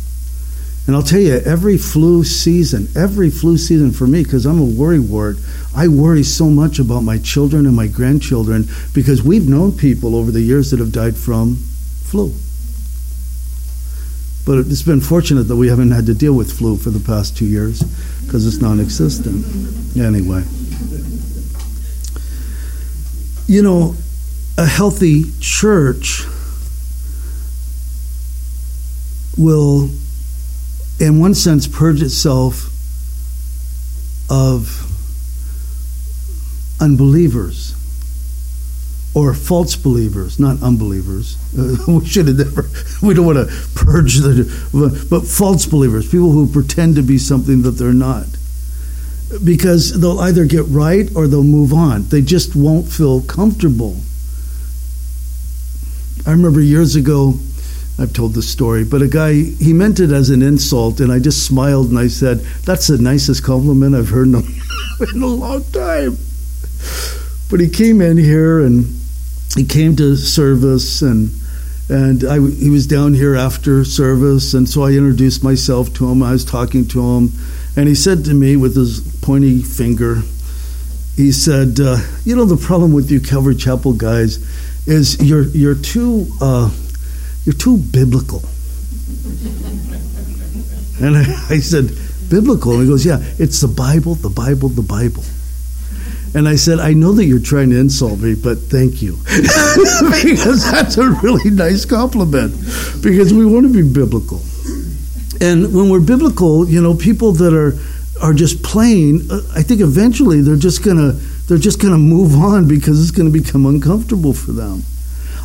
And 0.86 0.94
I'll 0.94 1.02
tell 1.02 1.20
you, 1.20 1.34
every 1.40 1.78
flu 1.78 2.22
season, 2.22 2.88
every 2.94 3.28
flu 3.28 3.58
season 3.58 3.90
for 3.90 4.06
me, 4.06 4.22
because 4.22 4.46
I'm 4.46 4.60
a 4.60 4.64
worry 4.64 5.00
ward, 5.00 5.38
I 5.74 5.88
worry 5.88 6.22
so 6.22 6.48
much 6.48 6.78
about 6.78 7.00
my 7.00 7.18
children 7.18 7.66
and 7.66 7.74
my 7.74 7.88
grandchildren 7.88 8.68
because 8.94 9.22
we've 9.22 9.48
known 9.48 9.76
people 9.76 10.14
over 10.14 10.30
the 10.30 10.40
years 10.40 10.70
that 10.70 10.78
have 10.78 10.92
died 10.92 11.16
from 11.16 11.56
flu. 12.04 12.32
But 14.46 14.58
it's 14.58 14.82
been 14.82 15.00
fortunate 15.00 15.44
that 15.44 15.56
we 15.56 15.66
haven't 15.66 15.90
had 15.90 16.06
to 16.06 16.14
deal 16.14 16.34
with 16.34 16.56
flu 16.56 16.76
for 16.76 16.90
the 16.90 17.00
past 17.00 17.36
two 17.36 17.46
years 17.46 17.82
because 18.24 18.46
it's 18.46 18.62
non 18.62 18.78
existent. 18.78 19.44
Anyway. 19.96 20.44
You 23.48 23.62
know, 23.62 23.94
a 24.58 24.66
healthy 24.66 25.24
church 25.40 26.24
will, 29.36 29.90
in 30.98 31.20
one 31.20 31.34
sense, 31.34 31.66
purge 31.66 32.02
itself 32.02 32.72
of 34.28 34.82
unbelievers 36.80 37.74
or 39.14 39.32
false 39.32 39.76
believers, 39.76 40.38
not 40.38 40.62
unbelievers. 40.62 41.36
Uh, 41.58 41.76
we 41.88 42.04
should 42.04 42.28
have 42.28 42.36
never, 42.36 42.68
we 43.02 43.14
don't 43.14 43.24
want 43.24 43.38
to 43.38 43.46
purge 43.74 44.16
the, 44.16 45.06
but 45.08 45.24
false 45.24 45.64
believers, 45.66 46.10
people 46.10 46.32
who 46.32 46.46
pretend 46.46 46.96
to 46.96 47.02
be 47.02 47.16
something 47.16 47.62
that 47.62 47.72
they're 47.72 47.94
not 47.94 48.26
because 49.44 50.00
they'll 50.00 50.20
either 50.20 50.44
get 50.44 50.64
right 50.68 51.08
or 51.16 51.26
they'll 51.26 51.42
move 51.42 51.72
on. 51.72 52.04
They 52.04 52.22
just 52.22 52.54
won't 52.54 52.86
feel 52.86 53.22
comfortable. 53.22 53.96
I 56.26 56.30
remember 56.30 56.60
years 56.60 56.96
ago, 56.96 57.34
I've 57.98 58.12
told 58.12 58.34
this 58.34 58.48
story, 58.48 58.84
but 58.84 59.00
a 59.00 59.08
guy, 59.08 59.32
he 59.34 59.72
meant 59.72 60.00
it 60.00 60.10
as 60.10 60.28
an 60.28 60.42
insult, 60.42 61.00
and 61.00 61.10
I 61.10 61.18
just 61.18 61.46
smiled 61.46 61.88
and 61.88 61.98
I 61.98 62.08
said, 62.08 62.40
That's 62.64 62.88
the 62.88 62.98
nicest 62.98 63.42
compliment 63.42 63.94
I've 63.94 64.10
heard 64.10 64.28
in 64.28 64.34
a, 64.34 64.38
in 65.14 65.22
a 65.22 65.26
long 65.26 65.64
time. 65.72 66.18
But 67.48 67.60
he 67.60 67.68
came 67.68 68.00
in 68.00 68.18
here 68.18 68.60
and 68.60 68.86
he 69.56 69.64
came 69.64 69.96
to 69.96 70.16
service 70.16 71.00
and 71.00 71.30
and 71.88 72.24
I, 72.24 72.40
he 72.40 72.68
was 72.68 72.86
down 72.86 73.14
here 73.14 73.36
after 73.36 73.84
service, 73.84 74.54
and 74.54 74.68
so 74.68 74.82
I 74.82 74.90
introduced 74.90 75.44
myself 75.44 75.94
to 75.94 76.10
him. 76.10 76.22
I 76.22 76.32
was 76.32 76.44
talking 76.44 76.88
to 76.88 77.00
him, 77.00 77.30
and 77.76 77.88
he 77.88 77.94
said 77.94 78.24
to 78.24 78.34
me 78.34 78.56
with 78.56 78.74
his 78.74 79.00
pointy 79.22 79.62
finger, 79.62 80.22
he 81.14 81.30
said, 81.30 81.78
uh, 81.80 81.98
"You 82.24 82.34
know 82.34 82.44
the 82.44 82.56
problem 82.56 82.92
with 82.92 83.10
you 83.10 83.20
Calvary 83.20 83.54
Chapel 83.54 83.92
guys 83.92 84.38
is 84.86 85.22
you're 85.22 85.44
you're 85.44 85.76
too 85.76 86.26
uh, 86.40 86.70
you're 87.44 87.54
too 87.54 87.78
biblical." 87.78 88.40
and 91.00 91.16
I, 91.16 91.46
I 91.50 91.60
said, 91.60 91.96
"Biblical?" 92.28 92.72
And 92.72 92.82
he 92.82 92.88
goes, 92.88 93.06
"Yeah, 93.06 93.22
it's 93.38 93.60
the 93.60 93.68
Bible, 93.68 94.16
the 94.16 94.28
Bible, 94.28 94.70
the 94.70 94.82
Bible." 94.82 95.22
And 96.36 96.46
I 96.46 96.56
said, 96.56 96.80
I 96.80 96.92
know 96.92 97.12
that 97.12 97.24
you're 97.24 97.40
trying 97.40 97.70
to 97.70 97.78
insult 97.78 98.20
me, 98.20 98.34
but 98.34 98.58
thank 98.58 99.00
you. 99.00 99.16
because 99.24 100.70
that's 100.70 100.98
a 100.98 101.08
really 101.22 101.50
nice 101.50 101.86
compliment. 101.86 102.52
Because 103.02 103.32
we 103.32 103.46
want 103.46 103.66
to 103.66 103.72
be 103.72 103.80
biblical. 103.80 104.42
And 105.40 105.74
when 105.74 105.88
we're 105.88 106.00
biblical, 106.00 106.68
you 106.68 106.82
know, 106.82 106.94
people 106.94 107.32
that 107.32 107.54
are 107.54 107.78
are 108.22 108.34
just 108.34 108.62
plain, 108.62 109.22
uh, 109.30 109.40
I 109.54 109.62
think 109.62 109.80
eventually 109.80 110.42
they're 110.42 110.56
just 110.56 110.84
gonna 110.84 111.12
they're 111.48 111.56
just 111.56 111.80
gonna 111.80 111.96
move 111.96 112.34
on 112.34 112.68
because 112.68 113.00
it's 113.00 113.16
gonna 113.16 113.30
become 113.30 113.64
uncomfortable 113.64 114.34
for 114.34 114.52
them. 114.52 114.82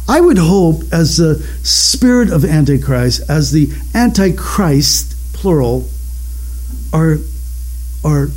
I 0.10 0.20
would 0.20 0.38
hope, 0.38 0.84
as 0.92 1.18
the 1.18 1.36
spirit 1.64 2.32
of 2.32 2.44
Antichrist, 2.44 3.30
as 3.30 3.52
the 3.54 3.72
Antichrist 3.96 5.16
plural, 5.32 5.88
are 6.92 7.18
are 8.04 8.28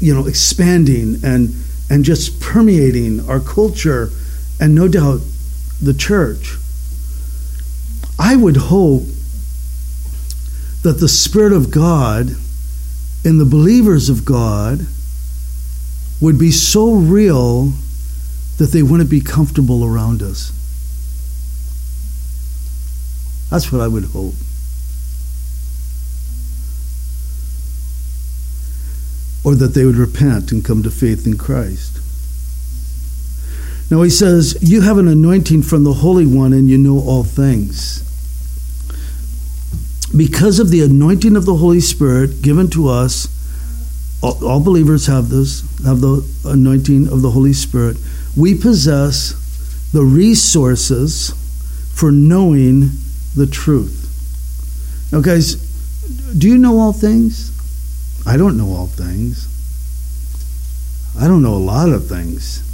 you 0.00 0.14
know 0.14 0.26
expanding 0.26 1.16
and 1.22 1.54
and 1.90 2.04
just 2.04 2.40
permeating 2.40 3.26
our 3.28 3.40
culture 3.40 4.10
and 4.60 4.74
no 4.74 4.88
doubt 4.88 5.20
the 5.80 5.94
church. 5.94 6.56
I 8.18 8.36
would 8.36 8.56
hope 8.56 9.04
that 10.82 10.98
the 11.00 11.08
Spirit 11.08 11.52
of 11.52 11.70
God 11.70 12.30
in 13.24 13.38
the 13.38 13.44
believers 13.44 14.08
of 14.08 14.24
God 14.24 14.86
would 16.20 16.38
be 16.38 16.50
so 16.50 16.94
real 16.94 17.72
that 18.58 18.70
they 18.72 18.82
wouldn't 18.82 19.10
be 19.10 19.20
comfortable 19.20 19.84
around 19.84 20.22
us. 20.22 20.52
That's 23.50 23.72
what 23.72 23.80
I 23.80 23.88
would 23.88 24.04
hope. 24.06 24.34
Or 29.44 29.54
that 29.54 29.74
they 29.74 29.84
would 29.84 29.96
repent 29.96 30.52
and 30.52 30.64
come 30.64 30.82
to 30.82 30.90
faith 30.90 31.26
in 31.26 31.38
Christ. 31.38 32.00
Now 33.90 34.02
he 34.02 34.10
says, 34.10 34.58
You 34.60 34.82
have 34.82 34.98
an 34.98 35.08
anointing 35.08 35.62
from 35.62 35.84
the 35.84 35.94
Holy 35.94 36.26
One 36.26 36.52
and 36.52 36.68
you 36.68 36.76
know 36.76 36.98
all 36.98 37.24
things 37.24 38.04
because 40.16 40.58
of 40.58 40.70
the 40.70 40.80
anointing 40.80 41.36
of 41.36 41.44
the 41.44 41.56
Holy 41.56 41.80
Spirit 41.80 42.42
given 42.42 42.70
to 42.70 42.88
us, 42.88 43.28
all, 44.22 44.44
all, 44.46 44.60
believers 44.60 45.06
have 45.06 45.28
this, 45.28 45.60
have 45.84 46.00
the 46.00 46.26
anointing 46.44 47.08
of 47.08 47.22
the 47.22 47.30
Holy 47.30 47.52
Spirit. 47.52 47.96
We 48.36 48.54
possess 48.54 49.34
the 49.92 50.02
resources 50.02 51.32
for 51.94 52.10
knowing 52.10 52.90
the 53.36 53.46
truth. 53.46 54.06
Now, 55.12 55.20
guys, 55.20 55.54
do 56.36 56.48
you 56.48 56.58
know 56.58 56.78
all 56.78 56.92
things? 56.92 57.52
I 58.26 58.36
don't 58.36 58.56
know 58.56 58.72
all 58.72 58.86
things. 58.86 59.46
I 61.18 61.26
don't 61.26 61.42
know 61.42 61.54
a 61.54 61.56
lot 61.56 61.88
of 61.88 62.06
things. 62.06 62.64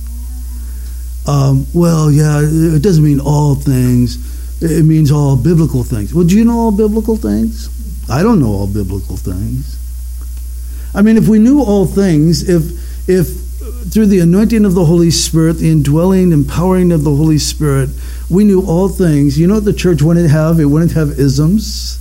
Um, 1.26 1.66
well, 1.72 2.10
yeah, 2.10 2.40
it 2.42 2.82
doesn't 2.82 3.04
mean 3.04 3.20
all 3.20 3.54
things 3.54 4.18
it 4.64 4.84
means 4.84 5.10
all 5.10 5.36
biblical 5.36 5.84
things. 5.84 6.14
Well, 6.14 6.24
do 6.24 6.36
you 6.36 6.44
know 6.44 6.58
all 6.58 6.70
biblical 6.70 7.16
things? 7.16 7.68
I 8.08 8.22
don't 8.22 8.40
know 8.40 8.48
all 8.48 8.66
biblical 8.66 9.16
things. 9.16 9.78
I 10.94 11.02
mean, 11.02 11.16
if 11.16 11.28
we 11.28 11.38
knew 11.38 11.60
all 11.60 11.86
things, 11.86 12.48
if 12.48 13.08
if 13.08 13.42
through 13.92 14.06
the 14.06 14.20
anointing 14.20 14.64
of 14.64 14.74
the 14.74 14.84
Holy 14.84 15.10
Spirit, 15.10 15.54
the 15.54 15.70
indwelling, 15.70 16.32
empowering 16.32 16.92
of 16.92 17.04
the 17.04 17.14
Holy 17.14 17.38
Spirit, 17.38 17.90
we 18.30 18.44
knew 18.44 18.64
all 18.66 18.88
things. 18.88 19.38
You 19.38 19.46
know 19.46 19.54
what 19.54 19.64
the 19.64 19.72
church 19.72 20.02
wouldn't 20.02 20.30
have? 20.30 20.60
It 20.60 20.66
wouldn't 20.66 20.92
have 20.92 21.10
isms. 21.18 21.98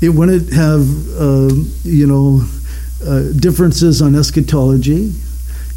It 0.00 0.10
wouldn't 0.10 0.52
have, 0.52 0.82
uh, 1.18 1.54
you 1.84 2.06
know, 2.06 2.46
uh, 3.04 3.32
differences 3.32 4.02
on 4.02 4.14
eschatology. 4.14 5.12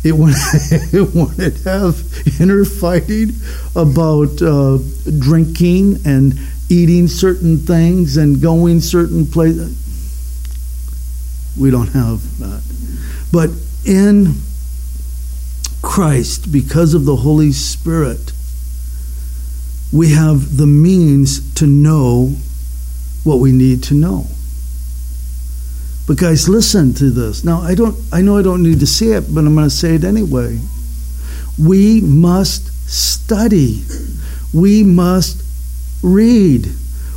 It 0.03 0.13
wouldn't, 0.13 0.38
it 0.93 1.13
wouldn't 1.13 1.63
have 1.63 2.03
inner 2.39 2.65
fighting 2.65 3.32
about 3.76 4.41
uh, 4.41 4.80
drinking 5.19 5.99
and 6.05 6.34
eating 6.69 7.07
certain 7.07 7.57
things 7.57 8.17
and 8.17 8.41
going 8.41 8.80
certain 8.80 9.26
places. 9.26 9.78
We 11.59 11.69
don't 11.69 11.89
have 11.89 12.39
that. 12.39 12.63
But 13.32 13.49
in 13.86 14.36
Christ, 15.82 16.51
because 16.51 16.93
of 16.93 17.05
the 17.05 17.17
Holy 17.17 17.51
Spirit, 17.51 18.32
we 19.91 20.13
have 20.13 20.57
the 20.57 20.67
means 20.67 21.53
to 21.55 21.67
know 21.67 22.36
what 23.24 23.39
we 23.39 23.51
need 23.51 23.84
to 23.84 23.93
know. 23.93 24.28
But 26.08 26.18
guys, 26.18 26.49
listen 26.49 26.93
to 26.95 27.10
this. 27.10 27.43
Now, 27.43 27.62
I 27.62 27.76
don't 27.76 27.95
I 28.12 28.22
know 28.22 28.38
I 28.38 28.41
don't 28.41 28.64
need 28.64 28.80
to 28.80 28.88
say 28.88 29.08
it, 29.08 29.34
but 29.34 29.41
I'm 29.41 29.56
going 29.56 29.70
to 29.70 29.76
say 29.76 29.95
it 29.95 30.04
anyway. 30.04 30.60
We 31.58 32.02
must 32.02 32.89
study. 32.89 33.84
We 34.54 34.84
must 34.84 35.43
read. 36.04 36.68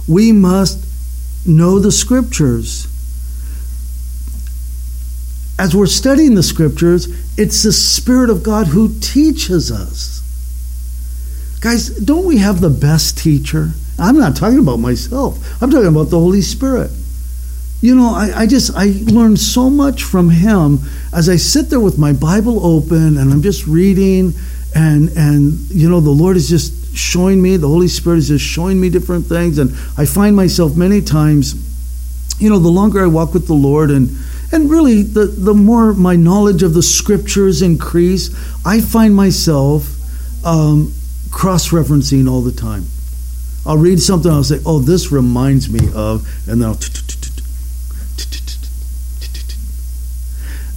We 0.06 0.32
must 0.32 0.84
know 1.46 1.78
the 1.78 1.92
scriptures. 1.92 2.86
As 5.58 5.74
we're 5.74 5.86
studying 5.86 6.34
the 6.34 6.42
scriptures, 6.42 7.06
it's 7.38 7.62
the 7.62 7.72
Spirit 7.72 8.28
of 8.28 8.42
God 8.42 8.66
who 8.68 8.98
teaches 9.00 9.70
us. 9.70 10.20
Guys, 11.60 11.88
don't 11.90 12.26
we 12.26 12.38
have 12.38 12.60
the 12.60 12.70
best 12.70 13.16
teacher? 13.16 13.70
I'm 13.98 14.18
not 14.18 14.36
talking 14.36 14.58
about 14.58 14.78
myself, 14.78 15.62
I'm 15.62 15.70
talking 15.70 15.86
about 15.86 16.10
the 16.10 16.18
Holy 16.18 16.42
Spirit. 16.42 16.90
You 17.80 17.94
know, 17.94 18.14
I, 18.14 18.32
I 18.34 18.46
just 18.46 18.74
I 18.74 18.94
learned 19.04 19.38
so 19.38 19.68
much 19.68 20.02
from 20.02 20.30
him 20.30 20.78
as 21.12 21.28
I 21.28 21.36
sit 21.36 21.68
there 21.68 21.80
with 21.80 21.98
my 21.98 22.12
Bible 22.12 22.64
open 22.64 23.18
and 23.18 23.32
I'm 23.32 23.42
just 23.42 23.66
reading 23.66 24.32
and 24.74 25.10
and 25.16 25.52
you 25.70 25.88
know 25.88 26.00
the 26.00 26.10
Lord 26.10 26.36
is 26.36 26.48
just 26.48 26.96
showing 26.96 27.42
me, 27.42 27.56
the 27.56 27.68
Holy 27.68 27.88
Spirit 27.88 28.18
is 28.18 28.28
just 28.28 28.44
showing 28.44 28.80
me 28.80 28.88
different 28.88 29.26
things 29.26 29.58
and 29.58 29.70
I 29.98 30.06
find 30.06 30.34
myself 30.34 30.76
many 30.76 31.02
times, 31.02 31.54
you 32.40 32.48
know, 32.48 32.58
the 32.58 32.68
longer 32.68 33.02
I 33.02 33.06
walk 33.06 33.34
with 33.34 33.46
the 33.46 33.54
Lord 33.54 33.90
and 33.90 34.16
and 34.52 34.70
really 34.70 35.02
the, 35.02 35.26
the 35.26 35.54
more 35.54 35.92
my 35.92 36.16
knowledge 36.16 36.62
of 36.62 36.74
the 36.74 36.82
scriptures 36.82 37.60
increase, 37.60 38.30
I 38.64 38.80
find 38.80 39.14
myself 39.14 39.90
um, 40.44 40.92
cross-referencing 41.32 42.30
all 42.30 42.40
the 42.40 42.52
time. 42.52 42.86
I'll 43.66 43.78
read 43.78 44.00
something, 44.00 44.30
I'll 44.30 44.44
say, 44.44 44.60
oh, 44.64 44.78
this 44.78 45.10
reminds 45.10 45.70
me 45.70 45.88
of, 45.94 46.28
and 46.48 46.62
then 46.62 46.68
I'll 46.68 46.76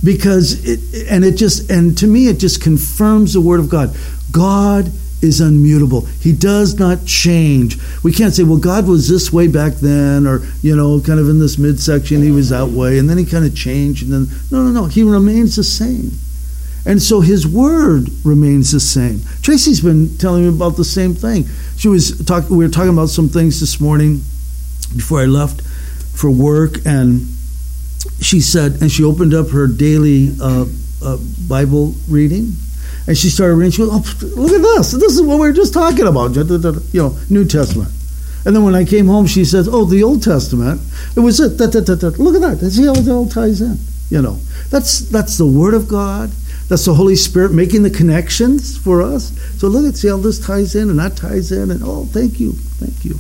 because 0.04 0.64
it 0.66 1.08
and 1.10 1.26
it 1.26 1.36
just 1.36 1.70
and 1.70 1.98
to 1.98 2.08
me 2.08 2.28
it 2.28 2.40
just 2.40 2.62
confirms 2.62 3.34
the 3.34 3.42
word 3.42 3.60
of 3.60 3.70
God. 3.70 3.96
God 4.32 4.92
is 5.22 5.42
unmutable. 5.42 6.08
He 6.22 6.32
does 6.32 6.78
not 6.78 7.06
change. 7.06 7.78
We 8.04 8.12
can't 8.12 8.34
say, 8.34 8.44
well, 8.44 8.60
God 8.60 8.88
was 8.88 9.10
this 9.10 9.34
way 9.34 9.48
back 9.48 9.74
then, 9.74 10.28
or, 10.28 10.42
you 10.62 10.76
know, 10.76 11.02
kind 11.02 11.20
of 11.20 11.28
in 11.28 11.40
this 11.40 11.58
midsection, 11.58 12.22
he 12.22 12.32
was 12.32 12.50
that 12.50 12.68
way, 12.68 13.00
and 13.00 13.10
then 13.10 13.18
he 13.18 13.26
kind 13.26 13.46
of 13.46 13.56
changed, 13.56 14.04
and 14.04 14.14
then, 14.14 14.38
no, 14.52 14.64
no, 14.64 14.72
no, 14.72 14.86
he 14.86 15.04
remains 15.04 15.56
the 15.56 15.64
same. 15.64 16.12
And 16.86 17.02
so 17.02 17.22
his 17.22 17.48
word 17.48 18.10
remains 18.24 18.72
the 18.72 18.80
same. 18.80 19.22
Tracy's 19.42 19.82
been 19.82 20.18
telling 20.18 20.44
me 20.44 20.50
about 20.50 20.78
the 20.78 20.86
same 20.86 21.16
thing. 21.16 21.46
She 21.78 21.88
was 21.88 22.24
talking, 22.26 22.56
we 22.56 22.66
were 22.66 22.72
talking 22.72 22.94
about 22.94 23.10
some 23.10 23.28
things 23.28 23.60
this 23.60 23.82
morning 23.82 24.22
before 24.96 25.22
I 25.22 25.26
left 25.26 25.62
for 25.62 26.30
work, 26.30 26.78
and 26.86 27.28
she 28.22 28.42
said, 28.42 28.82
and 28.82 28.92
she 28.92 29.04
opened 29.04 29.34
up 29.34 29.50
her 29.50 29.68
daily 29.68 30.32
uh, 30.42 30.66
uh, 31.04 31.18
Bible 31.48 31.94
reading, 32.10 32.54
and 33.08 33.18
she 33.18 33.30
started 33.30 33.56
reading. 33.56 33.72
She 33.72 33.84
goes, 33.84 33.92
"Oh, 33.92 34.26
look 34.36 34.52
at 34.52 34.62
this! 34.62 34.92
This 34.92 35.14
is 35.14 35.22
what 35.22 35.36
we 35.36 35.48
were 35.48 35.54
just 35.54 35.74
talking 35.74 36.08
about, 36.08 36.36
you 36.36 37.02
know, 37.02 37.18
New 37.30 37.46
Testament." 37.46 37.92
And 38.46 38.56
then 38.56 38.64
when 38.64 38.76
I 38.76 38.86
came 38.86 39.08
home, 39.08 39.28
she 39.28 39.46
says, 39.46 39.68
"Oh, 39.68 39.86
the 39.86 40.04
Old 40.04 40.24
Testament. 40.24 40.82
It 41.16 41.20
was 41.20 41.40
it. 41.40 41.60
Look 41.60 41.76
at 41.76 41.82
that. 42.42 42.72
See 42.72 42.86
how 42.86 42.94
it 42.94 43.08
all 43.08 43.28
ties 43.28 43.62
in. 43.62 43.78
You 44.10 44.22
know, 44.22 44.40
that's 44.70 45.00
that's 45.00 45.38
the 45.38 45.46
Word 45.46 45.74
of 45.74 45.88
God. 45.88 46.32
That's 46.70 46.86
the 46.86 46.94
Holy 46.94 47.16
Spirit 47.16 47.54
making 47.54 47.84
the 47.84 47.90
connections 47.90 48.78
for 48.78 49.02
us. 49.02 49.32
So 49.60 49.68
look 49.68 49.86
at 49.86 49.98
see 49.98 50.10
how 50.10 50.18
this 50.18 50.40
ties 50.40 50.76
in 50.76 50.90
and 50.90 51.00
that 51.00 51.16
ties 51.16 51.52
in, 51.52 51.72
and 51.72 51.82
oh, 51.84 52.06
thank 52.06 52.40
you, 52.40 52.54
thank 52.54 53.06
you." 53.06 53.20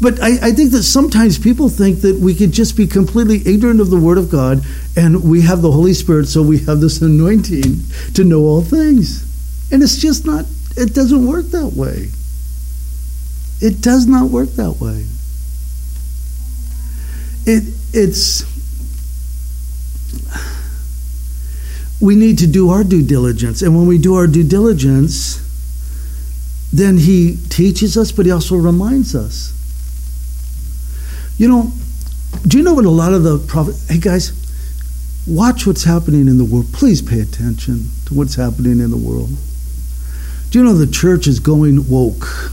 But 0.00 0.20
I, 0.20 0.48
I, 0.48 0.52
think 0.52 0.72
that 0.72 0.82
sometimes 0.82 1.38
people 1.38 1.68
think 1.70 2.02
that 2.02 2.16
we 2.16 2.34
could 2.34 2.52
just 2.52 2.76
be 2.76 2.86
completely 2.86 3.40
ignorant 3.46 3.80
of 3.80 3.88
the 3.88 3.96
Word 3.96 4.18
of 4.18 4.30
God 4.30 4.62
and 4.94 5.24
we 5.24 5.40
have 5.42 5.62
the 5.62 5.72
Holy 5.72 5.94
Spirit, 5.94 6.26
so 6.26 6.42
we 6.42 6.58
have 6.64 6.80
this 6.80 7.00
anointing 7.00 7.80
to 8.14 8.24
know 8.24 8.40
all 8.40 8.60
things. 8.60 9.24
And 9.72 9.82
it's 9.82 9.96
just 9.96 10.26
not, 10.26 10.44
it 10.76 10.94
doesn't 10.94 11.26
work 11.26 11.46
that 11.46 11.72
way. 11.74 12.10
It 13.60 13.80
does 13.80 14.06
not 14.06 14.30
work 14.30 14.50
that 14.50 14.72
way. 14.72 15.06
It, 17.46 17.72
it's, 17.94 18.44
we 22.00 22.16
need 22.16 22.38
to 22.38 22.46
do 22.46 22.68
our 22.70 22.84
due 22.84 23.02
diligence. 23.02 23.62
And 23.62 23.74
when 23.74 23.86
we 23.86 23.96
do 23.96 24.14
our 24.16 24.26
due 24.26 24.44
diligence, 24.44 25.42
then 26.70 26.98
He 26.98 27.38
teaches 27.48 27.96
us, 27.96 28.12
but 28.12 28.26
He 28.26 28.32
also 28.32 28.56
reminds 28.56 29.14
us. 29.14 29.54
You 31.38 31.48
know, 31.48 31.72
do 32.46 32.56
you 32.56 32.64
know 32.64 32.72
what 32.72 32.86
a 32.86 32.90
lot 32.90 33.12
of 33.12 33.22
the 33.22 33.38
prophet? 33.38 33.76
Hey 33.88 33.98
guys, 33.98 34.32
watch 35.26 35.66
what's 35.66 35.84
happening 35.84 36.28
in 36.28 36.38
the 36.38 36.44
world. 36.44 36.72
Please 36.72 37.02
pay 37.02 37.20
attention 37.20 37.90
to 38.06 38.14
what's 38.14 38.36
happening 38.36 38.80
in 38.80 38.90
the 38.90 38.96
world. 38.96 39.30
Do 40.50 40.58
you 40.58 40.64
know 40.64 40.72
the 40.72 40.86
church 40.86 41.26
is 41.26 41.40
going 41.40 41.90
woke? 41.90 42.52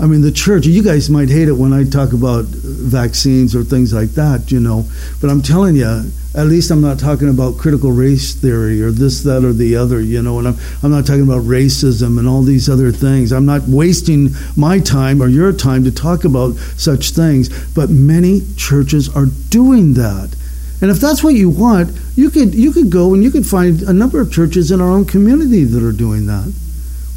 I 0.00 0.06
mean, 0.06 0.20
the 0.20 0.30
church, 0.30 0.64
you 0.64 0.82
guys 0.84 1.10
might 1.10 1.28
hate 1.28 1.48
it 1.48 1.52
when 1.52 1.72
I 1.72 1.82
talk 1.82 2.12
about 2.12 2.44
vaccines 2.44 3.56
or 3.56 3.64
things 3.64 3.92
like 3.92 4.10
that, 4.10 4.52
you 4.52 4.60
know, 4.60 4.84
but 5.20 5.28
I'm 5.28 5.42
telling 5.42 5.74
you, 5.74 6.12
at 6.36 6.46
least 6.46 6.70
I'm 6.70 6.80
not 6.80 7.00
talking 7.00 7.28
about 7.28 7.58
critical 7.58 7.90
race 7.90 8.32
theory 8.32 8.80
or 8.80 8.92
this, 8.92 9.24
that, 9.24 9.42
or 9.44 9.52
the 9.52 9.74
other, 9.74 10.00
you 10.00 10.22
know, 10.22 10.38
and 10.38 10.46
I'm, 10.46 10.56
I'm 10.84 10.92
not 10.92 11.04
talking 11.04 11.24
about 11.24 11.42
racism 11.42 12.16
and 12.16 12.28
all 12.28 12.42
these 12.42 12.68
other 12.68 12.92
things. 12.92 13.32
I'm 13.32 13.46
not 13.46 13.62
wasting 13.66 14.28
my 14.56 14.78
time 14.78 15.20
or 15.20 15.26
your 15.26 15.52
time 15.52 15.82
to 15.82 15.90
talk 15.90 16.24
about 16.24 16.54
such 16.76 17.10
things, 17.10 17.48
but 17.74 17.90
many 17.90 18.42
churches 18.56 19.08
are 19.16 19.26
doing 19.48 19.94
that. 19.94 20.32
And 20.80 20.92
if 20.92 21.00
that's 21.00 21.24
what 21.24 21.34
you 21.34 21.50
want, 21.50 21.90
you 22.14 22.30
could, 22.30 22.54
you 22.54 22.70
could 22.72 22.90
go 22.90 23.14
and 23.14 23.24
you 23.24 23.32
could 23.32 23.46
find 23.46 23.82
a 23.82 23.92
number 23.92 24.20
of 24.20 24.32
churches 24.32 24.70
in 24.70 24.80
our 24.80 24.90
own 24.90 25.06
community 25.06 25.64
that 25.64 25.82
are 25.82 25.90
doing 25.90 26.26
that. 26.26 26.54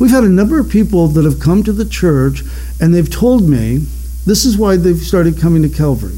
We've 0.02 0.10
had 0.10 0.24
a 0.24 0.30
number 0.30 0.60
of 0.60 0.68
people 0.68 1.10
that 1.10 1.26
have 1.26 1.40
come 1.40 1.62
to 1.62 1.72
the 1.72 1.86
church 1.86 2.42
and 2.80 2.92
they've 2.92 3.08
told 3.08 3.48
me 3.48 3.86
this 4.26 4.46
is 4.46 4.58
why 4.58 4.76
they've 4.76 4.98
started 4.98 5.38
coming 5.38 5.62
to 5.62 5.70
Calvary. 5.70 6.18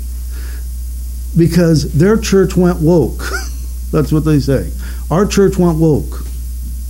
Because 1.38 1.92
their 1.92 2.16
church 2.16 2.56
went 2.56 2.80
woke. 2.80 3.24
That's 3.92 4.10
what 4.10 4.24
they 4.24 4.40
say. 4.40 4.72
Our 5.12 5.26
church 5.26 5.58
went 5.58 5.80
woke. 5.80 6.20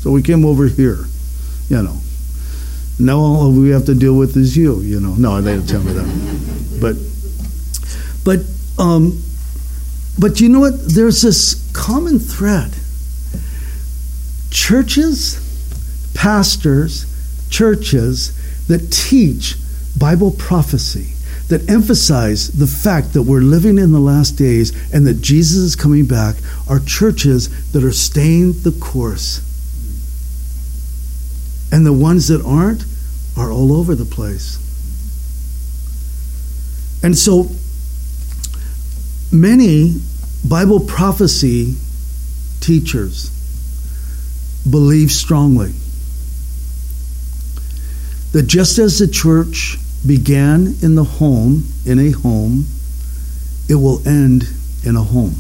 So 0.02 0.12
we 0.12 0.22
came 0.22 0.46
over 0.46 0.68
here, 0.68 1.06
you 1.68 1.82
know. 1.82 1.98
Now 3.00 3.18
all 3.18 3.52
we 3.52 3.72
have 3.72 3.88
to 3.88 3.96
deal 3.96 4.16
with 4.16 4.38
is 4.38 4.56
you, 4.56 4.80
you 4.82 5.00
know. 5.00 5.16
No, 5.16 5.42
they 5.42 5.56
didn't 5.56 5.70
tell 5.70 5.82
me 5.82 5.94
that. 5.94 6.78
But 6.80 6.96
but 8.24 8.46
um 8.78 9.20
but 10.20 10.40
you 10.40 10.48
know 10.48 10.60
what? 10.60 10.90
There's 10.90 11.24
this 11.24 11.56
common 11.74 12.20
thread. 12.20 12.76
Churches 14.52 15.43
pastors, 16.14 17.06
churches 17.50 18.32
that 18.68 18.92
teach 18.92 19.56
Bible 19.98 20.32
prophecy, 20.32 21.14
that 21.50 21.70
emphasize 21.70 22.48
the 22.48 22.68
fact 22.68 23.14
that 23.14 23.24
we're 23.24 23.42
living 23.42 23.78
in 23.78 23.92
the 23.92 24.00
last 24.00 24.32
days 24.32 24.72
and 24.94 25.06
that 25.06 25.22
Jesus 25.22 25.58
is 25.58 25.76
coming 25.76 26.06
back, 26.06 26.36
are 26.70 26.80
churches 26.80 27.72
that 27.72 27.84
are 27.84 27.92
staying 27.92 28.54
the 28.62 28.72
course. 28.72 29.42
And 31.72 31.86
the 31.86 31.94
ones 31.94 32.28
that 32.28 32.44
aren't 32.44 32.86
are 33.38 33.52
all 33.52 33.74
over 33.74 33.96
the 33.96 34.06
place. 34.06 34.60
And 37.04 37.18
so 37.18 37.50
many 39.32 39.96
Bible 40.48 40.80
prophecy 40.80 41.76
teachers 42.62 43.30
believe 44.70 45.12
strongly 45.12 45.74
that 48.34 48.44
just 48.44 48.78
as 48.78 49.00
the 49.00 49.08
church 49.08 49.78
began 50.06 50.76
in 50.82 50.96
the 50.96 51.04
home, 51.04 51.64
in 51.86 52.00
a 52.00 52.12
home, 52.12 52.66
it 53.70 53.76
will 53.76 54.06
end 54.08 54.44
in 54.84 54.96
a 54.96 55.04
home. 55.04 55.36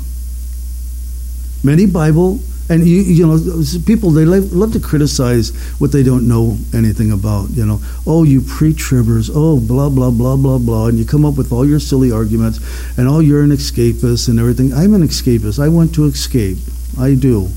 Many 1.63 1.85
Bible 1.85 2.39
and 2.69 2.87
you, 2.87 3.01
you 3.01 3.27
know 3.27 3.37
people 3.85 4.11
they 4.11 4.23
love, 4.23 4.53
love, 4.53 4.71
to 4.71 4.79
criticize 4.79 5.49
what 5.79 5.91
they 5.91 6.01
don't 6.01 6.27
know 6.27 6.57
anything 6.73 7.11
about 7.11 7.49
you 7.49 7.65
know. 7.65 7.81
Oh 8.07 8.23
you 8.23 8.41
pre-tribbers. 8.41 9.29
Oh 9.33 9.59
blah 9.59 9.89
blah 9.89 10.11
blah 10.11 10.37
blah 10.37 10.57
blah. 10.59 10.87
And 10.87 10.97
you 10.97 11.05
come 11.05 11.25
up 11.25 11.35
with 11.35 11.51
all 11.51 11.67
your 11.67 11.79
silly 11.79 12.11
arguments 12.11 12.59
and 12.97 13.07
oh 13.07 13.19
you're 13.19 13.43
an 13.43 13.49
escapist 13.49 14.29
and 14.29 14.39
everything. 14.39 14.73
I'm 14.73 14.93
an 14.93 15.01
escapist. 15.01 15.61
I 15.61 15.67
want 15.67 15.93
to 15.95 16.05
escape. 16.05 16.57
I 16.97 17.15
do. 17.15 17.49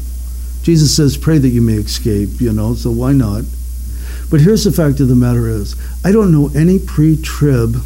Jesus 0.62 0.96
says 0.96 1.16
pray 1.16 1.38
that 1.38 1.48
you 1.48 1.62
may 1.62 1.74
escape 1.74 2.40
you 2.40 2.52
know 2.52 2.74
so 2.74 2.90
why 2.90 3.12
not 3.12 3.44
but 4.30 4.40
here's 4.40 4.64
the 4.64 4.72
fact 4.72 5.00
of 5.00 5.08
the 5.08 5.14
matter 5.14 5.48
is, 5.48 5.76
I 6.04 6.12
don't 6.12 6.32
know 6.32 6.50
any 6.54 6.78
pre-trib 6.78 7.76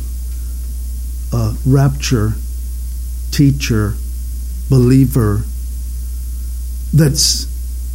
uh, 1.33 1.55
rapture 1.67 2.33
teacher, 3.31 3.95
believer 4.69 5.43
that's 6.93 7.47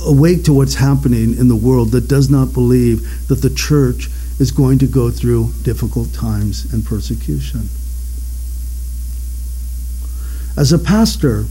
awake 0.06 0.44
to 0.44 0.54
what's 0.54 0.76
happening 0.76 1.38
in 1.38 1.48
the 1.48 1.56
world 1.56 1.92
that 1.92 2.08
does 2.08 2.30
not 2.30 2.54
believe 2.54 3.28
that 3.28 3.42
the 3.42 3.50
church 3.50 4.10
is 4.40 4.52
going 4.52 4.78
to 4.80 4.88
go 4.88 5.10
through 5.10 5.52
difficult 5.64 6.14
times 6.14 6.72
and 6.74 6.86
persecution. 6.86 7.70
As 10.58 10.72
a 10.72 10.80
pastor, 10.80 11.46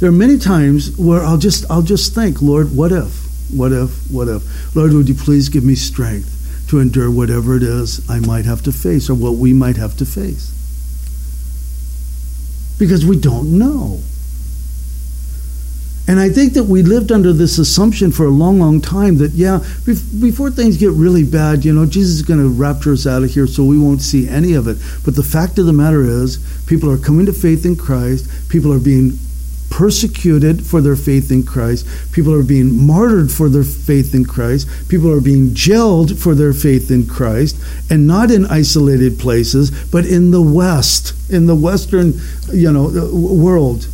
there 0.00 0.08
are 0.08 0.12
many 0.12 0.38
times 0.38 0.96
where 0.98 1.22
I'll 1.22 1.38
just 1.38 1.64
I'll 1.70 1.82
just 1.82 2.14
think, 2.14 2.42
Lord, 2.42 2.74
what 2.74 2.92
if? 2.92 3.25
What 3.52 3.72
if? 3.72 4.10
What 4.10 4.28
if? 4.28 4.74
Lord, 4.74 4.92
would 4.92 5.08
you 5.08 5.14
please 5.14 5.48
give 5.48 5.64
me 5.64 5.74
strength 5.74 6.66
to 6.68 6.80
endure 6.80 7.10
whatever 7.10 7.56
it 7.56 7.62
is 7.62 8.08
I 8.10 8.18
might 8.20 8.44
have 8.44 8.62
to 8.62 8.72
face 8.72 9.08
or 9.08 9.14
what 9.14 9.34
we 9.34 9.52
might 9.52 9.76
have 9.76 9.96
to 9.98 10.06
face? 10.06 10.52
Because 12.78 13.06
we 13.06 13.18
don't 13.18 13.58
know. 13.58 14.00
And 16.08 16.20
I 16.20 16.28
think 16.28 16.52
that 16.52 16.64
we 16.64 16.82
lived 16.82 17.10
under 17.10 17.32
this 17.32 17.58
assumption 17.58 18.12
for 18.12 18.26
a 18.26 18.30
long, 18.30 18.60
long 18.60 18.80
time 18.80 19.16
that, 19.18 19.32
yeah, 19.32 19.58
before 19.84 20.52
things 20.52 20.76
get 20.76 20.92
really 20.92 21.24
bad, 21.24 21.64
you 21.64 21.72
know, 21.72 21.84
Jesus 21.84 22.14
is 22.14 22.22
going 22.22 22.38
to 22.38 22.48
rapture 22.48 22.92
us 22.92 23.08
out 23.08 23.24
of 23.24 23.30
here 23.30 23.48
so 23.48 23.64
we 23.64 23.78
won't 23.78 24.02
see 24.02 24.28
any 24.28 24.54
of 24.54 24.68
it. 24.68 24.78
But 25.04 25.16
the 25.16 25.24
fact 25.24 25.58
of 25.58 25.66
the 25.66 25.72
matter 25.72 26.04
is, 26.04 26.38
people 26.66 26.90
are 26.90 26.98
coming 26.98 27.26
to 27.26 27.32
faith 27.32 27.66
in 27.66 27.74
Christ, 27.74 28.28
people 28.48 28.72
are 28.72 28.78
being 28.78 29.18
persecuted 29.76 30.64
for 30.64 30.80
their 30.80 30.96
faith 30.96 31.30
in 31.30 31.42
Christ. 31.42 31.86
People 32.10 32.32
are 32.32 32.42
being 32.42 32.86
martyred 32.86 33.30
for 33.30 33.50
their 33.50 33.62
faith 33.62 34.14
in 34.14 34.24
Christ. 34.24 34.66
People 34.88 35.12
are 35.12 35.20
being 35.20 35.52
jailed 35.52 36.18
for 36.18 36.34
their 36.34 36.54
faith 36.54 36.90
in 36.90 37.06
Christ, 37.06 37.60
and 37.90 38.06
not 38.06 38.30
in 38.30 38.46
isolated 38.46 39.18
places, 39.18 39.70
but 39.92 40.06
in 40.06 40.30
the 40.30 40.40
West, 40.40 41.12
in 41.30 41.44
the 41.44 41.54
Western, 41.54 42.14
you 42.50 42.72
know, 42.72 42.86
uh, 42.86 43.14
world. 43.14 43.86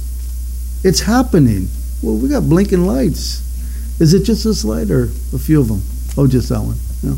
It's 0.84 1.00
happening. 1.00 1.66
Well, 2.00 2.14
we 2.14 2.28
got 2.28 2.48
blinking 2.48 2.86
lights. 2.86 3.42
Is 4.00 4.14
it 4.14 4.22
just 4.22 4.44
this 4.44 4.64
light 4.64 4.88
or 4.88 5.10
a 5.34 5.38
few 5.38 5.60
of 5.60 5.66
them? 5.66 5.82
Oh, 6.16 6.28
just 6.28 6.48
that 6.50 6.60
one. 6.60 6.76
No. 7.02 7.14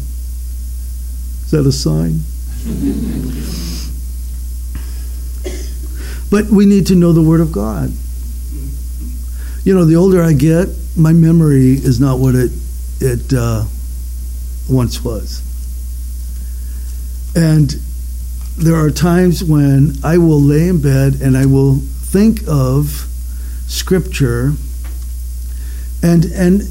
Is 1.45 1.51
that 1.51 1.67
a 1.67 1.73
sign? 1.73 2.21
but 6.31 6.47
we 6.47 6.65
need 6.65 6.87
to 6.87 6.95
know 6.95 7.12
the 7.12 7.23
Word 7.23 7.43
of 7.43 7.53
God. 7.53 7.93
You 9.65 9.75
know, 9.75 9.85
the 9.85 9.97
older 9.97 10.23
I 10.23 10.35
get, 10.35 10.69
my 10.97 11.12
memory 11.12 11.73
is 11.73 11.99
not 11.99 12.19
what 12.19 12.35
it 12.35 12.53
it 13.01 13.33
uh, 13.33 13.65
once 14.69 15.03
was. 15.03 15.43
And 17.35 17.71
there 18.57 18.77
are 18.77 18.91
times 18.91 19.43
when 19.43 19.95
I 20.05 20.19
will 20.19 20.41
lay 20.41 20.69
in 20.69 20.81
bed 20.81 21.15
and 21.21 21.37
I 21.37 21.47
will 21.47 21.77
think 21.77 22.41
of 22.47 23.09
Scripture 23.67 24.53
and 26.03 26.27
and 26.27 26.62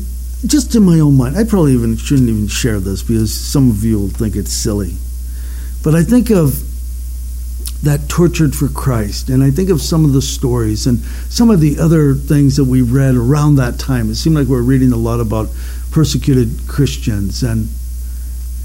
just 0.45 0.75
in 0.75 0.83
my 0.83 0.99
own 0.99 1.17
mind, 1.17 1.37
I 1.37 1.45
probably 1.45 1.73
even 1.73 1.97
shouldn't 1.97 2.29
even 2.29 2.47
share 2.47 2.79
this 2.79 3.01
because 3.01 3.33
some 3.33 3.71
of 3.71 3.83
you 3.83 3.99
will 3.99 4.09
think 4.09 4.35
it's 4.35 4.51
silly. 4.51 4.95
But 5.83 5.95
I 5.95 6.03
think 6.03 6.29
of 6.29 6.63
that 7.83 8.07
tortured 8.07 8.55
for 8.55 8.69
Christ, 8.69 9.29
and 9.29 9.43
I 9.43 9.51
think 9.51 9.69
of 9.69 9.81
some 9.81 10.05
of 10.05 10.13
the 10.13 10.21
stories 10.21 10.87
and 10.87 10.99
some 11.29 11.49
of 11.49 11.59
the 11.59 11.77
other 11.79 12.15
things 12.15 12.55
that 12.55 12.63
we 12.63 12.81
read 12.81 13.15
around 13.15 13.55
that 13.55 13.77
time. 13.77 14.09
It 14.09 14.15
seemed 14.15 14.35
like 14.35 14.47
we 14.47 14.55
are 14.55 14.61
reading 14.61 14.93
a 14.93 14.97
lot 14.97 15.19
about 15.19 15.49
persecuted 15.91 16.67
Christians, 16.67 17.43
and 17.43 17.67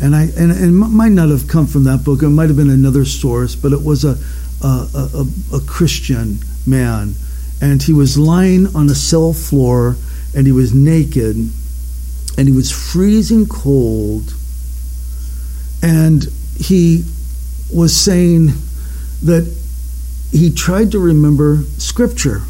and 0.00 0.14
I 0.14 0.28
and, 0.36 0.52
and 0.52 0.76
might 0.76 1.12
not 1.12 1.30
have 1.30 1.48
come 1.48 1.66
from 1.66 1.84
that 1.84 2.04
book. 2.04 2.22
It 2.22 2.28
might 2.28 2.46
have 2.46 2.56
been 2.56 2.70
another 2.70 3.04
source, 3.04 3.56
but 3.56 3.72
it 3.72 3.82
was 3.82 4.04
a 4.04 4.16
a, 4.62 4.88
a, 4.94 5.26
a 5.56 5.60
Christian 5.66 6.38
man, 6.64 7.14
and 7.60 7.82
he 7.82 7.92
was 7.92 8.16
lying 8.16 8.68
on 8.74 8.88
a 8.88 8.94
cell 8.94 9.32
floor 9.32 9.96
and 10.34 10.46
he 10.46 10.52
was 10.52 10.74
naked 10.74 11.36
and 11.36 12.48
he 12.48 12.52
was 12.52 12.70
freezing 12.70 13.46
cold 13.46 14.34
and 15.82 16.24
he 16.56 17.04
was 17.72 17.96
saying 17.96 18.52
that 19.22 19.44
he 20.30 20.50
tried 20.50 20.92
to 20.92 20.98
remember 20.98 21.62
scripture 21.78 22.42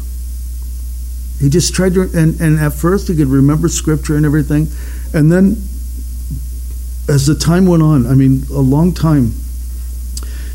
he 1.39 1.49
just 1.49 1.73
tried 1.73 1.93
to 1.93 2.01
and, 2.01 2.39
and 2.41 2.59
at 2.59 2.73
first 2.73 3.07
he 3.07 3.15
could 3.15 3.27
remember 3.27 3.67
scripture 3.67 4.15
and 4.15 4.25
everything 4.25 4.67
and 5.13 5.31
then 5.31 5.55
as 7.07 7.25
the 7.25 7.35
time 7.35 7.65
went 7.65 7.81
on 7.81 8.05
i 8.05 8.13
mean 8.13 8.43
a 8.51 8.59
long 8.59 8.93
time 8.93 9.33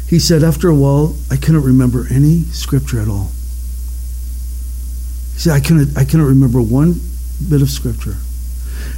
he 0.09 0.19
said 0.19 0.43
after 0.43 0.69
a 0.69 0.75
while 0.75 1.17
i 1.31 1.37
couldn't 1.37 1.63
remember 1.63 2.07
any 2.11 2.43
scripture 2.45 3.01
at 3.01 3.09
all 3.09 3.31
he 5.33 5.41
said 5.41 5.53
i 5.53 5.61
couldn't 5.61 5.97
i 5.97 6.05
couldn't 6.05 6.27
remember 6.27 6.61
one 6.61 7.01
bit 7.49 7.63
of 7.63 7.71
scripture. 7.71 8.17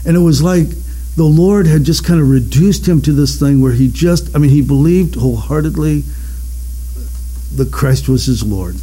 And 0.05 0.17
it 0.17 0.21
was 0.21 0.43
like 0.43 0.69
the 1.17 1.25
Lord 1.25 1.67
had 1.67 1.85
just 1.85 2.05
kind 2.05 2.21
of 2.21 2.29
reduced 2.29 2.87
him 2.87 3.01
to 3.03 3.13
this 3.13 3.39
thing 3.39 3.61
where 3.61 3.73
he 3.73 3.89
just, 3.89 4.35
I 4.35 4.39
mean, 4.39 4.51
he 4.51 4.63
believed 4.63 5.15
wholeheartedly 5.15 6.05
that 7.57 7.73
Christ 7.73 8.09
was 8.09 8.27
his 8.27 8.43
Lord. 8.43 8.77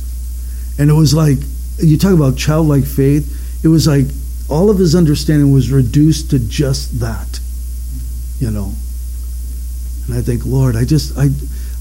And 0.77 0.89
it 0.89 0.93
was 0.93 1.13
like, 1.13 1.37
you 1.77 1.97
talk 1.97 2.13
about 2.13 2.37
childlike 2.37 2.85
faith, 2.85 3.63
it 3.63 3.67
was 3.67 3.87
like 3.87 4.05
all 4.49 4.69
of 4.69 4.77
his 4.77 4.95
understanding 4.95 5.51
was 5.51 5.71
reduced 5.71 6.31
to 6.31 6.39
just 6.39 6.99
that, 6.99 7.39
you 8.39 8.51
know. 8.51 8.73
And 10.05 10.15
I 10.15 10.21
think, 10.21 10.45
Lord, 10.45 10.75
I 10.75 10.83
just, 10.83 11.17
I, 11.17 11.29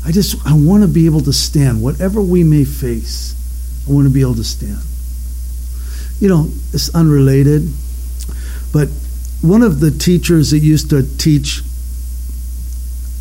I 0.07 0.13
just, 0.13 0.47
I 0.47 0.55
want 0.55 0.83
to 0.83 0.89
be 0.89 1.07
able 1.07 1.23
to 1.23 1.33
stand. 1.33 1.83
Whatever 1.83 2.23
we 2.23 2.45
may 2.45 2.65
face, 2.65 3.35
I 3.89 3.93
want 3.93 4.07
to 4.07 4.13
be 4.13 4.21
able 4.21 4.37
to 4.37 4.45
stand 4.45 4.79
you 6.23 6.29
know, 6.29 6.49
it's 6.73 6.95
unrelated, 6.95 7.69
but 8.73 8.89
one 9.41 9.61
of 9.61 9.81
the 9.81 9.91
teachers 9.91 10.53
that 10.53 10.61
used 10.61 10.89
to 10.91 11.03
teach 11.19 11.63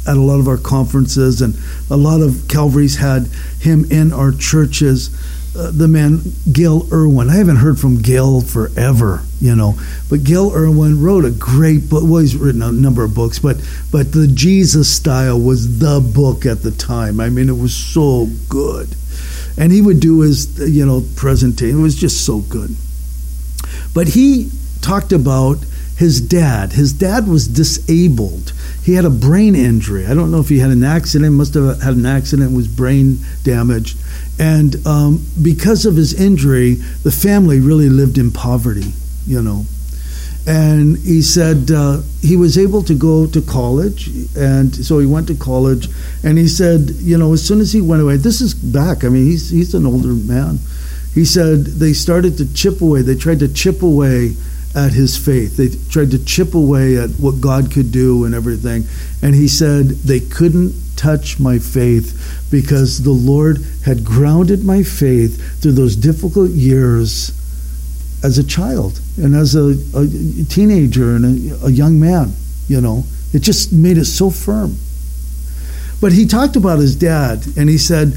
at 0.08 0.18
a 0.18 0.22
lot 0.22 0.40
of 0.40 0.48
our 0.48 0.58
conferences, 0.58 1.42
and 1.42 1.56
a 1.90 1.98
lot 1.98 2.22
of 2.22 2.48
Calvary's 2.48 2.98
had 2.98 3.28
him 3.60 3.86
in 3.92 4.12
our 4.12 4.32
churches. 4.32 5.10
Uh, 5.54 5.70
the 5.70 5.88
man 5.88 6.22
Gayle 6.52 6.88
Erwin. 6.94 7.30
I 7.30 7.36
haven't 7.36 7.58
heard 7.58 7.78
from 7.78 8.02
Gayle 8.02 8.40
forever, 8.40 9.22
you 9.42 9.54
know, 9.54 9.78
but 10.10 10.24
Gayle 10.24 10.54
Erwin 10.54 11.02
wrote 11.02 11.26
a 11.26 11.32
great 11.32 11.90
book. 11.90 12.04
Well, 12.06 12.22
he's 12.22 12.38
written 12.38 12.62
a 12.62 12.72
number 12.72 13.04
of 13.04 13.14
books, 13.14 13.38
but 13.40 13.58
but 13.92 14.14
the 14.14 14.28
Jesus 14.28 14.90
Style 14.90 15.40
was 15.40 15.80
the 15.80 16.00
book 16.00 16.46
at 16.46 16.64
the 16.64 16.72
time. 16.72 17.20
I 17.20 17.30
mean, 17.30 17.50
it 17.50 17.58
was 17.58 17.76
so 17.76 18.30
good, 18.48 18.96
and 19.58 19.74
he 19.74 19.82
would 19.82 20.00
do 20.00 20.22
his 20.22 20.58
you 20.58 20.86
know 20.86 21.04
presentation. 21.18 21.80
It 21.80 21.82
was 21.82 21.96
just 21.96 22.26
so 22.26 22.40
good. 22.40 22.74
But 23.94 24.08
he 24.08 24.52
talked 24.82 25.12
about 25.12 25.58
his 26.02 26.20
dad. 26.20 26.74
His 26.74 26.94
dad 26.94 27.28
was 27.28 27.48
disabled. 27.48 28.54
He 28.84 28.96
had 28.96 29.06
a 29.06 29.10
brain 29.12 29.54
injury. 29.54 30.08
I 30.08 30.16
don't 30.16 30.32
know 30.32 30.40
if 30.40 30.50
he 30.50 30.58
had 30.58 30.72
an 30.72 30.84
accident, 30.84 31.36
must 31.36 31.54
have 31.54 31.80
had 31.80 31.96
an 31.96 32.08
accident, 32.08 32.56
was 32.56 32.68
brain 32.68 33.20
damaged. 33.44 34.00
And 34.40 34.76
um, 34.88 35.24
because 35.44 35.86
of 35.86 35.96
his 35.96 36.20
injury, 36.20 36.74
the 37.04 37.12
family 37.12 37.60
really 37.60 37.88
lived 37.88 38.18
in 38.18 38.32
poverty, 38.32 38.94
you 39.28 39.44
know. 39.44 39.66
And 40.48 40.98
he 40.98 41.22
said 41.22 41.70
uh, 41.70 42.02
he 42.22 42.36
was 42.36 42.58
able 42.58 42.82
to 42.82 42.96
go 42.96 43.28
to 43.28 43.40
college, 43.40 44.08
and 44.36 44.74
so 44.76 44.98
he 44.98 45.06
went 45.06 45.28
to 45.28 45.36
college. 45.36 45.88
And 46.24 46.40
he 46.40 46.48
said, 46.48 46.90
you 46.98 47.16
know, 47.16 47.32
as 47.34 47.46
soon 47.48 47.60
as 47.60 47.74
he 47.74 47.80
went 47.80 48.02
away, 48.02 48.18
this 48.18 48.42
is 48.42 48.56
back. 48.56 49.04
I 49.04 49.10
mean, 49.10 49.26
he's 49.26 49.52
he's 49.52 49.76
an 49.76 49.86
older 49.86 50.16
man. 50.16 50.58
He 51.14 51.26
said 51.26 51.66
they 51.66 51.94
started 51.94 52.38
to 52.40 52.52
chip 52.56 52.82
away. 52.82 53.04
They 53.04 53.14
tried 53.14 53.38
to 53.42 53.54
chip 53.54 53.84
away 53.84 54.34
at 54.76 54.94
his 54.94 55.18
faith. 55.18 55.58
They 55.58 55.70
tried 55.90 56.12
to 56.12 56.24
chip 56.24 56.56
away 56.56 56.98
at 56.98 57.10
what 57.12 57.42
God 57.42 57.72
could 57.72 57.92
do 57.92 58.26
and 58.26 58.34
everything. 58.34 58.86
And 59.22 59.36
he 59.36 59.48
said 59.48 59.88
they 59.88 60.20
couldn't 60.20 60.74
touch 60.96 61.40
my 61.40 61.60
faith 61.60 62.48
because 62.52 63.04
the 63.04 63.12
Lord 63.12 63.58
had 63.86 64.06
grounded 64.06 64.64
my 64.64 64.84
faith 64.84 65.62
through 65.62 65.74
those 65.74 65.96
difficult 65.96 66.52
years 66.52 67.38
as 68.24 68.38
a 68.38 68.44
child 68.44 69.02
and 69.18 69.36
as 69.36 69.56
a, 69.56 69.76
a 69.96 70.46
teenager 70.46 71.16
and 71.16 71.52
a, 71.52 71.66
a 71.66 71.70
young 71.72 72.00
man. 72.00 72.34
You 72.68 72.82
know, 72.82 73.04
it 73.34 73.40
just 73.40 73.74
made 73.74 73.98
it 73.98 74.06
so 74.06 74.30
firm. 74.30 74.78
But 76.00 76.14
he 76.14 76.26
talked 76.26 76.56
about 76.56 76.80
his 76.80 76.96
dad 76.96 77.46
and 77.58 77.70
he 77.70 77.78
said, 77.78 78.14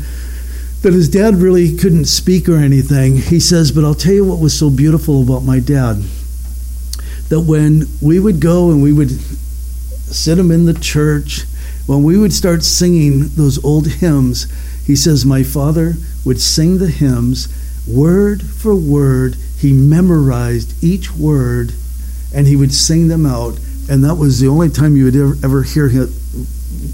that 0.82 0.92
his 0.92 1.08
dad 1.08 1.36
really 1.36 1.74
couldn't 1.74 2.04
speak 2.04 2.46
or 2.46 2.56
anything. 2.56 3.16
He 3.16 3.40
says, 3.40 3.72
But 3.72 3.84
I'll 3.84 3.94
tell 3.94 4.12
you 4.12 4.22
what 4.22 4.38
was 4.38 4.56
so 4.56 4.68
beautiful 4.68 5.22
about 5.22 5.42
my 5.42 5.58
dad. 5.58 6.04
That 7.28 7.40
when 7.40 7.84
we 8.00 8.20
would 8.20 8.40
go 8.40 8.70
and 8.70 8.82
we 8.82 8.92
would 8.92 9.10
sit 9.10 10.38
him 10.38 10.50
in 10.50 10.66
the 10.66 10.74
church, 10.74 11.42
when 11.86 12.02
we 12.02 12.16
would 12.16 12.32
start 12.32 12.62
singing 12.62 13.28
those 13.34 13.62
old 13.64 13.86
hymns, 13.86 14.46
he 14.86 14.96
says, 14.96 15.24
My 15.24 15.42
father 15.42 15.94
would 16.24 16.40
sing 16.40 16.78
the 16.78 16.90
hymns 16.90 17.48
word 17.86 18.42
for 18.42 18.74
word. 18.74 19.36
He 19.58 19.72
memorized 19.72 20.82
each 20.82 21.14
word 21.14 21.72
and 22.34 22.46
he 22.46 22.56
would 22.56 22.72
sing 22.72 23.08
them 23.08 23.26
out. 23.26 23.58
And 23.88 24.02
that 24.04 24.16
was 24.16 24.40
the 24.40 24.48
only 24.48 24.70
time 24.70 24.96
you 24.96 25.04
would 25.04 25.16
ever, 25.16 25.36
ever 25.44 25.62
hear 25.62 25.88
him, 25.88 26.12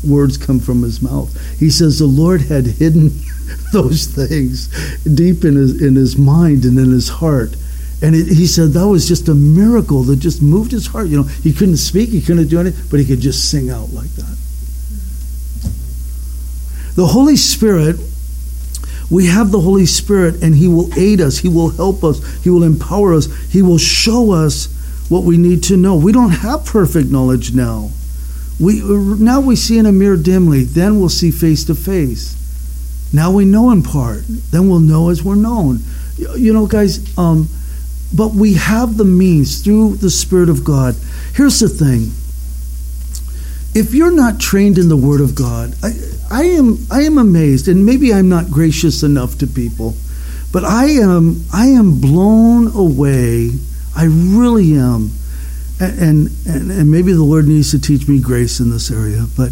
words 0.07 0.37
come 0.37 0.61
from 0.61 0.83
his 0.83 1.01
mouth. 1.01 1.59
He 1.59 1.71
says, 1.71 1.99
The 1.99 2.07
Lord 2.07 2.43
had 2.43 2.67
hidden 2.67 3.21
those 3.73 4.07
things 4.07 4.69
deep 5.03 5.45
in 5.45 5.55
his, 5.55 5.81
in 5.81 5.95
his 5.95 6.17
mind 6.17 6.65
and 6.65 6.79
in 6.79 6.91
his 6.91 7.09
heart. 7.09 7.57
And 8.03 8.15
it, 8.15 8.29
he 8.29 8.47
said 8.47 8.71
that 8.71 8.89
was 8.89 9.07
just 9.07 9.29
a 9.29 9.35
miracle 9.35 10.03
that 10.05 10.17
just 10.17 10.41
moved 10.41 10.73
his 10.73 10.87
heart. 10.87 11.09
You 11.09 11.19
know, 11.19 11.25
he 11.25 11.53
couldn't 11.53 11.77
speak, 11.77 12.11
he 12.11 12.23
couldn't 12.23 12.49
do 12.49 12.61
anything, 12.61 12.87
but 12.91 13.01
he 13.01 13.07
could 13.07 13.21
just 13.21 13.51
sing 13.51 13.71
out 13.71 13.91
like 13.91 14.11
that. 14.11 14.37
The 16.95 17.07
Holy 17.07 17.37
Spirit, 17.37 17.97
we 19.11 19.27
have 19.27 19.51
the 19.51 19.61
Holy 19.61 19.87
Spirit, 19.87 20.43
and 20.43 20.55
He 20.55 20.69
will 20.69 20.93
aid 20.99 21.21
us, 21.21 21.39
He 21.39 21.49
will 21.49 21.71
help 21.71 22.05
us, 22.05 22.21
He 22.43 22.51
will 22.51 22.63
empower 22.63 23.15
us, 23.15 23.27
He 23.51 23.63
will 23.63 23.79
show 23.79 24.33
us 24.33 24.67
what 25.09 25.25
we 25.25 25.37
need 25.37 25.63
to 25.65 25.77
know. 25.77 25.97
We 25.97 26.13
don't 26.13 26.31
have 26.31 26.65
perfect 26.65 27.09
knowledge 27.11 27.55
now. 27.55 27.91
We 28.61 28.83
now 28.83 29.41
we 29.41 29.57
see 29.57 29.79
in 29.79 29.87
a 29.87 29.93
mirror 29.93 30.17
dimly, 30.17 30.65
then 30.65 31.01
we'll 31.01 31.09
see 31.09 31.31
face 31.31 31.65
to 31.65 31.75
face. 31.75 32.37
Now 33.13 33.33
we 33.33 33.45
know 33.45 33.71
in 33.71 33.83
part, 33.83 34.25
then 34.29 34.69
we'll 34.69 34.81
know 34.81 35.09
as 35.09 35.25
we're 35.25 35.35
known. 35.35 35.81
You 36.37 36.53
know, 36.53 36.67
guys, 36.67 37.17
um, 37.19 37.49
but 38.15 38.33
we 38.33 38.55
have 38.55 38.97
the 38.97 39.05
means 39.05 39.63
through 39.63 39.97
the 39.97 40.11
Spirit 40.11 40.49
of 40.49 40.65
God. 40.65 40.97
Here's 41.35 41.61
the 41.61 41.69
thing. 41.69 42.13
If 43.73 43.95
you're 43.95 44.11
not 44.11 44.41
trained 44.41 44.79
in 44.79 44.89
the 44.89 44.97
Word 44.97 45.21
of 45.21 45.35
God, 45.35 45.75
I, 45.83 45.93
I 46.31 46.45
am 46.45 46.79
I 46.91 47.03
am 47.03 47.19
amazed, 47.19 47.69
and 47.69 47.87
maybe 47.87 48.13
I'm 48.13 48.29
not 48.29 48.51
gracious 48.51 49.03
enough 49.03 49.39
to 49.39 49.47
people, 49.47 49.95
but 50.53 50.65
I 50.65 50.87
am 50.87 51.45
I 51.53 51.67
am 51.67 52.01
blown 52.01 52.75
away. 52.75 53.51
I 53.95 54.05
really 54.05 54.75
am 54.75 55.13
and, 55.81 56.31
and, 56.47 56.71
and 56.71 56.91
maybe 56.91 57.13
the 57.13 57.23
Lord 57.25 57.47
needs 57.49 57.71
to 57.71 57.81
teach 57.81 58.07
me 58.07 58.21
grace 58.21 58.61
in 58.61 58.71
this 58.71 58.91
area, 58.91 59.25
but 59.37 59.51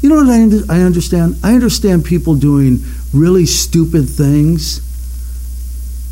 you 0.00 0.08
know 0.08 0.16
what 0.16 0.28
I, 0.28 0.78
I 0.78 0.82
understand? 0.82 1.36
I 1.42 1.54
understand 1.54 2.04
people 2.04 2.34
doing 2.34 2.78
really 3.12 3.46
stupid 3.46 4.08
things 4.08 4.80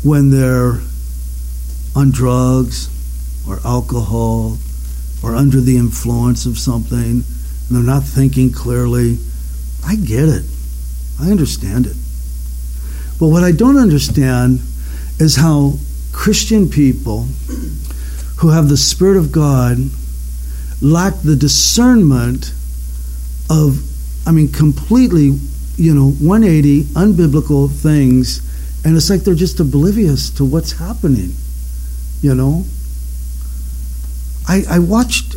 when 0.03 0.31
they're 0.31 0.81
on 1.95 2.11
drugs 2.11 2.89
or 3.47 3.59
alcohol 3.65 4.57
or 5.23 5.35
under 5.35 5.61
the 5.61 5.77
influence 5.77 6.45
of 6.45 6.57
something 6.57 7.23
and 7.73 7.77
they're 7.77 7.83
not 7.83 8.03
thinking 8.03 8.51
clearly. 8.51 9.17
I 9.85 9.95
get 9.95 10.29
it. 10.29 10.45
I 11.19 11.31
understand 11.31 11.87
it. 11.87 11.95
But 13.19 13.27
what 13.27 13.43
I 13.43 13.51
don't 13.51 13.77
understand 13.77 14.59
is 15.19 15.35
how 15.35 15.73
Christian 16.11 16.69
people 16.69 17.27
who 18.37 18.49
have 18.49 18.69
the 18.69 18.77
Spirit 18.77 19.17
of 19.17 19.31
God 19.31 19.77
lack 20.81 21.13
the 21.21 21.35
discernment 21.35 22.53
of, 23.49 23.81
I 24.27 24.31
mean, 24.31 24.49
completely, 24.49 25.39
you 25.77 25.93
know, 25.93 26.11
180 26.11 26.83
unbiblical 26.93 27.71
things. 27.71 28.41
And 28.85 28.97
it's 28.97 29.09
like 29.09 29.21
they're 29.21 29.35
just 29.35 29.59
oblivious 29.59 30.29
to 30.31 30.45
what's 30.45 30.73
happening, 30.73 31.33
you 32.23 32.33
know? 32.33 32.65
I, 34.47 34.63
I 34.69 34.79
watched, 34.79 35.35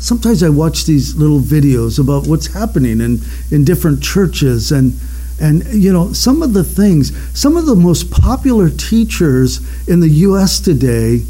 sometimes 0.00 0.42
I 0.42 0.48
watch 0.48 0.86
these 0.86 1.14
little 1.14 1.40
videos 1.40 1.98
about 1.98 2.26
what's 2.26 2.46
happening 2.46 3.00
in, 3.00 3.20
in 3.50 3.64
different 3.64 4.02
churches 4.02 4.72
and, 4.72 4.98
and 5.40 5.64
you 5.74 5.92
know 5.92 6.12
some 6.12 6.42
of 6.44 6.52
the 6.52 6.62
things 6.62 7.10
some 7.36 7.56
of 7.56 7.66
the 7.66 7.74
most 7.74 8.08
popular 8.08 8.70
teachers 8.70 9.58
in 9.88 9.98
the 9.98 10.08
US 10.08 10.60
today 10.60 11.24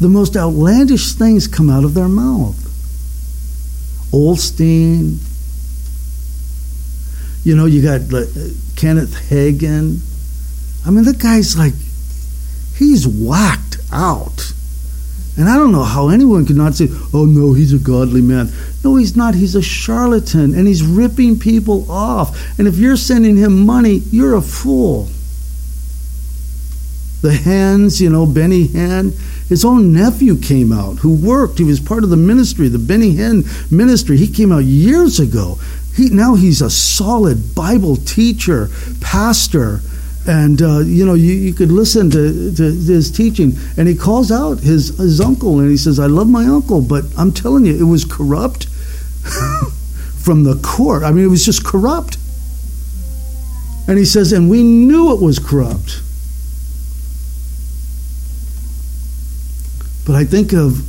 the 0.00 0.08
most 0.08 0.34
outlandish 0.34 1.12
things 1.12 1.46
come 1.46 1.68
out 1.68 1.84
of 1.84 1.92
their 1.92 2.08
mouth. 2.08 2.56
Osteen, 4.12 5.18
you 7.44 7.54
know, 7.54 7.66
you 7.66 7.82
got 7.82 8.00
uh, 8.12 8.24
Kenneth 8.76 9.14
Hagin. 9.28 10.00
I 10.86 10.90
mean, 10.90 11.04
the 11.04 11.12
guy's 11.12 11.56
like, 11.56 11.74
he's 12.80 13.06
whacked 13.06 13.76
out. 13.92 14.52
And 15.36 15.48
I 15.48 15.56
don't 15.56 15.70
know 15.70 15.84
how 15.84 16.08
anyone 16.08 16.46
could 16.46 16.56
not 16.56 16.74
say, 16.74 16.88
oh 17.14 17.26
no, 17.26 17.52
he's 17.52 17.72
a 17.72 17.78
godly 17.78 18.22
man. 18.22 18.50
No, 18.82 18.96
he's 18.96 19.14
not. 19.14 19.34
He's 19.34 19.54
a 19.54 19.62
charlatan 19.62 20.54
and 20.54 20.66
he's 20.66 20.82
ripping 20.82 21.38
people 21.38 21.90
off. 21.90 22.58
And 22.58 22.66
if 22.66 22.78
you're 22.78 22.96
sending 22.96 23.36
him 23.36 23.64
money, 23.64 24.02
you're 24.10 24.34
a 24.34 24.42
fool. 24.42 25.08
The 27.20 27.34
Hands, 27.34 28.00
you 28.00 28.08
know, 28.08 28.24
Benny 28.24 28.66
Hinn, 28.66 29.12
his 29.48 29.62
own 29.62 29.92
nephew 29.92 30.36
came 30.38 30.72
out 30.72 31.00
who 31.00 31.14
worked. 31.14 31.58
He 31.58 31.64
was 31.64 31.80
part 31.80 32.02
of 32.02 32.08
the 32.08 32.16
ministry, 32.16 32.68
the 32.68 32.78
Benny 32.78 33.14
Hinn 33.14 33.44
ministry. 33.70 34.16
He 34.16 34.26
came 34.26 34.50
out 34.50 34.64
years 34.64 35.20
ago. 35.20 35.58
He, 35.94 36.08
now 36.08 36.34
he's 36.34 36.62
a 36.62 36.70
solid 36.70 37.54
Bible 37.54 37.96
teacher, 37.96 38.70
pastor. 39.02 39.80
And, 40.30 40.62
uh, 40.62 40.78
you 40.78 41.04
know, 41.04 41.14
you, 41.14 41.32
you 41.32 41.52
could 41.52 41.72
listen 41.72 42.08
to, 42.10 42.54
to 42.54 42.62
his 42.62 43.10
teaching. 43.10 43.54
And 43.76 43.88
he 43.88 43.96
calls 43.96 44.30
out 44.30 44.60
his, 44.60 44.96
his 44.96 45.20
uncle 45.20 45.58
and 45.58 45.68
he 45.68 45.76
says, 45.76 45.98
I 45.98 46.06
love 46.06 46.28
my 46.30 46.44
uncle, 46.44 46.82
but 46.82 47.02
I'm 47.18 47.32
telling 47.32 47.66
you, 47.66 47.74
it 47.74 47.90
was 47.90 48.04
corrupt 48.04 48.66
from 50.22 50.44
the 50.44 50.54
court. 50.62 51.02
I 51.02 51.10
mean, 51.10 51.24
it 51.24 51.28
was 51.28 51.44
just 51.44 51.64
corrupt. 51.64 52.16
And 53.88 53.98
he 53.98 54.04
says, 54.04 54.30
and 54.30 54.48
we 54.48 54.62
knew 54.62 55.12
it 55.12 55.20
was 55.20 55.40
corrupt. 55.40 56.00
But 60.06 60.14
I 60.14 60.24
think 60.24 60.52
of 60.52 60.88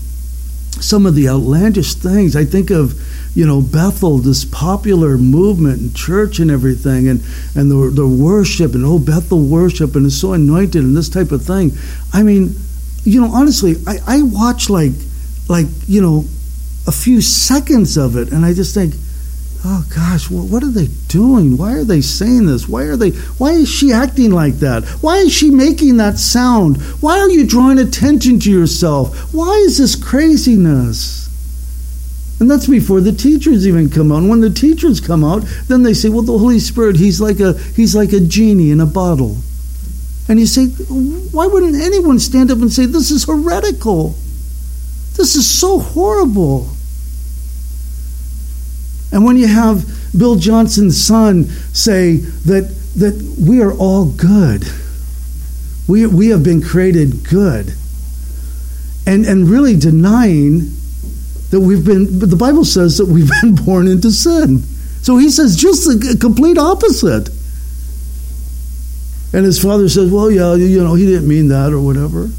some 0.82 1.06
of 1.06 1.16
the 1.16 1.30
outlandish 1.30 1.94
things. 1.96 2.36
I 2.36 2.46
think 2.46 2.70
of, 2.70 3.00
you 3.36 3.46
know, 3.46 3.62
Bethel, 3.62 4.18
this 4.18 4.44
popular 4.46 5.18
movement 5.18 5.80
and 5.80 5.96
church 5.96 6.40
and 6.40 6.52
everything, 6.52 7.08
and, 7.08 7.22
and 7.56 7.72
the, 7.72 7.92
the 7.94 8.08
worship, 8.08 8.74
and 8.74 8.84
oh, 8.86 9.00
Bethel 9.00 9.44
worship, 9.44 9.96
and 9.96 10.06
it's 10.06 10.20
so 10.20 10.34
anointed, 10.34 10.84
and 10.84 10.98
this 10.98 11.10
type 11.10 11.32
of 11.32 11.44
thing. 11.44 11.72
I 12.12 12.24
mean, 12.24 12.56
you 13.04 13.22
know, 13.22 13.32
honestly, 13.34 13.76
I, 13.88 13.98
I 14.08 14.22
watch 14.24 14.70
like, 14.70 14.94
like, 15.48 15.68
you 15.88 16.02
know, 16.02 16.26
a 16.88 16.92
few 16.92 17.22
seconds 17.22 17.98
of 17.98 18.18
it, 18.18 18.32
and 18.32 18.46
I 18.46 18.54
just 18.54 18.74
think, 18.74 18.96
oh 19.64 19.86
gosh, 19.94 20.30
what 20.30 20.64
are 20.64 20.72
they 20.72 20.88
doing? 21.08 21.58
Why 21.58 21.74
are 21.74 21.84
they 21.84 22.02
saying 22.02 22.48
this? 22.48 22.68
Why 22.68 22.84
are 22.84 22.96
they? 22.96 23.12
Why 23.12 23.52
is 23.52 23.70
she 23.70 23.92
acting 23.92 24.32
like 24.32 24.56
that? 24.56 24.86
Why 25.02 25.18
is 25.18 25.32
she 25.32 25.52
making 25.52 25.98
that 25.98 26.18
sound? 26.18 26.82
Why 27.02 27.20
are 27.20 27.30
you 27.30 27.46
drawing 27.46 27.78
attention 27.78 28.40
to 28.42 28.52
yourself? 28.52 29.34
Why 29.34 29.54
is 29.66 29.78
this 29.78 29.96
craziness? 29.96 31.30
And 32.40 32.50
that's 32.50 32.66
before 32.66 33.02
the 33.02 33.12
teachers 33.12 33.68
even 33.68 33.92
come 33.92 34.12
out. 34.12 34.24
When 34.24 34.42
the 34.42 34.50
teachers 34.50 35.00
come 35.00 35.24
out, 35.24 35.44
then 35.68 35.84
they 35.84 35.94
say, 35.94 36.10
"Well, 36.10 36.24
the 36.24 36.38
Holy 36.38 36.60
Spirit, 36.60 36.96
he's 36.96 37.22
like 37.22 37.40
a 37.40 37.54
he's 37.76 37.96
like 37.96 38.14
a 38.14 38.20
genie 38.20 38.72
in 38.72 38.80
a 38.80 38.88
bottle." 38.88 39.38
And 40.28 40.40
you 40.40 40.48
say, 40.48 40.66
"Why 40.66 41.46
wouldn't 41.46 41.76
anyone 41.76 42.18
stand 42.18 42.50
up 42.50 42.60
and 42.60 42.74
say 42.74 42.88
this 42.88 43.12
is 43.12 43.26
heretical? 43.26 44.16
This 45.18 45.36
is 45.36 45.46
so 45.46 45.78
horrible." 45.78 46.72
And 49.12 49.26
when 49.26 49.38
you 49.38 49.48
have 49.48 49.86
Bill 50.18 50.36
Johnson's 50.36 51.02
son 51.02 51.46
say 51.74 52.18
that, 52.18 52.74
that 52.96 53.36
we 53.40 53.62
are 53.62 53.74
all 53.74 54.06
good, 54.06 54.64
we, 55.88 56.06
we 56.06 56.30
have 56.30 56.44
been 56.44 56.62
created 56.62 57.28
good, 57.28 57.74
and, 59.06 59.26
and 59.26 59.50
really 59.50 59.76
denying 59.76 60.72
that 61.50 61.60
we've 61.60 61.86
been, 61.86 62.20
but 62.20 62.30
the 62.30 62.38
Bible 62.38 62.64
says 62.64 62.98
that 62.98 63.06
we've 63.06 63.30
been 63.42 63.56
born 63.56 63.88
into 63.88 64.12
sin. 64.12 64.60
So 65.02 65.18
he 65.18 65.30
says 65.30 65.56
just 65.56 65.86
the 65.86 66.18
complete 66.20 66.58
opposite. 66.58 67.30
And 69.34 69.46
his 69.46 69.62
father 69.62 69.88
says, 69.88 70.12
well, 70.12 70.30
yeah, 70.30 70.56
you 70.56 70.84
know, 70.84 70.94
he 70.94 71.06
didn't 71.06 71.28
mean 71.28 71.48
that 71.50 71.72
or 71.72 71.80
whatever. 71.80 72.30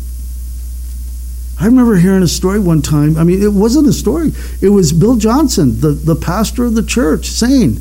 I 1.61 1.67
remember 1.67 1.97
hearing 1.97 2.23
a 2.23 2.29
story 2.29 2.59
one 2.59 2.83
time. 2.83 3.17
I 3.17 3.25
mean, 3.25 3.43
it 3.43 3.53
wasn't 3.53 3.89
a 3.89 3.93
story. 3.93 4.33
It 4.61 4.71
was 4.71 4.93
Bill 4.93 5.17
Johnson, 5.17 5.81
the, 5.81 5.91
the 5.91 6.17
pastor 6.17 6.65
of 6.65 6.75
the 6.75 6.83
church, 6.83 7.27
saying, 7.27 7.79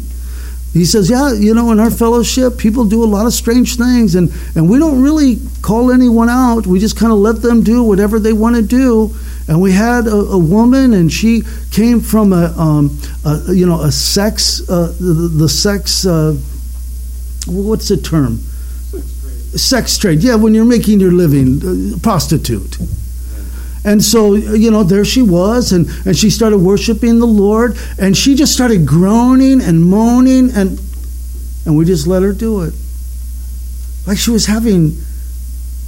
he 0.74 0.86
says, 0.86 1.10
Yeah, 1.10 1.34
you 1.34 1.54
know, 1.54 1.72
in 1.72 1.80
our 1.80 1.92
fellowship, 1.92 2.58
people 2.58 2.86
do 2.86 3.04
a 3.04 3.06
lot 3.06 3.26
of 3.26 3.34
strange 3.34 3.76
things, 3.76 4.16
and, 4.16 4.32
and 4.56 4.70
we 4.70 4.80
don't 4.80 5.02
really 5.02 5.38
call 5.62 5.92
anyone 5.92 6.30
out. 6.30 6.66
We 6.66 6.80
just 6.80 6.98
kind 6.98 7.12
of 7.12 7.20
let 7.20 7.42
them 7.42 7.62
do 7.62 7.84
whatever 7.84 8.20
they 8.20 8.34
want 8.34 8.56
to 8.56 8.62
do. 8.62 9.14
And 9.48 9.62
we 9.62 9.74
had 9.74 10.08
a, 10.08 10.16
a 10.16 10.38
woman, 10.40 10.94
and 10.94 11.12
she 11.12 11.42
came 11.72 12.00
from 12.00 12.32
a, 12.32 12.54
um, 12.58 12.98
a 13.26 13.54
you 13.54 13.66
know, 13.66 13.82
a 13.82 13.92
sex, 13.92 14.62
uh, 14.70 14.96
the, 14.98 15.14
the, 15.14 15.50
sex, 15.50 16.06
uh, 16.06 16.38
what's 17.48 17.90
the 17.90 17.98
term? 17.98 18.38
Sex 18.38 19.18
trade. 19.20 19.60
sex 19.60 19.98
trade. 19.98 20.24
Yeah, 20.24 20.36
when 20.36 20.54
you're 20.54 20.64
making 20.64 21.02
your 21.02 21.12
living, 21.12 21.96
uh, 21.96 21.98
prostitute. 22.00 22.78
And 23.84 24.04
so, 24.04 24.36
you 24.36 24.70
know, 24.70 24.84
there 24.84 25.04
she 25.04 25.22
was, 25.24 25.72
and, 25.72 25.88
and 26.06 26.16
she 26.16 26.30
started 26.30 26.60
worshiping 26.60 27.20
the 27.20 27.26
Lord, 27.26 27.78
and 28.00 28.16
she 28.16 28.36
just 28.36 28.54
started 28.54 28.86
groaning 28.86 29.62
and 29.62 29.84
moaning, 29.84 30.52
and, 30.52 30.80
and 31.66 31.76
we 31.76 31.86
just 31.86 32.06
let 32.06 32.22
her 32.22 32.32
do 32.34 32.62
it. 32.62 32.74
Like 34.06 34.18
she 34.18 34.30
was 34.30 34.46
having 34.46 34.98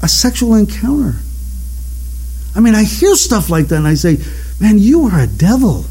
a 0.02 0.08
sexual 0.08 0.56
encounter. 0.56 1.16
I 2.56 2.60
mean, 2.60 2.76
I 2.76 2.84
hear 2.84 3.16
stuff 3.16 3.50
like 3.50 3.68
that, 3.68 3.78
and 3.78 3.88
I 3.88 3.94
say, 3.94 4.18
man, 4.60 4.80
you 4.80 5.06
are 5.08 5.20
a 5.22 5.28
devil. 5.28 5.86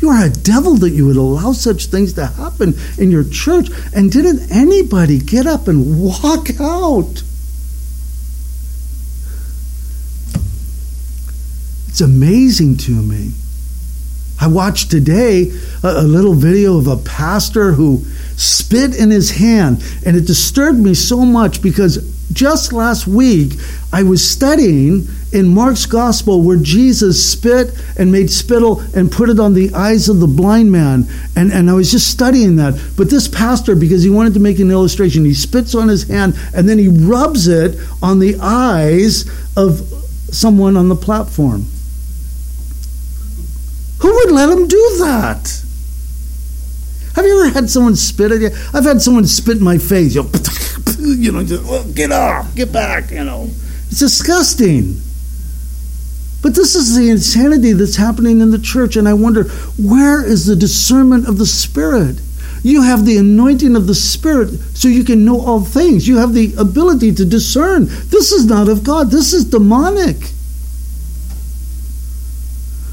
You 0.00 0.08
are 0.08 0.24
a 0.24 0.30
devil 0.30 0.74
that 0.78 0.90
you 0.90 1.06
would 1.06 1.16
allow 1.16 1.52
such 1.52 1.86
things 1.86 2.14
to 2.14 2.26
happen 2.26 2.74
in 2.98 3.12
your 3.12 3.22
church. 3.22 3.68
And 3.94 4.10
didn't 4.10 4.50
anybody 4.50 5.20
get 5.20 5.46
up 5.46 5.68
and 5.68 6.02
walk 6.02 6.48
out? 6.60 7.22
It's 11.92 12.00
amazing 12.00 12.78
to 12.78 12.90
me 12.90 13.32
I 14.42 14.48
watched 14.48 14.90
today 14.90 15.52
a, 15.84 15.88
a, 16.00 16.02
little 16.02 16.34
video 16.34 16.76
of 16.76 16.88
a 16.88 16.96
pastor 16.96 17.74
who 17.74 18.04
spit 18.36 18.96
in 18.96 19.10
his 19.10 19.30
hand, 19.30 19.84
and 20.04 20.16
it 20.16 20.26
disturbed 20.26 20.80
me 20.80 20.94
so 20.94 21.24
much 21.24 21.62
because 21.62 21.98
just 22.32 22.72
last 22.72 23.06
week 23.06 23.52
I 23.92 24.02
was 24.02 24.28
studying 24.28 25.06
in 25.32 25.46
Mark's 25.46 25.86
gospel 25.86 26.42
where 26.42 26.56
Jesus 26.56 27.24
spit 27.24 27.70
and 27.96 28.10
made 28.10 28.30
spittle 28.30 28.80
and 28.96 29.12
put 29.12 29.28
it 29.28 29.38
on 29.38 29.54
the 29.54 29.72
eyes 29.74 30.08
of 30.08 30.18
the 30.18 30.26
blind 30.26 30.72
man. 30.72 31.06
And, 31.36 31.52
and 31.52 31.70
I 31.70 31.74
was 31.74 31.92
just 31.92 32.10
studying 32.10 32.56
that. 32.56 32.74
But 32.96 33.10
this 33.10 33.28
pastor, 33.28 33.76
because 33.76 34.02
he 34.02 34.10
wanted 34.10 34.34
to 34.34 34.40
make 34.40 34.58
an 34.58 34.72
illustration, 34.72 35.24
he 35.24 35.34
spits 35.34 35.72
on 35.76 35.86
his 35.86 36.08
hand 36.08 36.34
and 36.52 36.68
then 36.68 36.78
he 36.78 36.88
rubs 36.88 37.46
it 37.46 37.78
on 38.02 38.18
the 38.18 38.38
eyes 38.40 39.24
of 39.56 39.82
someone 40.32 40.76
on 40.76 40.88
the 40.88 40.96
platform. 40.96 41.66
Who 44.02 44.12
would 44.12 44.32
let 44.32 44.48
him 44.48 44.66
do 44.66 44.96
that? 44.98 45.62
Have 47.14 47.24
you 47.24 47.44
ever 47.44 47.54
had 47.54 47.70
someone 47.70 47.94
spit 47.94 48.32
at 48.32 48.40
you? 48.40 48.50
I've 48.74 48.82
had 48.82 49.00
someone 49.00 49.26
spit 49.26 49.58
in 49.58 49.62
my 49.62 49.78
face. 49.78 50.16
You 50.16 50.24
know, 50.24 50.30
you 50.98 51.30
know 51.30 51.44
just, 51.44 51.94
get 51.94 52.10
off, 52.10 52.52
get 52.56 52.72
back, 52.72 53.12
you 53.12 53.22
know. 53.22 53.44
It's 53.44 54.00
disgusting. 54.00 55.00
But 56.42 56.56
this 56.56 56.74
is 56.74 56.96
the 56.96 57.10
insanity 57.10 57.74
that's 57.74 57.94
happening 57.94 58.40
in 58.40 58.50
the 58.50 58.58
church, 58.58 58.96
and 58.96 59.08
I 59.08 59.14
wonder 59.14 59.44
where 59.78 60.26
is 60.26 60.46
the 60.46 60.56
discernment 60.56 61.28
of 61.28 61.38
the 61.38 61.46
Spirit? 61.46 62.20
You 62.64 62.82
have 62.82 63.04
the 63.04 63.18
anointing 63.18 63.76
of 63.76 63.86
the 63.86 63.94
Spirit 63.94 64.48
so 64.74 64.88
you 64.88 65.04
can 65.04 65.24
know 65.24 65.40
all 65.40 65.60
things. 65.60 66.08
You 66.08 66.16
have 66.16 66.34
the 66.34 66.54
ability 66.58 67.14
to 67.14 67.24
discern. 67.24 67.86
This 67.86 68.32
is 68.32 68.46
not 68.46 68.68
of 68.68 68.82
God, 68.82 69.12
this 69.12 69.32
is 69.32 69.44
demonic 69.44 70.32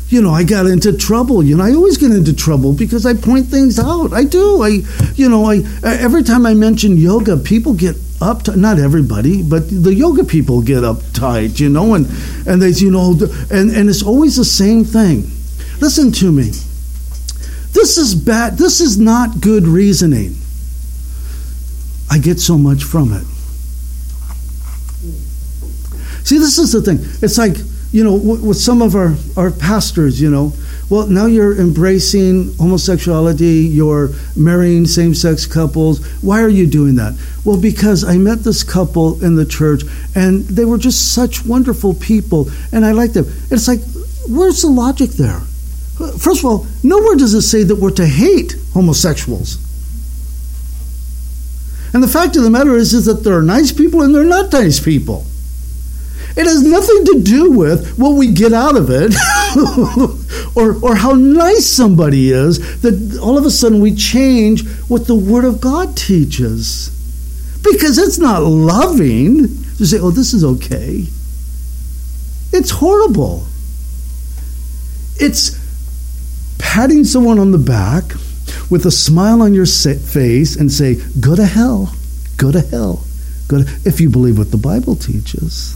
you 0.09 0.23
know, 0.23 0.31
I 0.31 0.43
got 0.43 0.65
into 0.65 0.97
trouble. 0.97 1.43
You 1.43 1.55
know, 1.55 1.63
I 1.63 1.73
always 1.73 1.97
get 1.97 2.11
into 2.11 2.33
trouble 2.33 2.73
because 2.73 3.05
I 3.05 3.13
point 3.13 3.45
things 3.45 3.77
out. 3.77 4.11
I 4.11 4.23
do. 4.23 4.63
I, 4.63 4.81
you 5.15 5.29
know, 5.29 5.45
I 5.45 5.61
every 5.83 6.23
time 6.23 6.45
I 6.45 6.55
mention 6.55 6.97
yoga, 6.97 7.37
people 7.37 7.73
get 7.75 7.95
up. 8.19 8.47
Not 8.55 8.79
everybody, 8.79 9.43
but 9.43 9.69
the 9.69 9.93
yoga 9.93 10.23
people 10.23 10.61
get 10.63 10.81
uptight. 10.83 11.59
You 11.59 11.69
know, 11.69 11.93
and 11.93 12.07
and 12.47 12.61
they, 12.61 12.69
you 12.69 12.89
know, 12.89 13.11
and 13.51 13.69
and 13.69 13.87
it's 13.89 14.03
always 14.03 14.35
the 14.35 14.45
same 14.45 14.83
thing. 14.83 15.29
Listen 15.79 16.11
to 16.13 16.31
me. 16.31 16.51
This 17.71 17.97
is 17.97 18.15
bad. 18.15 18.57
This 18.57 18.81
is 18.81 18.97
not 18.97 19.39
good 19.41 19.67
reasoning. 19.67 20.35
I 22.09 22.17
get 22.17 22.39
so 22.39 22.57
much 22.57 22.83
from 22.83 23.13
it. 23.13 23.25
See, 26.23 26.37
this 26.37 26.57
is 26.57 26.71
the 26.71 26.81
thing. 26.81 26.99
It's 27.21 27.37
like 27.37 27.55
you 27.91 28.03
know, 28.03 28.13
with 28.13 28.57
some 28.57 28.81
of 28.81 28.95
our, 28.95 29.15
our 29.35 29.49
pastors, 29.49 30.21
you 30.21 30.29
know, 30.29 30.53
well, 30.89 31.07
now 31.07 31.25
you're 31.25 31.59
embracing 31.59 32.53
homosexuality, 32.57 33.67
you're 33.71 34.09
marrying 34.35 34.85
same 34.85 35.15
sex 35.15 35.45
couples. 35.47 36.05
Why 36.21 36.41
are 36.41 36.49
you 36.49 36.67
doing 36.67 36.95
that? 36.95 37.17
Well, 37.45 37.59
because 37.59 38.03
I 38.03 38.17
met 38.17 38.39
this 38.39 38.63
couple 38.63 39.23
in 39.23 39.35
the 39.35 39.45
church 39.45 39.83
and 40.15 40.45
they 40.45 40.65
were 40.65 40.77
just 40.77 41.13
such 41.13 41.45
wonderful 41.45 41.95
people 41.95 42.49
and 42.71 42.85
I 42.85 42.91
like 42.91 43.13
them. 43.13 43.25
It's 43.49 43.67
like, 43.67 43.81
where's 44.27 44.61
the 44.61 44.69
logic 44.69 45.11
there? 45.11 45.39
First 46.19 46.39
of 46.39 46.45
all, 46.45 46.67
nowhere 46.83 47.15
does 47.15 47.33
it 47.33 47.41
say 47.41 47.63
that 47.63 47.75
we're 47.75 47.91
to 47.91 48.05
hate 48.05 48.55
homosexuals. 48.73 49.57
And 51.93 52.03
the 52.03 52.07
fact 52.07 52.35
of 52.35 52.43
the 52.43 52.51
matter 52.51 52.75
is, 52.75 52.93
is 52.93 53.05
that 53.05 53.23
there 53.23 53.37
are 53.37 53.43
nice 53.43 53.71
people 53.71 54.03
and 54.03 54.13
there 54.13 54.21
are 54.21 54.25
not 54.25 54.53
nice 54.53 54.79
people. 54.79 55.25
It 56.39 56.45
has 56.45 56.63
nothing 56.63 57.03
to 57.03 57.21
do 57.21 57.51
with 57.51 57.97
what 57.97 58.11
we 58.11 58.31
get 58.31 58.53
out 58.53 58.77
of 58.77 58.89
it 58.89 59.13
or, 60.55 60.81
or 60.81 60.95
how 60.95 61.11
nice 61.11 61.65
somebody 61.65 62.31
is 62.31 62.81
that 62.81 63.19
all 63.21 63.37
of 63.37 63.45
a 63.45 63.51
sudden 63.51 63.81
we 63.81 63.93
change 63.93 64.65
what 64.87 65.05
the 65.05 65.15
Word 65.15 65.43
of 65.43 65.59
God 65.59 65.97
teaches. 65.97 66.91
Because 67.61 67.97
it's 67.97 68.19
not 68.19 68.41
loving 68.43 69.49
to 69.79 69.85
say, 69.85 69.99
oh, 69.99 70.11
this 70.11 70.33
is 70.33 70.45
okay. 70.45 71.07
It's 72.53 72.69
horrible. 72.69 73.45
It's 75.17 75.59
patting 76.57 77.03
someone 77.03 77.37
on 77.37 77.51
the 77.51 77.57
back 77.57 78.13
with 78.71 78.85
a 78.85 78.91
smile 78.91 79.41
on 79.41 79.53
your 79.53 79.65
face 79.65 80.55
and 80.55 80.71
say, 80.71 81.01
go 81.19 81.35
to 81.35 81.45
hell, 81.45 81.93
go 82.37 82.49
to 82.49 82.61
hell, 82.61 83.03
go 83.49 83.61
to, 83.61 83.69
if 83.83 83.99
you 83.99 84.09
believe 84.09 84.37
what 84.37 84.51
the 84.51 84.57
Bible 84.57 84.95
teaches. 84.95 85.75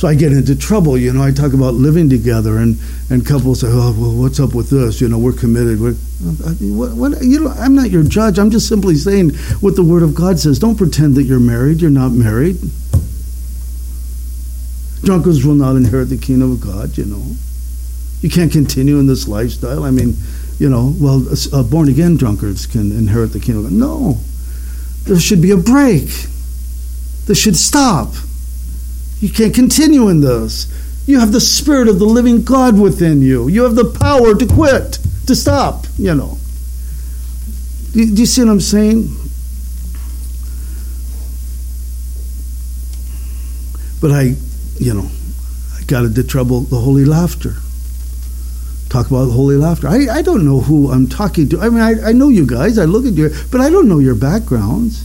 So 0.00 0.08
I 0.08 0.14
get 0.14 0.32
into 0.32 0.56
trouble. 0.56 0.96
You 0.96 1.12
know, 1.12 1.22
I 1.22 1.30
talk 1.30 1.52
about 1.52 1.74
living 1.74 2.08
together, 2.08 2.56
and, 2.56 2.78
and 3.10 3.26
couples 3.26 3.60
say, 3.60 3.66
"Oh, 3.68 3.94
well, 3.98 4.14
what's 4.14 4.40
up 4.40 4.54
with 4.54 4.70
this? 4.70 4.98
You 4.98 5.08
know, 5.08 5.18
we're 5.18 5.34
committed." 5.34 5.78
We're, 5.78 5.92
what, 5.92 6.94
what, 6.94 7.22
you 7.22 7.40
know, 7.40 7.50
I'm 7.50 7.74
not 7.74 7.90
your 7.90 8.02
judge. 8.02 8.38
I'm 8.38 8.50
just 8.50 8.66
simply 8.66 8.94
saying 8.94 9.34
what 9.60 9.76
the 9.76 9.82
Word 9.82 10.02
of 10.02 10.14
God 10.14 10.40
says. 10.40 10.58
Don't 10.58 10.76
pretend 10.76 11.16
that 11.16 11.24
you're 11.24 11.38
married. 11.38 11.82
You're 11.82 11.90
not 11.90 12.12
married. 12.12 12.56
Drunkards 15.02 15.44
will 15.44 15.54
not 15.54 15.76
inherit 15.76 16.08
the 16.08 16.16
kingdom 16.16 16.52
of 16.52 16.62
God. 16.62 16.96
You 16.96 17.04
know, 17.04 17.22
you 18.22 18.30
can't 18.30 18.50
continue 18.50 18.98
in 18.98 19.06
this 19.06 19.28
lifestyle. 19.28 19.84
I 19.84 19.90
mean, 19.90 20.14
you 20.58 20.70
know, 20.70 20.94
well, 20.98 21.26
uh, 21.52 21.62
born 21.62 21.90
again 21.90 22.16
drunkards 22.16 22.64
can 22.64 22.90
inherit 22.90 23.34
the 23.34 23.40
kingdom. 23.40 23.78
No, 23.78 24.16
there 25.04 25.20
should 25.20 25.42
be 25.42 25.50
a 25.50 25.58
break. 25.58 26.08
This 27.26 27.36
should 27.36 27.54
stop. 27.54 28.14
You 29.20 29.28
can't 29.30 29.54
continue 29.54 30.08
in 30.08 30.20
those. 30.22 30.66
You 31.06 31.20
have 31.20 31.32
the 31.32 31.40
Spirit 31.40 31.88
of 31.88 31.98
the 31.98 32.06
living 32.06 32.42
God 32.42 32.78
within 32.78 33.20
you. 33.20 33.48
You 33.48 33.64
have 33.64 33.74
the 33.74 33.84
power 33.84 34.34
to 34.34 34.46
quit, 34.46 34.98
to 35.26 35.34
stop, 35.34 35.86
you 35.98 36.14
know. 36.14 36.38
Do, 37.92 38.02
you 38.02 38.26
see 38.26 38.42
what 38.42 38.50
I'm 38.50 38.60
saying? 38.60 39.08
But 44.00 44.12
I, 44.12 44.34
you 44.78 44.94
know, 44.94 45.10
I 45.76 45.82
got 45.84 46.04
into 46.04 46.24
trouble, 46.24 46.60
the 46.60 46.78
holy 46.78 47.04
laughter. 47.04 47.56
Talk 48.88 49.08
about 49.08 49.26
the 49.26 49.32
holy 49.32 49.56
laughter. 49.56 49.88
I, 49.88 50.06
I 50.08 50.22
don't 50.22 50.44
know 50.44 50.60
who 50.60 50.90
I'm 50.90 51.08
talking 51.08 51.48
to. 51.50 51.60
I 51.60 51.68
mean, 51.68 51.80
I, 51.80 52.08
I 52.08 52.12
know 52.12 52.28
you 52.28 52.46
guys, 52.46 52.78
I 52.78 52.86
look 52.86 53.04
at 53.04 53.12
you, 53.14 53.30
but 53.50 53.60
I 53.60 53.68
don't 53.68 53.88
know 53.88 53.98
your 53.98 54.14
backgrounds. 54.14 55.04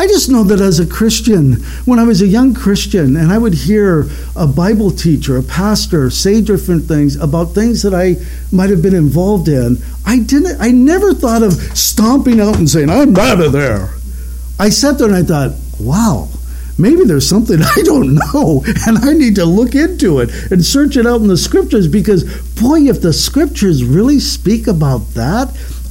I 0.00 0.06
just 0.06 0.30
know 0.30 0.44
that 0.44 0.60
as 0.60 0.78
a 0.78 0.86
Christian, 0.86 1.54
when 1.84 1.98
I 1.98 2.04
was 2.04 2.22
a 2.22 2.26
young 2.26 2.54
Christian 2.54 3.16
and 3.16 3.32
I 3.32 3.38
would 3.38 3.54
hear 3.54 4.08
a 4.36 4.46
Bible 4.46 4.92
teacher, 4.92 5.36
a 5.36 5.42
pastor 5.42 6.08
say 6.08 6.40
different 6.40 6.84
things 6.84 7.16
about 7.16 7.46
things 7.46 7.82
that 7.82 7.94
I 7.94 8.16
might 8.54 8.70
have 8.70 8.80
been 8.80 8.94
involved 8.94 9.48
in, 9.48 9.78
I 10.06 10.20
didn't 10.20 10.60
I 10.60 10.70
never 10.70 11.14
thought 11.14 11.42
of 11.42 11.54
stomping 11.76 12.40
out 12.40 12.58
and 12.58 12.70
saying, 12.70 12.90
I'm 12.90 13.16
out 13.16 13.40
of 13.40 13.50
there. 13.50 13.90
I 14.60 14.68
sat 14.68 14.98
there 14.98 15.08
and 15.08 15.16
I 15.16 15.24
thought, 15.24 15.56
wow, 15.80 16.28
maybe 16.78 17.04
there's 17.04 17.28
something 17.28 17.58
I 17.76 17.82
don't 17.82 18.14
know 18.14 18.62
and 18.86 18.98
I 18.98 19.14
need 19.14 19.34
to 19.36 19.44
look 19.44 19.74
into 19.74 20.20
it 20.20 20.30
and 20.52 20.64
search 20.64 20.96
it 20.96 21.06
out 21.06 21.20
in 21.22 21.26
the 21.26 21.36
scriptures 21.36 21.88
because 21.88 22.22
boy, 22.60 22.82
if 22.82 23.02
the 23.02 23.12
scriptures 23.12 23.82
really 23.82 24.20
speak 24.20 24.68
about 24.68 25.00
that, 25.14 25.48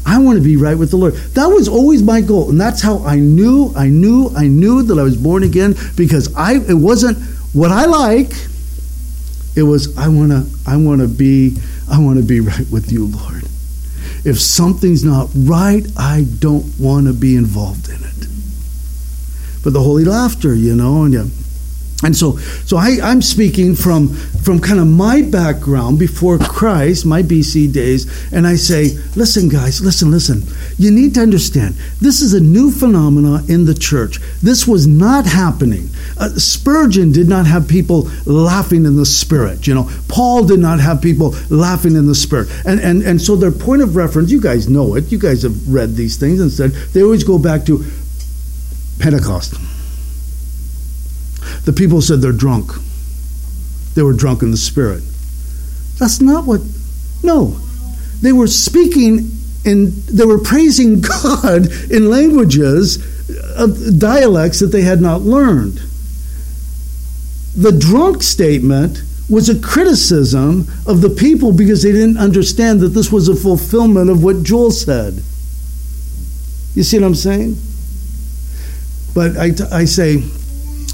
I 0.08 0.20
want 0.20 0.38
to 0.38 0.44
be 0.44 0.56
right 0.56 0.78
with 0.78 0.92
the 0.92 0.96
Lord. 0.96 1.16
That 1.36 1.48
was 1.48 1.68
always 1.68 2.02
my 2.02 2.22
goal. 2.22 2.50
And 2.50 2.60
that's 2.60 2.82
how 2.82 3.04
I 3.04 3.18
knew, 3.18 3.74
I 3.76 3.90
knew, 3.90 4.32
I 4.38 4.48
knew 4.48 4.82
that 4.84 4.98
I 4.98 5.04
was 5.04 5.18
born 5.18 5.44
again 5.44 5.76
because 5.98 6.34
I 6.34 6.54
it 6.54 6.74
wasn't 6.74 7.18
what 7.52 7.72
I 7.72 7.86
like. 7.86 8.32
It 9.58 9.64
was 9.64 9.98
I 9.98 10.08
want 10.08 10.32
to 10.32 10.46
I 10.66 10.78
want 10.78 11.02
to 11.02 11.10
be 11.10 11.58
I 11.92 12.00
want 12.00 12.20
to 12.20 12.24
be 12.24 12.40
right 12.40 12.66
with 12.72 12.90
you, 12.90 13.08
Lord. 13.08 13.44
If 14.24 14.40
something's 14.40 15.04
not 15.04 15.30
right, 15.36 15.86
I 15.98 16.26
don't 16.40 16.66
want 16.80 17.08
to 17.08 17.14
be 17.14 17.36
involved 17.36 17.90
in 17.90 17.96
it. 17.96 18.28
But 19.62 19.74
the 19.74 19.82
holy 19.82 20.06
laughter, 20.06 20.56
you 20.56 20.74
know, 20.74 21.04
and 21.04 21.14
yeah 21.14 21.26
and 22.04 22.16
so, 22.16 22.38
so 22.38 22.78
I, 22.78 23.00
I'm 23.02 23.24
speaking 23.24 23.76
from, 23.76 24.10
from 24.14 24.60
kind 24.60 24.80
of 24.80 24.86
my 24.86 25.24
background 25.24 25.98
before 25.98 26.38
Christ, 26.38 27.08
my 27.08 27.24
BC 27.24 27.74
days, 27.74 28.32
and 28.32 28.46
I 28.46 28.56
say, 28.56 28.90
listen, 29.16 29.50
guys, 29.50 29.82
listen, 29.82 30.12
listen. 30.12 30.44
You 30.78 30.92
need 30.92 31.16
to 31.16 31.22
understand 31.22 31.74
this 32.00 32.22
is 32.22 32.36
a 32.36 32.40
new 32.40 32.70
phenomena 32.70 33.44
in 33.48 33.66
the 33.66 33.74
church. 33.74 34.20
This 34.44 34.68
was 34.68 34.86
not 34.86 35.26
happening. 35.26 35.90
Uh, 36.20 36.30
Spurgeon 36.38 37.12
did 37.12 37.28
not 37.28 37.48
have 37.48 37.68
people 37.68 38.08
laughing 38.28 38.86
in 38.86 38.96
the 38.96 39.06
spirit. 39.06 39.66
You 39.66 39.74
know, 39.74 39.90
Paul 40.08 40.44
did 40.44 40.60
not 40.60 40.80
have 40.80 41.02
people 41.02 41.34
laughing 41.50 41.96
in 41.96 42.06
the 42.06 42.16
spirit. 42.16 42.48
And, 42.64 42.80
and, 42.80 43.02
and 43.02 43.20
so 43.20 43.36
their 43.36 43.52
point 43.52 43.82
of 43.82 43.96
reference, 43.96 44.30
you 44.30 44.40
guys 44.40 44.70
know 44.70 44.94
it, 44.94 45.12
you 45.12 45.18
guys 45.18 45.42
have 45.42 45.68
read 45.68 45.96
these 45.96 46.16
things 46.18 46.40
and 46.42 46.52
said, 46.52 46.74
they 46.94 47.02
always 47.02 47.24
go 47.24 47.40
back 47.40 47.66
to 47.66 47.84
Pentecost 49.00 49.56
the 51.66 51.74
people 51.74 52.02
said 52.02 52.22
they're 52.22 52.32
drunk. 52.32 52.72
They 53.96 54.04
were 54.04 54.14
drunk 54.14 54.42
in 54.44 54.52
the 54.52 54.58
spirit. 54.58 55.04
That's 56.00 56.22
not 56.22 56.46
what, 56.46 56.62
no. 57.24 57.60
They 58.22 58.32
were 58.32 58.48
speaking 58.48 59.32
and 59.66 59.90
they 60.08 60.26
were 60.26 60.40
praising 60.40 61.02
God 61.24 61.68
in 61.92 62.10
languages, 62.10 63.04
uh, 63.30 63.66
of 63.66 64.00
dialects 64.00 64.60
that 64.60 64.68
they 64.68 64.82
had 64.82 65.02
not 65.02 65.22
learned. 65.22 65.82
The 67.56 67.72
drunk 67.72 68.24
statement 68.24 69.02
was 69.30 69.50
a 69.50 69.60
criticism 69.60 70.68
of 70.86 71.02
the 71.02 71.10
people 71.10 71.52
because 71.52 71.84
they 71.84 71.92
didn't 71.92 72.18
understand 72.18 72.80
that 72.80 72.90
this 72.90 73.12
was 73.12 73.28
a 73.28 73.36
fulfillment 73.36 74.10
of 74.10 74.24
what 74.24 74.44
Joel 74.44 74.72
said. 74.72 75.22
You 76.76 76.84
see 76.84 77.00
what 77.00 77.08
I'm 77.08 77.16
saying? 77.16 77.58
But 79.14 79.36
I, 79.36 79.52
I 79.72 79.86
say, 79.86 80.24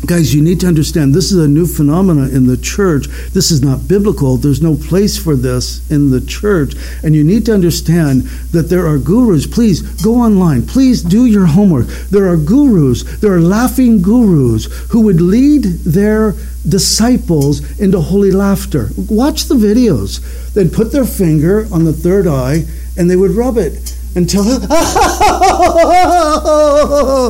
guys, 0.06 0.34
you 0.34 0.41
need 0.41 0.60
to 0.60 0.68
understand 0.68 1.14
this 1.14 1.32
is 1.32 1.38
a 1.38 1.47
new 1.47 1.66
phenomenon 1.66 2.30
in 2.30 2.45
the 2.45 2.58
church. 2.58 3.08
This 3.32 3.51
is 3.51 3.62
not 3.62 3.88
biblical. 3.88 4.36
There's 4.36 4.62
no 4.62 4.76
place 4.76 5.18
for 5.18 5.36
this 5.36 5.89
in 5.89 6.12
the 6.12 6.20
church. 6.20 6.74
And 7.04 7.16
you 7.16 7.24
need 7.24 7.45
to 7.45 7.54
understand 7.54 8.24
that 8.51 8.64
there 8.64 8.86
are 8.86 8.97
gurus. 8.97 9.47
Please 9.47 9.82
go 10.04 10.16
online. 10.16 10.66
Please 10.66 11.01
do 11.01 11.26
your 11.26 11.45
homework. 11.45 11.88
There 11.88 12.28
are 12.28 12.36
gurus. 12.36 13.04
There 13.22 13.34
are 13.34 13.39
laughing 13.39 14.01
gurus 14.01 14.66
who 14.89 15.01
would 15.01 15.22
lead 15.22 15.64
their 15.64 16.36
disciples 16.68 17.80
into 17.80 18.01
holy 18.01 18.32
laughter. 18.32 18.89
Watch 19.10 19.45
the 19.45 19.56
videos. 19.56 20.20
They'd 20.54 20.74
put 20.74 20.91
their 20.91 21.06
finger 21.06 21.68
on 21.72 21.86
the 21.86 21.93
third 21.93 22.28
eye 22.28 22.66
and 22.97 23.10
they 23.10 23.16
would 23.16 23.32
rub 23.32 23.58
it 23.58 23.97
until. 24.16 24.43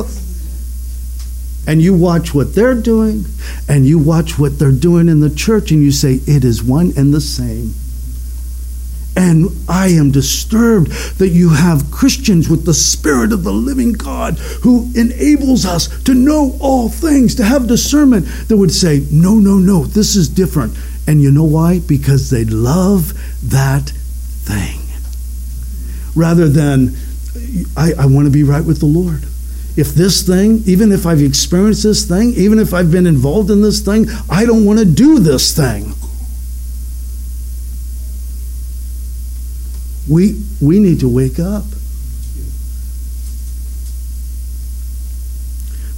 and 1.66 1.80
you 1.80 1.94
watch 1.94 2.34
what 2.34 2.54
they're 2.54 2.80
doing, 2.80 3.24
and 3.68 3.86
you 3.86 3.98
watch 3.98 4.38
what 4.38 4.58
they're 4.58 4.72
doing 4.72 5.08
in 5.08 5.20
the 5.20 5.34
church, 5.34 5.70
and 5.70 5.82
you 5.82 5.92
say, 5.92 6.20
it 6.26 6.44
is 6.44 6.62
one 6.62 6.92
and 6.96 7.12
the 7.12 7.20
same. 7.20 7.74
And 9.16 9.50
I 9.68 9.88
am 9.88 10.10
disturbed 10.10 10.90
that 11.18 11.28
you 11.28 11.50
have 11.50 11.90
Christians 11.92 12.48
with 12.48 12.64
the 12.64 12.74
Spirit 12.74 13.32
of 13.32 13.44
the 13.44 13.52
living 13.52 13.92
God 13.92 14.38
who 14.62 14.90
enables 14.96 15.64
us 15.64 16.02
to 16.02 16.14
know 16.14 16.56
all 16.60 16.88
things, 16.88 17.36
to 17.36 17.44
have 17.44 17.68
discernment 17.68 18.26
that 18.48 18.56
would 18.56 18.72
say, 18.72 19.06
no, 19.12 19.34
no, 19.34 19.56
no, 19.58 19.84
this 19.84 20.16
is 20.16 20.28
different. 20.28 20.76
And 21.06 21.22
you 21.22 21.30
know 21.30 21.44
why? 21.44 21.78
Because 21.78 22.30
they 22.30 22.44
love 22.44 23.12
that 23.50 23.90
thing. 23.90 24.80
Rather 26.16 26.48
than, 26.48 26.96
I, 27.76 27.92
I 27.96 28.06
want 28.06 28.26
to 28.26 28.32
be 28.32 28.42
right 28.42 28.64
with 28.64 28.80
the 28.80 28.86
Lord 28.86 29.24
if 29.76 29.94
this 29.94 30.22
thing, 30.22 30.62
even 30.66 30.92
if 30.92 31.04
I've 31.04 31.20
experienced 31.20 31.82
this 31.82 32.04
thing, 32.04 32.32
even 32.34 32.58
if 32.58 32.72
I've 32.72 32.92
been 32.92 33.06
involved 33.06 33.50
in 33.50 33.60
this 33.60 33.80
thing, 33.80 34.06
I 34.30 34.44
don't 34.44 34.64
want 34.64 34.78
to 34.78 34.84
do 34.84 35.18
this 35.18 35.54
thing. 35.54 35.92
We, 40.08 40.40
we 40.60 40.78
need 40.78 41.00
to 41.00 41.08
wake 41.08 41.40
up. 41.40 41.64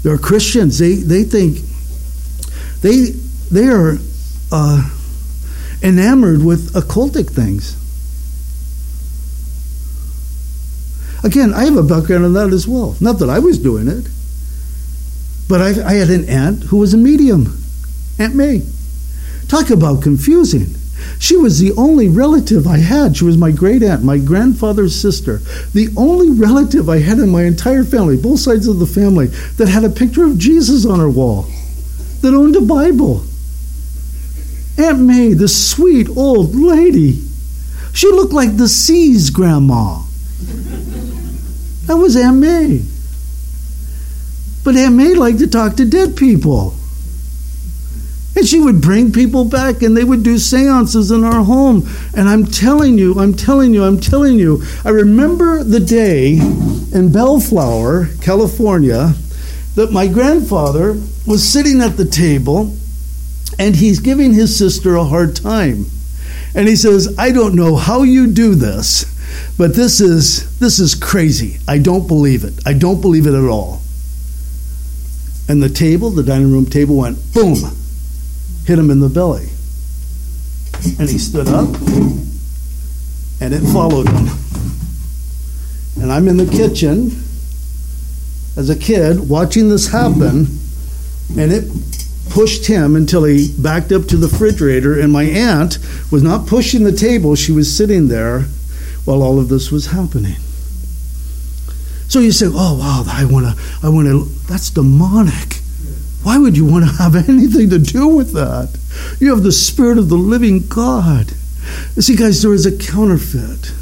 There 0.03 0.14
are 0.14 0.18
Christians, 0.18 0.79
they, 0.79 0.95
they 0.95 1.24
think, 1.24 1.59
they, 2.81 3.11
they 3.51 3.66
are 3.66 3.99
uh, 4.53 4.91
enamored 5.83 6.45
with 6.45 6.72
occultic 6.74 7.29
things. 7.29 7.77
Again, 11.25 11.55
I 11.55 11.64
have 11.64 11.77
a 11.77 11.83
background 11.83 12.25
in 12.25 12.33
that 12.35 12.53
as 12.53 12.69
well. 12.69 12.97
Not 13.01 13.19
that 13.19 13.31
I 13.31 13.39
was 13.39 13.59
doing 13.59 13.89
it, 13.89 14.07
but 15.49 15.61
I, 15.61 15.89
I 15.89 15.95
had 15.95 16.11
an 16.11 16.29
aunt 16.29 16.64
who 16.64 16.79
was 16.79 16.95
a 16.95 16.99
medium, 16.99 17.62
Aunt 18.19 18.35
May. 18.35 18.62
Talk 19.49 19.71
about 19.71 20.03
confusing. 20.03 20.75
She 21.19 21.37
was 21.37 21.59
the 21.59 21.73
only 21.73 22.09
relative 22.09 22.67
I 22.67 22.79
had. 22.79 23.17
She 23.17 23.25
was 23.25 23.37
my 23.37 23.51
great 23.51 23.83
aunt, 23.83 24.03
my 24.03 24.19
grandfather's 24.19 24.99
sister. 25.01 25.39
The 25.73 25.89
only 25.97 26.31
relative 26.31 26.89
I 26.89 26.99
had 26.99 27.19
in 27.19 27.31
my 27.31 27.45
entire 27.45 27.85
family, 27.85 28.17
both 28.17 28.41
sides 28.41 28.67
of 28.67 28.79
the 28.79 28.87
family, 28.87 29.27
that 29.57 29.69
had 29.69 29.85
a 29.85 29.91
picture 29.91 30.25
of 30.25 30.39
Jesus 30.39 30.85
on 30.85 30.99
her 30.99 31.11
wall, 31.11 31.47
that 32.23 32.35
owned 32.35 32.57
a 32.57 32.61
Bible. 32.61 33.25
Aunt 34.79 35.01
May, 35.01 35.33
the 35.33 35.49
sweet 35.49 36.09
old 36.17 36.55
lady. 36.55 37.23
She 37.93 38.09
looked 38.09 38.35
like 38.35 38.57
the 38.57 38.69
See's 38.69 39.31
grandma. 39.31 40.03
That 41.87 41.97
was 41.97 42.16
Aunt 42.16 42.39
May. 42.39 42.82
But 44.64 44.76
Aunt 44.76 44.97
May 44.97 45.14
liked 45.14 45.39
to 45.39 45.47
talk 45.47 45.76
to 45.76 45.84
dead 45.84 46.16
people. 46.16 46.74
And 48.34 48.47
she 48.47 48.61
would 48.61 48.82
bring 48.82 49.12
people 49.12 49.47
back 49.47 49.80
and 49.80 49.97
they 49.97 50.05
would 50.05 50.22
do 50.22 50.37
seances 50.37 51.11
in 51.11 51.24
our 51.24 51.45
home. 51.45 51.89
And 52.14 52.28
I'm 52.28 52.45
telling 52.45 52.99
you, 52.99 53.18
I'm 53.18 53.32
telling 53.32 53.72
you, 53.72 53.84
I'm 53.84 53.99
telling 53.99 54.39
you, 54.39 54.62
I 54.84 54.91
remember 54.91 55.64
the 55.64 55.80
day 55.80 56.32
in 56.34 57.12
Bellflower, 57.12 58.09
California, 58.20 59.14
that 59.74 59.93
my 59.93 60.07
grandfather 60.07 61.01
was 61.26 61.49
sitting 61.49 61.80
at 61.80 61.97
the 61.97 62.05
table 62.05 62.74
and 63.59 63.76
he's 63.76 64.01
giving 64.01 64.34
his 64.34 64.57
sister 64.57 64.97
a 64.97 65.05
hard 65.05 65.34
time. 65.34 65.87
And 66.55 66.68
he 66.68 66.76
says, 66.76 67.14
I 67.18 67.30
don't 67.32 67.55
know 67.55 67.76
how 67.76 68.03
you 68.03 68.26
do 68.26 68.55
this 68.55 69.16
but 69.59 69.74
this 69.74 70.01
is 70.01 70.59
this 70.59 70.78
is 70.78 70.95
crazy. 70.95 71.59
I 71.66 71.78
don't 71.78 72.07
believe 72.07 72.45
it. 72.45 72.55
I 72.66 72.72
don't 72.72 73.01
believe 73.01 73.26
it 73.26 73.34
at 73.34 73.49
all. 73.49 73.80
And 75.49 75.62
the 75.62 75.68
table, 75.68 76.11
the 76.11 76.22
dining 76.22 76.53
room 76.53 76.66
table 76.66 76.97
went 76.97 77.18
boom, 77.32 77.57
hit 78.66 78.78
him 78.78 78.91
in 78.91 79.01
the 79.01 79.09
belly. 79.09 79.49
And 80.99 81.09
he 81.09 81.18
stood 81.18 81.49
up 81.49 81.68
and 83.41 83.55
it 83.55 83.61
followed 83.72 84.09
him. 84.09 84.28
And 86.01 86.12
I'm 86.12 86.28
in 86.28 86.37
the 86.37 86.47
kitchen 86.47 87.11
as 88.57 88.70
a 88.70 88.76
kid 88.76 89.28
watching 89.28 89.68
this 89.68 89.89
happen 89.89 90.47
and 91.37 91.53
it 91.53 91.64
pushed 92.30 92.66
him 92.66 92.97
until 92.97 93.24
he 93.24 93.55
backed 93.59 93.93
up 93.93 94.07
to 94.07 94.16
the 94.16 94.28
refrigerator 94.28 94.99
and 94.99 95.12
my 95.12 95.24
aunt 95.24 95.78
was 96.11 96.22
not 96.22 96.47
pushing 96.47 96.84
the 96.84 96.93
table 96.93 97.34
she 97.34 97.53
was 97.53 97.74
sitting 97.74 98.09
there 98.09 98.47
while 99.07 99.23
all 99.23 99.39
of 99.39 99.49
this 99.49 99.73
was 99.73 99.87
happening. 99.87 100.37
So 102.09 102.21
you 102.21 102.33
say, 102.33 102.47
"Oh 102.49 102.79
wow, 102.79 103.05
I 103.07 103.25
want 103.25 103.47
to 103.47 103.63
I 103.83 103.89
want 103.89 104.09
to 104.09 104.25
that's 104.47 104.71
demonic." 104.71 105.61
Why 106.23 106.39
would 106.39 106.57
you 106.57 106.67
want 106.67 106.85
to 106.85 106.91
have 106.91 107.15
anything 107.29 107.71
to 107.71 107.79
do 107.79 108.09
with 108.09 108.33
that? 108.33 108.77
You 109.21 109.31
have 109.31 109.43
the 109.45 109.53
spirit 109.53 109.97
of 109.97 110.09
the 110.09 110.17
living 110.17 110.67
God. 110.67 111.33
You 111.95 112.03
see 112.03 112.17
guys, 112.17 112.43
there 112.43 112.53
is 112.53 112.67
a 112.67 112.77
counterfeit. 112.77 113.73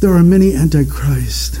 There 0.00 0.12
are 0.12 0.22
many 0.22 0.54
antichrist. 0.54 1.60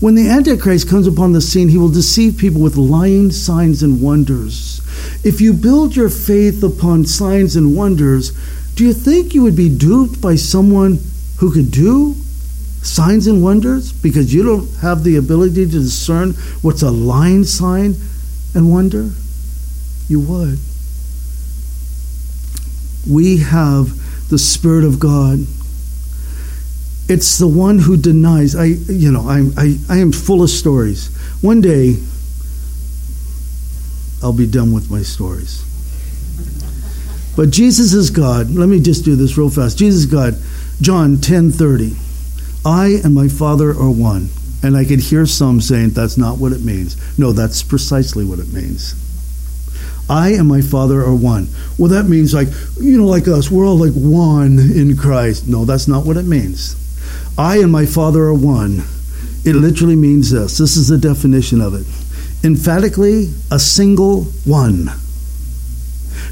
When 0.00 0.14
the 0.14 0.28
antichrist 0.28 0.88
comes 0.88 1.06
upon 1.06 1.32
the 1.32 1.40
scene, 1.40 1.68
he 1.68 1.78
will 1.78 1.88
deceive 1.88 2.36
people 2.36 2.60
with 2.60 2.76
lying 2.76 3.30
signs 3.30 3.82
and 3.82 4.02
wonders. 4.02 4.82
If 5.24 5.40
you 5.40 5.54
build 5.54 5.96
your 5.96 6.10
faith 6.10 6.62
upon 6.62 7.06
signs 7.06 7.56
and 7.56 7.74
wonders, 7.74 8.32
do 8.74 8.84
you 8.84 8.92
think 8.92 9.34
you 9.34 9.42
would 9.42 9.56
be 9.56 9.70
duped 9.70 10.20
by 10.20 10.36
someone 10.36 10.98
who 11.38 11.52
could 11.52 11.70
do 11.70 12.14
signs 12.82 13.26
and 13.26 13.42
wonders 13.42 13.92
because 13.92 14.32
you 14.32 14.42
don't 14.42 14.68
have 14.76 15.04
the 15.04 15.16
ability 15.16 15.66
to 15.66 15.70
discern 15.70 16.32
what's 16.62 16.82
a 16.82 16.90
lying 16.90 17.44
sign 17.44 17.96
and 18.54 18.70
wonder? 18.70 19.10
You 20.08 20.20
would. 20.20 20.58
We 23.08 23.38
have 23.38 24.28
the 24.30 24.38
Spirit 24.38 24.84
of 24.84 24.98
God. 24.98 25.40
It's 27.08 27.38
the 27.38 27.46
one 27.46 27.78
who 27.78 27.96
denies. 27.96 28.56
I, 28.56 28.64
you 28.64 29.12
know, 29.12 29.28
I, 29.28 29.48
I, 29.56 29.78
I 29.88 29.98
am 29.98 30.12
full 30.12 30.42
of 30.42 30.50
stories. 30.50 31.08
One 31.40 31.60
day, 31.60 31.96
I'll 34.22 34.32
be 34.32 34.46
done 34.46 34.72
with 34.72 34.90
my 34.90 35.02
stories. 35.02 35.62
But 37.36 37.50
Jesus 37.50 37.92
is 37.92 38.10
God. 38.10 38.50
Let 38.50 38.68
me 38.68 38.80
just 38.80 39.04
do 39.04 39.14
this 39.14 39.36
real 39.36 39.50
fast. 39.50 39.78
Jesus 39.78 40.00
is 40.00 40.06
God. 40.06 40.34
John 40.80 41.16
10:30. 41.16 41.96
I 42.64 43.00
and 43.04 43.14
my 43.14 43.28
Father 43.28 43.70
are 43.70 43.90
one. 43.90 44.28
And 44.62 44.76
I 44.76 44.84
could 44.84 45.00
hear 45.00 45.26
some 45.26 45.60
saying 45.60 45.90
that's 45.90 46.18
not 46.18 46.38
what 46.38 46.52
it 46.52 46.64
means. 46.64 46.96
No, 47.18 47.32
that's 47.32 47.62
precisely 47.62 48.24
what 48.24 48.38
it 48.38 48.52
means. 48.52 48.94
I 50.08 50.30
and 50.30 50.48
my 50.48 50.60
Father 50.60 51.02
are 51.02 51.14
one. 51.14 51.48
Well, 51.78 51.90
that 51.90 52.08
means 52.08 52.32
like, 52.32 52.48
you 52.80 52.96
know, 52.96 53.06
like 53.06 53.28
us, 53.28 53.50
we're 53.50 53.66
all 53.66 53.78
like 53.78 53.92
one 53.92 54.58
in 54.58 54.96
Christ. 54.96 55.48
No, 55.48 55.64
that's 55.64 55.88
not 55.88 56.06
what 56.06 56.16
it 56.16 56.24
means. 56.24 56.74
I 57.38 57.58
and 57.58 57.70
my 57.70 57.86
Father 57.86 58.24
are 58.24 58.34
one. 58.34 58.84
It 59.44 59.54
literally 59.54 59.96
means 59.96 60.30
this. 60.30 60.58
This 60.58 60.76
is 60.76 60.88
the 60.88 60.98
definition 60.98 61.60
of 61.60 61.74
it. 61.74 61.86
Emphatically, 62.44 63.32
a 63.50 63.58
single 63.58 64.24
one 64.44 64.90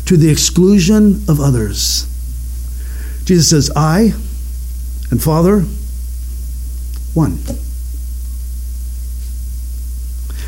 to 0.06 0.16
the 0.16 0.30
exclusion 0.30 1.22
of 1.28 1.40
others. 1.40 2.06
Jesus 3.24 3.48
says, 3.50 3.70
I 3.76 4.14
and 5.14 5.22
Father, 5.22 5.60
one. 7.14 7.38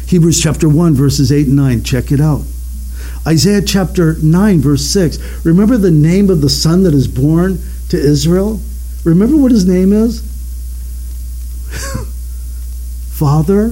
Hebrews 0.08 0.42
chapter 0.42 0.68
1, 0.68 0.92
verses 0.94 1.30
8 1.30 1.46
and 1.46 1.54
9. 1.54 1.84
Check 1.84 2.10
it 2.10 2.20
out. 2.20 2.42
Isaiah 3.24 3.62
chapter 3.62 4.16
9, 4.20 4.58
verse 4.58 4.84
6. 4.86 5.44
Remember 5.44 5.76
the 5.76 5.92
name 5.92 6.30
of 6.30 6.40
the 6.40 6.48
son 6.48 6.82
that 6.82 6.94
is 6.94 7.06
born 7.06 7.60
to 7.90 7.96
Israel? 7.96 8.60
Remember 9.04 9.36
what 9.36 9.52
his 9.52 9.68
name 9.68 9.92
is? 9.92 10.20
Father? 13.12 13.68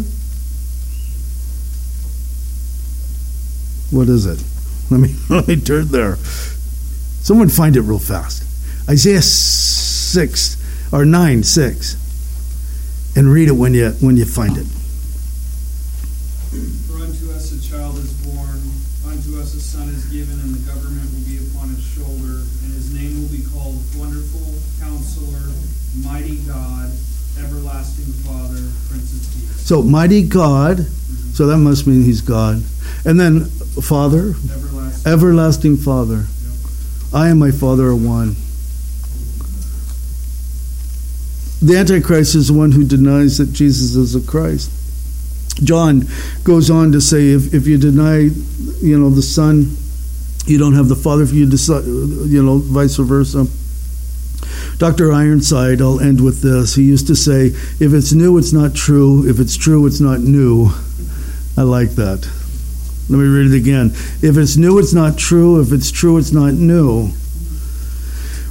What 3.91 4.09
is 4.09 4.27
it? 4.27 4.45
Let 4.93 5.01
me 5.01 5.17
let 5.29 5.49
me 5.49 5.57
turn 5.57 5.89
there. 5.89 6.17
Someone 6.17 7.49
find 7.49 7.75
it 7.75 7.81
real 7.81 7.99
fast. 7.99 8.45
Isaiah 8.89 9.23
six 9.23 10.61
or 10.95 11.05
nine 11.05 11.43
six, 11.43 11.97
and 13.17 13.27
read 13.27 13.49
it 13.49 13.53
when 13.59 13.75
you 13.75 13.91
when 14.01 14.17
you 14.17 14.25
find 14.25 14.57
it. 14.57 14.67
For 16.87 17.03
unto 17.03 17.35
us 17.35 17.51
a 17.51 17.61
child 17.69 17.99
is 17.99 18.13
born, 18.23 18.63
unto 19.11 19.41
us 19.41 19.55
a 19.55 19.61
son 19.61 19.89
is 19.89 20.05
given, 20.05 20.39
and 20.39 20.55
the 20.55 20.71
government 20.71 21.11
will 21.11 21.27
be 21.27 21.39
upon 21.51 21.71
his 21.71 21.83
shoulder, 21.83 22.47
and 22.63 22.73
his 22.73 22.95
name 22.95 23.21
will 23.21 23.29
be 23.29 23.43
called 23.43 23.83
Wonderful 23.99 24.55
Counselor, 24.79 25.51
Mighty 26.07 26.37
God, 26.47 26.93
Everlasting 27.43 28.13
Father, 28.23 28.63
Prince 28.89 29.11
of 29.19 29.35
Peace. 29.35 29.67
So 29.67 29.83
mighty 29.83 30.23
God. 30.23 30.87
So 31.35 31.49
that 31.49 31.57
must 31.59 31.89
mean 31.89 32.05
he's 32.05 32.21
God. 32.21 32.63
And 33.05 33.19
then 33.19 33.47
Father, 33.83 34.35
Everlasting. 34.55 35.13
everlasting 35.13 35.77
Father. 35.79 36.27
I 37.13 37.31
and 37.31 37.41
my 37.41 37.51
Father 37.51 37.87
are 37.89 37.97
one. 37.97 38.37
The 41.65 41.79
Antichrist 41.79 42.35
is 42.35 42.49
the 42.49 42.53
one 42.53 42.73
who 42.73 42.85
denies 42.85 43.39
that 43.39 43.55
Jesus 43.55 43.97
is 43.97 44.13
the 44.13 44.21
Christ. 44.31 44.71
John 45.65 46.07
goes 46.43 46.69
on 46.69 46.93
to 46.93 47.01
say, 47.01 47.29
if, 47.29 47.55
if 47.55 47.67
you 47.67 47.79
deny, 47.79 48.29
you 48.83 48.99
know, 48.99 49.09
the 49.09 49.23
Son, 49.23 49.75
you 50.45 50.59
don't 50.59 50.75
have 50.75 50.89
the 50.89 50.95
Father. 50.95 51.23
If 51.23 51.33
you 51.33 51.49
decide, 51.49 51.87
you 51.87 52.43
know, 52.43 52.59
vice 52.59 52.97
versa. 52.97 53.47
Dr. 54.77 55.11
Ironside, 55.11 55.81
I'll 55.81 56.01
end 56.01 56.23
with 56.23 56.43
this. 56.43 56.75
He 56.75 56.83
used 56.83 57.07
to 57.07 57.17
say, 57.17 57.47
if 57.47 57.95
it's 57.95 58.13
new, 58.13 58.37
it's 58.37 58.53
not 58.53 58.75
true. 58.75 59.27
If 59.27 59.41
it's 59.41 59.57
true, 59.57 59.87
it's 59.87 60.01
not 60.01 60.21
new. 60.21 60.69
I 61.57 61.63
like 61.63 61.93
that. 61.93 62.29
Let 63.09 63.19
me 63.19 63.25
read 63.25 63.55
it 63.55 63.57
again. 63.57 63.93
If 64.21 64.37
it's 64.37 64.59
new, 64.59 64.79
it's 64.79 64.93
not 64.93 65.17
true. 65.17 65.63
If 65.63 65.73
it's 65.73 65.91
true, 65.91 66.19
it's 66.19 66.33
not 66.33 66.53
new. 66.53 67.15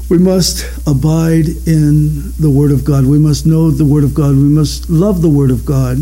We 0.09 0.17
must 0.17 0.65
abide 0.85 1.47
in 1.65 2.33
the 2.33 2.49
Word 2.49 2.71
of 2.71 2.83
God. 2.83 3.05
We 3.05 3.19
must 3.19 3.45
know 3.45 3.71
the 3.71 3.85
Word 3.85 4.03
of 4.03 4.13
God. 4.13 4.35
We 4.35 4.43
must 4.43 4.89
love 4.89 5.21
the 5.21 5.29
Word 5.29 5.49
of 5.49 5.65
God. 5.65 5.97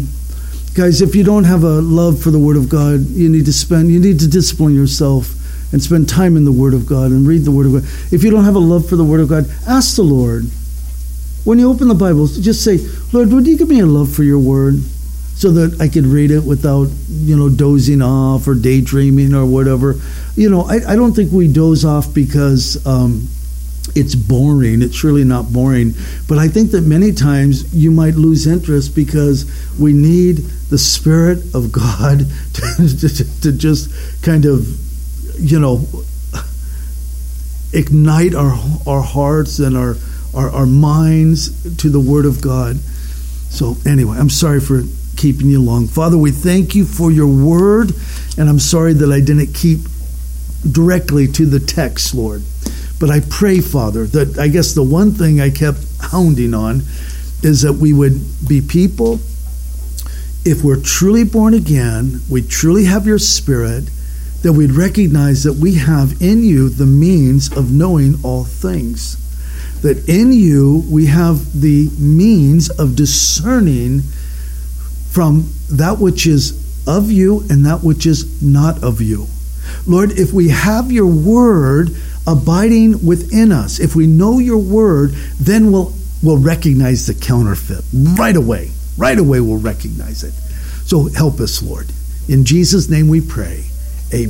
Guys, 0.74 1.02
if 1.02 1.16
you 1.16 1.24
don't 1.24 1.44
have 1.44 1.64
a 1.64 1.82
love 1.82 2.22
for 2.22 2.32
the 2.32 2.40
Word 2.40 2.58
of 2.58 2.68
God, 2.68 3.08
you 3.10 3.30
need 3.30 3.46
to 3.46 3.54
spend, 3.54 3.92
you 3.92 4.00
need 4.00 4.20
to 4.20 4.28
discipline 4.28 4.74
yourself 4.74 5.34
and 5.72 5.82
spend 5.82 6.10
time 6.10 6.36
in 6.36 6.46
the 6.46 6.52
Word 6.52 6.74
of 6.74 6.86
God 6.86 7.12
and 7.12 7.28
read 7.28 7.44
the 7.44 7.52
Word 7.52 7.68
of 7.68 7.74
God. 7.74 7.84
If 8.12 8.24
you 8.24 8.32
don't 8.32 8.46
have 8.46 8.56
a 8.56 8.60
love 8.60 8.90
for 8.90 8.96
the 8.96 9.04
Word 9.04 9.22
of 9.22 9.30
God, 9.30 9.46
ask 9.68 9.96
the 9.96 10.04
Lord. 10.04 10.46
When 11.44 11.60
you 11.60 11.70
open 11.70 11.88
the 11.88 11.96
Bible, 11.96 12.28
just 12.28 12.64
say, 12.64 12.80
Lord, 13.14 13.32
would 13.32 13.48
you 13.48 13.58
give 13.58 13.70
me 13.70 13.80
a 13.80 13.86
love 13.86 14.14
for 14.14 14.24
your 14.24 14.40
Word? 14.40 14.76
so 15.42 15.50
that 15.50 15.82
I 15.82 15.88
could 15.88 16.06
read 16.06 16.30
it 16.30 16.44
without, 16.44 16.88
you 17.10 17.36
know, 17.36 17.50
dozing 17.50 18.04
off 18.04 18.48
or 18.48 18.54
daydreaming 18.54 19.34
or 19.34 19.44
whatever. 19.44 19.96
You 20.36 20.52
know, 20.52 20.62
I, 20.62 20.94
I 20.94 20.96
don't 20.96 21.14
think 21.14 21.32
we 21.32 21.52
doze 21.52 21.84
off 21.84 22.14
because 22.14 22.86
um, 22.86 23.28
it's 23.96 24.16
boring. 24.16 24.82
It's 24.82 24.96
surely 24.96 25.24
not 25.24 25.52
boring. 25.52 25.94
But 26.28 26.38
I 26.38 26.48
think 26.48 26.72
that 26.72 26.82
many 26.82 27.12
times 27.12 27.74
you 27.74 27.92
might 27.92 28.16
lose 28.16 28.48
interest 28.48 28.96
because 28.96 29.46
we 29.80 29.94
need 29.94 30.38
the 30.70 30.78
Spirit 30.78 31.40
of 31.54 31.72
God 31.72 32.20
to, 32.54 32.98
to, 33.10 33.42
to 33.42 33.52
just 33.52 34.24
kind 34.24 34.46
of, 34.46 34.68
you 35.40 35.60
know, 35.60 35.86
ignite 37.74 38.36
our, 38.36 38.54
our 38.88 39.02
hearts 39.02 39.60
and 39.60 39.76
our, 39.76 39.96
our, 40.34 40.50
our 40.52 40.66
minds 40.66 41.76
to 41.78 41.90
the 41.90 42.00
Word 42.00 42.26
of 42.26 42.42
God. 42.42 42.78
So, 43.50 43.76
anyway, 43.86 44.18
I'm 44.18 44.30
sorry 44.30 44.62
for 44.62 44.84
keeping 45.18 45.50
you 45.50 45.62
long. 45.62 45.88
Father, 45.88 46.18
we 46.18 46.32
thank 46.32 46.74
you 46.74 46.86
for 46.86 47.12
your 47.12 47.28
word, 47.28 47.92
and 48.38 48.50
I'm 48.50 48.60
sorry 48.60 48.94
that 48.94 49.12
I 49.12 49.20
didn't 49.20 49.54
keep 49.54 49.82
directly 50.70 51.28
to 51.28 51.46
the 51.46 51.60
text, 51.60 52.16
Lord. 52.16 52.44
But 53.02 53.10
I 53.10 53.20
pray, 53.20 53.62
Father, 53.62 54.06
that 54.06 54.38
I 54.38 54.48
guess 54.48 54.74
the 54.74 54.84
one 54.84 55.12
thing 55.12 55.42
I 55.42 55.50
kept 55.50 55.80
hounding 56.00 56.54
on 56.54 56.84
is 57.42 57.64
that 57.64 57.74
we 57.74 57.94
would 57.94 58.22
be 58.48 58.62
people, 58.62 59.20
if 60.46 60.64
we're 60.64 60.80
truly 60.80 61.24
born 61.24 61.56
again, 61.56 62.22
we 62.30 62.44
truly 62.44 62.86
have 62.86 63.08
your 63.08 63.18
spirit, 63.18 63.90
that 64.44 64.54
we'd 64.54 64.74
recognize 64.74 65.42
that 65.44 65.54
we 65.54 65.76
have 65.76 66.22
in 66.22 66.44
you 66.44 66.70
the 66.70 66.86
means 66.86 67.52
of 67.58 67.72
knowing 67.72 68.20
all 68.24 68.44
things. 68.44 69.18
That 69.82 70.08
in 70.08 70.32
you 70.32 70.86
we 70.88 71.08
have 71.08 71.60
the 71.60 71.90
means 71.98 72.70
of 72.70 72.96
discerning 72.96 74.02
from 75.10 75.52
that 75.72 75.98
which 75.98 76.28
is 76.28 76.54
of 76.88 77.12
you 77.12 77.46
and 77.50 77.66
that 77.66 77.84
which 77.84 78.06
is 78.06 78.44
not 78.44 78.84
of 78.84 79.02
you. 79.02 79.26
Lord, 79.88 80.12
if 80.12 80.34
we 80.34 80.50
have 80.50 80.92
your 80.92 81.08
word 81.08 81.96
abiding 82.28 83.06
within 83.06 83.52
us, 83.52 83.80
if 83.80 83.96
we 83.96 84.08
know 84.08 84.40
your 84.40 84.58
word, 84.58 85.12
then 85.40 85.72
we'll, 85.72 85.94
we'll 86.22 86.38
recognize 86.38 87.08
the 87.08 87.14
counterfeit 87.14 87.84
right 87.94 88.36
away. 88.36 88.72
Right 88.98 89.18
away, 89.18 89.42
we'll 89.42 89.58
recognize 89.58 90.24
it. 90.24 90.34
So 90.88 91.10
help 91.10 91.40
us, 91.40 91.62
Lord. 91.64 91.88
In 92.28 92.46
Jesus' 92.46 92.90
name 92.90 93.08
we 93.08 93.22
pray. 93.22 93.66
Amen. 94.14 94.30